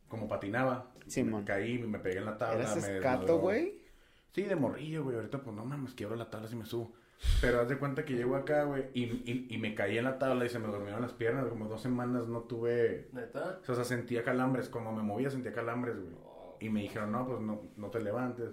[0.07, 0.91] Como patinaba.
[1.05, 1.43] Simón.
[1.45, 2.55] Caí, me pegué en la tabla.
[2.63, 3.83] ¿Eras me escato, güey?
[4.31, 5.15] Sí, de morrillo, güey.
[5.15, 6.91] Ahorita, pues no mames, quiebro la tabla si me subo.
[7.41, 10.17] Pero haz de cuenta que llego acá, güey, y, y, y me caí en la
[10.17, 11.47] tabla y se me durmieron las piernas.
[11.47, 13.09] Como dos semanas no tuve.
[13.11, 13.59] ¿Neta?
[13.67, 14.69] O sea, sentía calambres.
[14.69, 16.15] Como me movía, sentía calambres, güey.
[16.61, 18.49] Y me dijeron, no, pues no, no te levantes.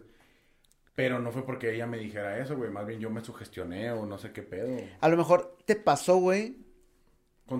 [0.94, 2.70] Pero no fue porque ella me dijera eso, güey.
[2.70, 4.76] Más bien yo me sugestioné o no sé qué pedo.
[5.00, 6.56] A lo mejor te pasó, güey,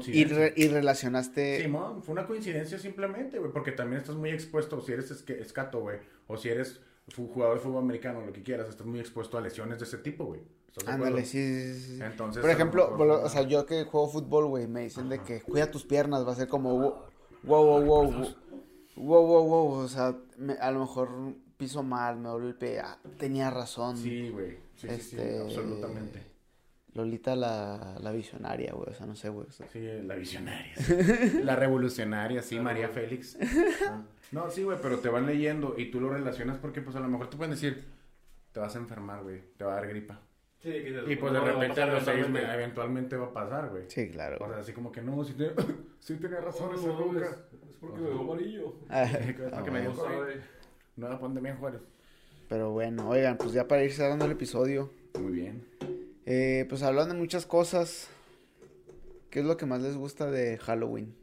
[0.09, 1.63] y, re- y relacionaste...
[1.63, 5.81] Simón, fue una coincidencia simplemente, güey, porque también estás muy expuesto, si eres esque- escato,
[5.81, 6.81] güey, o si eres
[7.15, 10.25] jugador de fútbol americano, lo que quieras, estás muy expuesto a lesiones de ese tipo,
[10.25, 10.41] güey.
[10.77, 11.99] ¿Estás de Ándale, sí, sí, sí.
[12.03, 15.41] Entonces, Por ejemplo, mejor o sea, yo que juego fútbol, güey, me dicen de que
[15.41, 16.95] cuida tus piernas, va a ser como wow,
[17.45, 18.35] wow, wow, wow,
[18.97, 21.09] wow, wow, wow, o sea, me- a lo mejor
[21.57, 23.97] piso mal, me doble el pie, ah, tenía razón.
[23.97, 26.23] Sí, güey, sí, sí, sí, Este, absolutamente.
[26.93, 29.47] Lolita la, la visionaria, güey, o sea, no sé, güey.
[29.47, 30.75] o sea, Sí, la visionaria.
[30.77, 30.95] sí.
[31.43, 33.39] la revolucionaria, sí, María Félix.
[34.33, 37.07] No, sí, güey, pero te van leyendo y tú lo relacionas porque, pues, a lo
[37.07, 37.85] mejor te pueden decir,
[38.51, 40.21] te vas a enfermar, güey, te va a dar gripa.
[40.59, 42.47] Sí, que dices, Y pues no, de no, repente a no, los seis totalmente.
[42.49, 43.85] me- eventualmente va a pasar, güey.
[43.89, 44.39] Sí, claro.
[44.45, 45.53] O sea, así como que no, sí, te-
[46.01, 47.25] sí tenía razón esa No, ruca.
[47.27, 48.75] es, es porque me veo amarillo.
[48.91, 50.41] Es Ah, porque me dio COVID.
[50.97, 51.81] Nueva pandemia, Juárez.
[52.49, 54.91] Pero bueno, oigan, pues ya para ir cerrando el episodio,
[55.21, 55.67] Muy bien.
[56.25, 58.09] eh, pues hablando de muchas cosas,
[59.31, 61.15] ¿qué es lo que más les gusta de Halloween?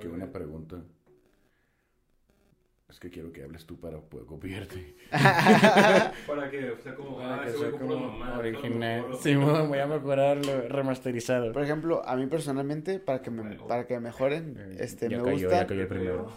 [0.00, 0.82] Qué buena pregunta.
[2.88, 4.94] Es que quiero que hables tú para poder copiarte.
[5.10, 8.38] Para que sea como, ah, que sea como mamá.
[8.38, 9.06] original.
[9.20, 11.50] Sí, voy a mejorarlo remasterizado.
[11.52, 13.66] Por ejemplo, a mí personalmente, para que me, Bueno.
[13.66, 16.32] para que mejoren, Eh, este, ya me cayó, gusta ya cayó el primero.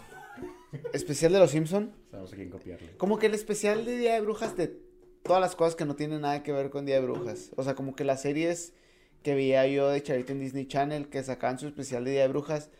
[0.92, 2.92] especial de los Simpson, Sabemos a quién copiarle.
[2.96, 4.74] como que el especial de Día de Brujas de
[5.22, 7.74] todas las cosas que no tienen nada que ver con Día de Brujas, o sea,
[7.74, 8.74] como que las series
[9.22, 12.28] que veía yo de Charito en Disney Channel que sacaban su especial de Día de
[12.28, 12.70] Brujas,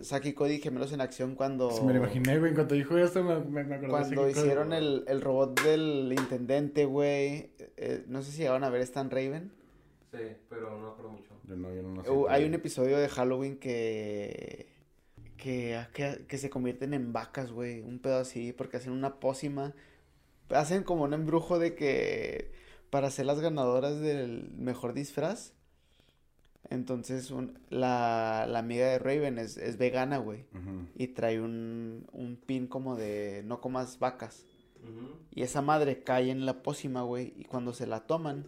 [0.00, 2.50] Saki y Cody gemelos en acción cuando Sí, me lo imaginé, güey.
[2.50, 3.88] En cuanto dijo esto, me, me, me acordé.
[3.88, 8.82] cuando hicieron el, el robot del intendente, güey, eh, no sé si llegaron a ver
[8.82, 9.52] Stan Raven.
[10.12, 10.18] Sí,
[10.48, 11.30] pero no acuerdo mucho.
[11.48, 14.68] Yo no, yo no Uh, hay un episodio de Halloween que,
[15.36, 17.80] que, que, que se convierten en vacas, güey.
[17.80, 19.74] Un pedo así, porque hacen una pócima.
[20.50, 22.52] Hacen como un embrujo de que
[22.90, 25.52] para ser las ganadoras del mejor disfraz.
[26.70, 30.44] Entonces, un- la, la amiga de Raven es, es vegana, güey.
[30.96, 34.46] Y trae un, un pin como de no comas vacas.
[35.30, 37.32] Y esa madre cae en la pócima, güey.
[37.36, 38.46] Y cuando se la toman,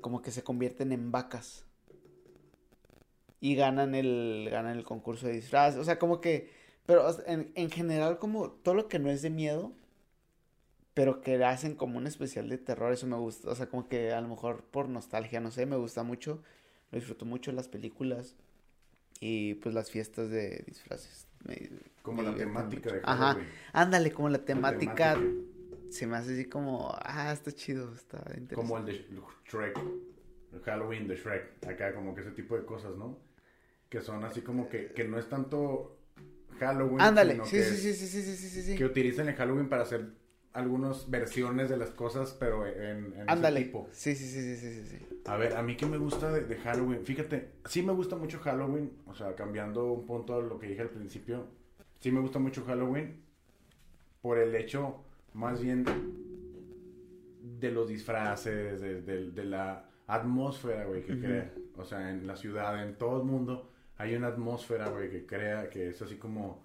[0.00, 1.64] como que se convierten en vacas.
[3.40, 5.76] Y ganan el, ganan el concurso de disfraz.
[5.76, 6.50] O sea, como que.
[6.86, 9.72] Pero en, en general, como todo lo que no es de miedo.
[10.94, 13.50] Pero que hacen como un especial de terror, eso me gusta.
[13.50, 16.42] O sea, como que a lo mejor por nostalgia, no sé, me gusta mucho.
[16.94, 18.36] Lo disfruto mucho las películas.
[19.18, 21.26] Y pues las fiestas de disfraces.
[21.44, 21.68] Me-
[22.02, 22.94] Como me la temática mucho.
[22.94, 23.36] de Ajá.
[23.72, 25.20] Ándale, como la La temática
[25.90, 28.54] se me hace así como, ah, está chido, está interesante.
[28.54, 29.04] Como el de
[29.50, 29.76] Shrek.
[30.52, 31.66] El Halloween de Shrek.
[31.66, 33.18] Acá, como que ese tipo de cosas, ¿no?
[33.88, 35.98] Que son así como que, que no es tanto
[36.60, 37.00] Halloween.
[37.00, 38.76] Ándale, sí, sí, sí, sí, sí, sí, sí, sí.
[38.76, 40.12] Que utilizan el Halloween para hacer
[40.54, 43.64] algunas versiones de las cosas, pero en, en ese Ándale.
[43.64, 43.88] tipo.
[43.92, 45.06] Sí, sí, sí, sí, sí, sí.
[45.26, 48.38] A ver, a mí que me gusta de, de Halloween, fíjate, sí me gusta mucho
[48.40, 51.46] Halloween, o sea, cambiando un punto a lo que dije al principio,
[52.00, 53.20] sí me gusta mucho Halloween
[54.22, 55.84] por el hecho más bien
[57.60, 61.52] de los disfraces, de, de- de la atmósfera, güey, que crea.
[61.76, 65.68] O sea, en la ciudad, en todo el mundo, hay una atmósfera, güey, que crea,
[65.68, 66.63] que es así como,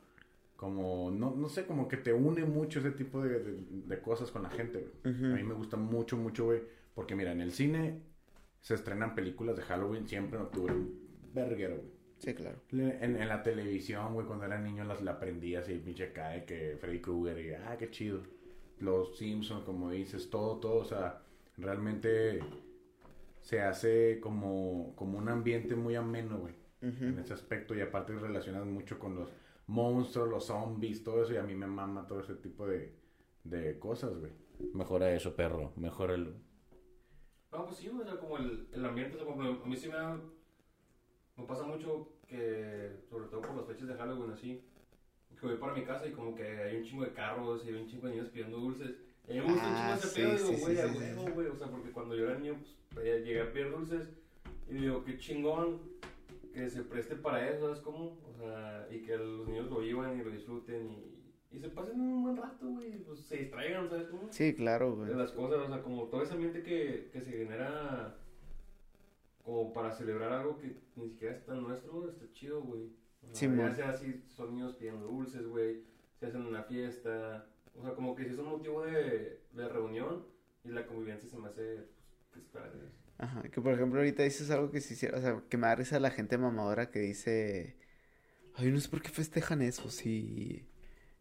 [0.59, 3.57] como, no, no sé, como que te une mucho ese tipo de, de-
[3.87, 5.15] de cosas con la gente, güey.
[5.33, 6.61] A mí me gusta mucho, mucho, güey,
[6.93, 8.01] porque mira, en el cine
[8.59, 10.73] se estrenan películas de Halloween siempre en octubre,
[11.33, 11.87] verguero, güey.
[12.17, 12.57] Sí, claro.
[12.71, 16.43] Le- En, en la televisión, güey, cuando era niño las la aprendías y pinche cae
[16.43, 18.21] que Freddy Krueger y ah, qué chido.
[18.79, 21.21] Los Simpsons, como dices, todo, todo, o sea,
[21.57, 22.41] realmente
[23.39, 28.65] se hace como, como un ambiente muy ameno, güey, en ese aspecto y aparte relacionas
[28.65, 29.29] mucho con los
[29.69, 32.93] monstruos, los zombies, todo eso y a mí me mama todo ese tipo de,
[33.43, 34.31] de cosas, güey.
[34.73, 36.33] Mejora eso, perro, mejóralo.
[37.51, 39.87] No, pues sí, o sea, como el, el ambiente, o sea, como a mí sí
[39.87, 40.19] me, da-
[41.37, 44.61] me pasa mucho que, sobre todo por las fechas de Halloween, así,
[45.39, 47.75] que voy para mi casa y como que hay un chingo de carros y hay
[47.81, 48.97] un chingo de niños pidiendo dulces.
[49.27, 50.75] Y a mí me gusta un Ah, chingo ese sí, pedo, sí, digo, sí, güey,
[50.75, 51.31] sí, a sí, huevo, sí.
[51.31, 54.09] güey, o sea, porque cuando yo era niño, pues, pedía- llegué a pedir dulces
[54.67, 55.79] y digo, qué chingón
[56.59, 58.17] que se preste para eso, ¿sabes cómo?
[58.29, 61.99] O sea, y que los niños lo vivan y lo disfruten y, y se pasen
[61.99, 64.27] un buen rato, güey, pues se distraigan, ¿sabes cómo?
[64.31, 65.09] Sí, claro, güey.
[65.09, 68.15] de las cosas, o sea, como todo ese ambiente que, que se genera
[69.43, 72.83] como para celebrar algo que ni siquiera es tan nuestro, está chido, güey.
[73.21, 75.83] O sea, Sí, ya sea así, son niños pidiendo dulces, güey,
[76.19, 80.25] se hacen una fiesta, o sea, como que si es un motivo de, de reunión
[80.63, 81.87] y la convivencia se me hace,
[82.31, 82.71] pues, para.
[83.17, 85.75] Ajá, que por ejemplo ahorita dices algo que sí, sí, o sea, que me da
[85.75, 87.75] risa la gente mamadora que dice,
[88.55, 90.65] ay, no sé por qué festejan eso, si,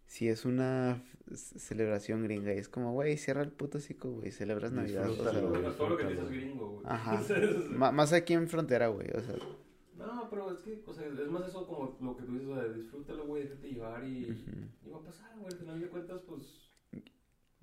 [0.06, 1.02] si es una
[1.34, 5.32] celebración gringa, y es como, güey, cierra el puto hocico, güey, celebras Navidad, o sea,
[5.32, 6.86] Disfrútalo, Todo lo- todo lo que dices es gringo, güey.
[6.88, 7.24] Ajá.
[7.92, 9.34] Más aquí en frontera, güey, o sea,
[9.96, 12.54] no, pero es que, o sea, es más eso como lo que tú dices, o
[12.54, 14.30] sea, disfrútalo, güey, déjate llevar y...
[14.30, 14.68] ujú.
[14.86, 16.67] Y va a pasar, güey, al final de cuentas, pues.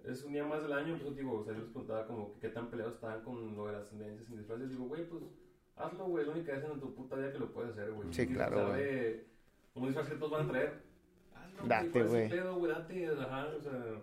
[0.07, 2.39] Es un día más del año, pues digo, o sea, yo les preguntaba como que
[2.41, 4.69] qué tan peleados estaban con lo de las tendencias sin disfraces.
[4.69, 5.23] Digo, güey, pues
[5.75, 8.07] hazlo, güey, es la única vez en tu puta vida que lo puedes hacer, güey.
[8.11, 8.83] Sí, claro, güey.
[8.83, 9.27] de
[9.75, 10.81] Un disfraz que todos van a traer.
[11.33, 12.29] Hazlo, Date, ¿cuál es el güey.
[12.29, 14.01] pedo, güey, date, ajá, o sea.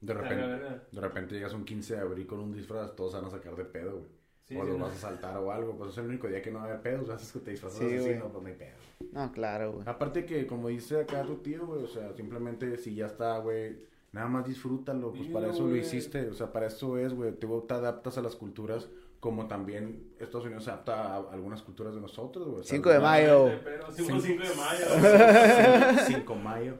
[0.00, 3.30] De repente, de repente llegas un 15 de abril con un disfraz, todos van a
[3.30, 4.10] sacar de pedo, güey.
[4.44, 4.84] Sí, o sí, los no.
[4.86, 6.82] vas a saltar o algo, pues es el único día que no va a haber
[6.82, 8.76] pedos, haces que te disfrazas Sí, de asesino, pues no hay pedo.
[9.12, 9.84] No, claro, güey.
[9.88, 13.78] Aparte que, como dice acá tu tío, güey, o sea, simplemente si ya está, güey,
[14.12, 17.32] nada más disfrútalo, pues Sí, para eso lo hiciste, o sea, para eso es, güey,
[17.32, 18.88] te adaptas a las culturas,
[19.20, 22.60] como también Estados Unidos se adapta a algunas culturas de nosotros, güey.
[22.60, 23.50] o sea, 5 de mayo.
[23.64, 26.04] Pero sí, Cinco- fue 5 de mayo.
[26.06, 26.74] 5 mayo.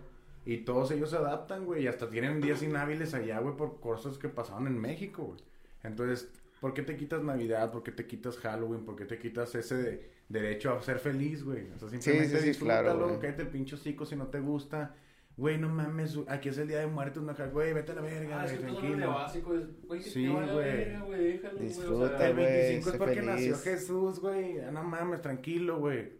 [0.44, 4.18] Y todos ellos se adaptan, güey, y hasta tienen días inhábiles allá, güey, por cosas
[4.18, 5.40] que pasaron en México, güey.
[5.84, 6.28] Entonces,
[6.60, 7.70] ¿por qué te quitas Navidad?
[7.70, 8.84] ¿Por qué te quitas Halloween?
[8.84, 11.68] ¿Por qué te quitas ese de- derecho a ser feliz, güey?
[11.74, 13.20] O sea, simplemente sí, sí, claro, disfrútalo, güey.
[13.20, 14.96] cállate el pincho hocico si no te gusta.
[15.36, 18.42] Güey, no mames, aquí es el día de muertos, no, güey, vete a la verga,
[18.42, 19.08] Ah, es güey, que tranquilo.
[19.10, 20.46] básico, es, güey, que Sí, güey.
[20.46, 23.26] verga, güey, déjalo, güey, o sea, Disfruta, El güey, 25 es porque feliz.
[23.30, 24.58] nació Jesús, güey.
[24.60, 26.12] Ah, No mames, tranquilo, güey.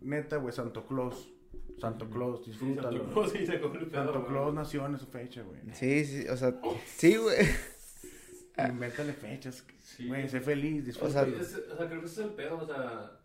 [0.00, 1.32] Neta, güey, Santo Claus.
[1.78, 2.90] Santo Claus, Sí, disfrútalo.
[2.98, 4.26] Santo Claus, sí, se pedo, Santo güey.
[4.26, 5.60] Claus nació en esa fecha, güey.
[5.74, 7.36] Sí, sí, o sea, sí, güey.
[8.70, 9.64] Invéntale fechas.
[9.80, 10.08] Sí.
[10.08, 11.40] Güey, sé feliz, O sea, disfrútalo.
[11.42, 13.20] Es- o sea, creo que ese es el pedo, o sea,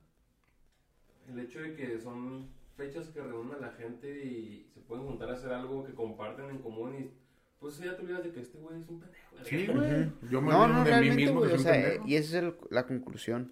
[1.30, 2.50] el hecho de que son
[2.82, 6.50] fechas que reúnen a la gente y se pueden juntar a hacer algo que comparten
[6.50, 7.12] en común y
[7.60, 9.36] pues ya te olvidas de que este güey es un pendejo.
[9.44, 10.12] Sí, güey.
[10.32, 11.80] Yo me No, olvido no, de mí realmente, mismo güey, que o soy un sea,
[11.80, 12.08] eh, pendejo.
[12.08, 13.52] y esa es el- la conclusión.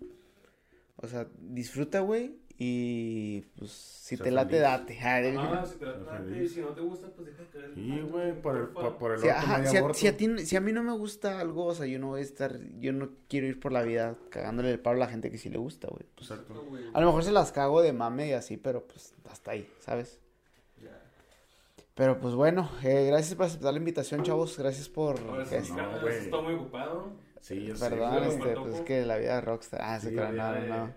[0.96, 5.00] O sea, disfruta, güey, y pues si te late, date.
[5.02, 6.54] Ah, si te y feliz.
[6.54, 7.74] si no te gusta, pues deja de caer.
[7.74, 9.98] Sí, güey, por el, por, por el Si, otro ajá, medio si, a, aborto.
[9.98, 12.20] si a ti, si a mí no me gusta algo, o sea, yo no voy
[12.20, 15.32] a estar, yo no quiero ir por la vida cagándole el paro a la gente
[15.32, 16.04] que sí le gusta, güey.
[16.16, 16.62] Pues, Exacto.
[16.94, 20.20] a lo mejor se las cago de mame y así, pero pues hasta ahí, ¿sabes?
[21.96, 24.58] Pero pues bueno, eh, gracias por aceptar la invitación, chavos.
[24.58, 25.20] Gracias por...
[25.20, 26.16] Ahora sí, este, no, güey.
[26.18, 27.12] está muy ocupado.
[27.42, 28.30] Sí, yo sé, Perdón, güey.
[28.30, 29.82] este, pues es que la vida de rockstar.
[29.84, 30.94] Ah, sí, Sí, Día no, de- no.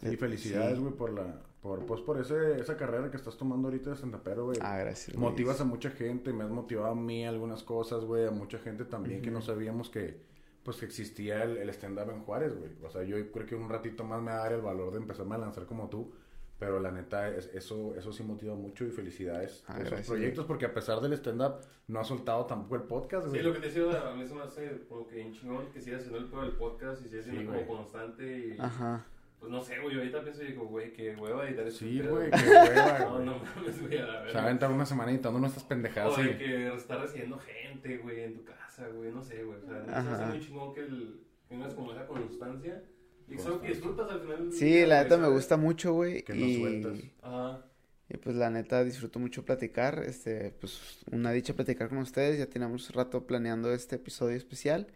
[0.00, 0.82] Sí, felicidades, Sí.
[0.82, 1.42] güey, por la...
[1.60, 4.58] Por, pues por ese, esa carrera que estás tomando ahorita de stand-upero, güey.
[4.62, 5.08] Ah, gracias.
[5.08, 5.18] Luis.
[5.18, 8.84] Motivas a mucha gente, me has motivado a mí algunas cosas, güey, a mucha gente
[8.84, 10.20] también que no sabíamos que,
[10.62, 12.70] pues, que existía el, el stand-up en Juárez, güey.
[12.84, 14.98] O sea, yo creo que un ratito más me va a dar el valor de
[14.98, 16.12] empezarme a lanzar como tú,
[16.58, 20.44] pero la neta, es- eso, eso sí motiva mucho y felicidades Ah, por esos proyectos,
[20.46, 23.42] porque a pesar del stand-up, no ha soltado tampoco el podcast, Sí, güey.
[23.42, 26.00] lo que te decía, a mí se me hace como que un chingón que sigas
[26.00, 27.68] haciendo el pedo del podcast y sigas siendo Sí, como güey.
[27.68, 28.56] constante y...
[28.58, 29.06] Ajá.
[29.38, 32.16] Pues no sé, güey, ahorita pienso y digo, güey, que hueva editar este Sí, pedo.
[32.16, 33.24] güey, qué hueva, No, güey.
[33.26, 34.42] no mames, güey, a la Se va a verga.
[34.42, 36.16] aventar una semanita, no estas O pendejadas.
[36.16, 36.38] de sí.
[36.38, 39.58] que está recibiendo gente, güey, en tu casa, güey, no sé, güey.
[39.58, 42.82] O sea, se hace muy chingón que el, tengas como esa constancia.
[43.30, 44.50] Y algo que disfrutas al final.
[44.50, 46.22] del Sí, la neta me gusta mucho, güey.
[46.22, 46.60] Que no y...
[46.60, 46.98] sueltas.
[47.22, 47.64] Ajá.
[48.10, 52.46] Y pues la neta disfruto mucho platicar, este, pues una dicha platicar con ustedes, ya
[52.46, 54.86] tenemos rato planeando este episodio especial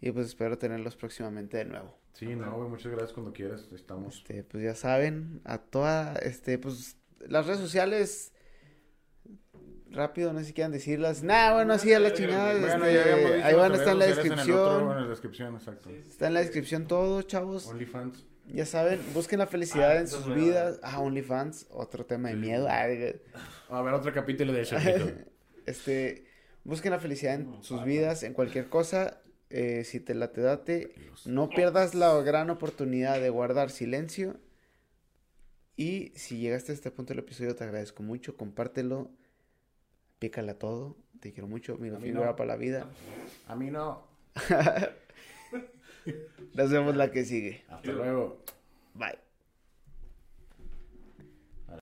[0.00, 1.96] y pues espero tenerlos próximamente de nuevo.
[2.14, 3.68] Sí, no, güey, muchas gracias cuando quieras.
[3.72, 4.16] Estamos.
[4.16, 8.32] Este, pues ya saben, a toda, este, pues las redes sociales,
[9.90, 13.54] rápido, no sé si quieran decirlas, nah, bueno, sí, a la chingada, Bueno, este, ahí
[13.54, 15.88] van a estar en la en otro, descripción, En la descripción, exacto.
[15.90, 18.24] Sí, sí, está en la descripción todo, chavos, OnlyFans.
[18.46, 22.66] ya saben, busquen la felicidad Ah, en sus vidas, ah, OnlyFans, otro tema de miedo,
[22.68, 23.20] ay,
[23.68, 25.10] A ver, otro capítulo de Charlito.
[25.66, 26.26] Este,
[26.62, 29.20] busquen la felicidad en sus vidas, en cualquier cosa.
[29.50, 30.94] eh, si te late, date.
[31.24, 34.36] No pierdas la gran oportunidad de guardar silencio.
[35.76, 38.36] Y si llegaste a este punto del episodio, te agradezco mucho.
[38.36, 39.10] Compártelo.
[40.18, 40.96] Pícale a todo.
[41.20, 41.76] Te quiero mucho.
[41.78, 42.36] Mí figura no.
[42.36, 42.86] para la vida.
[43.48, 44.02] A mí no.
[46.54, 47.64] Nos vemos la que sigue.
[47.68, 48.42] Hasta luego.
[48.94, 49.18] Bye.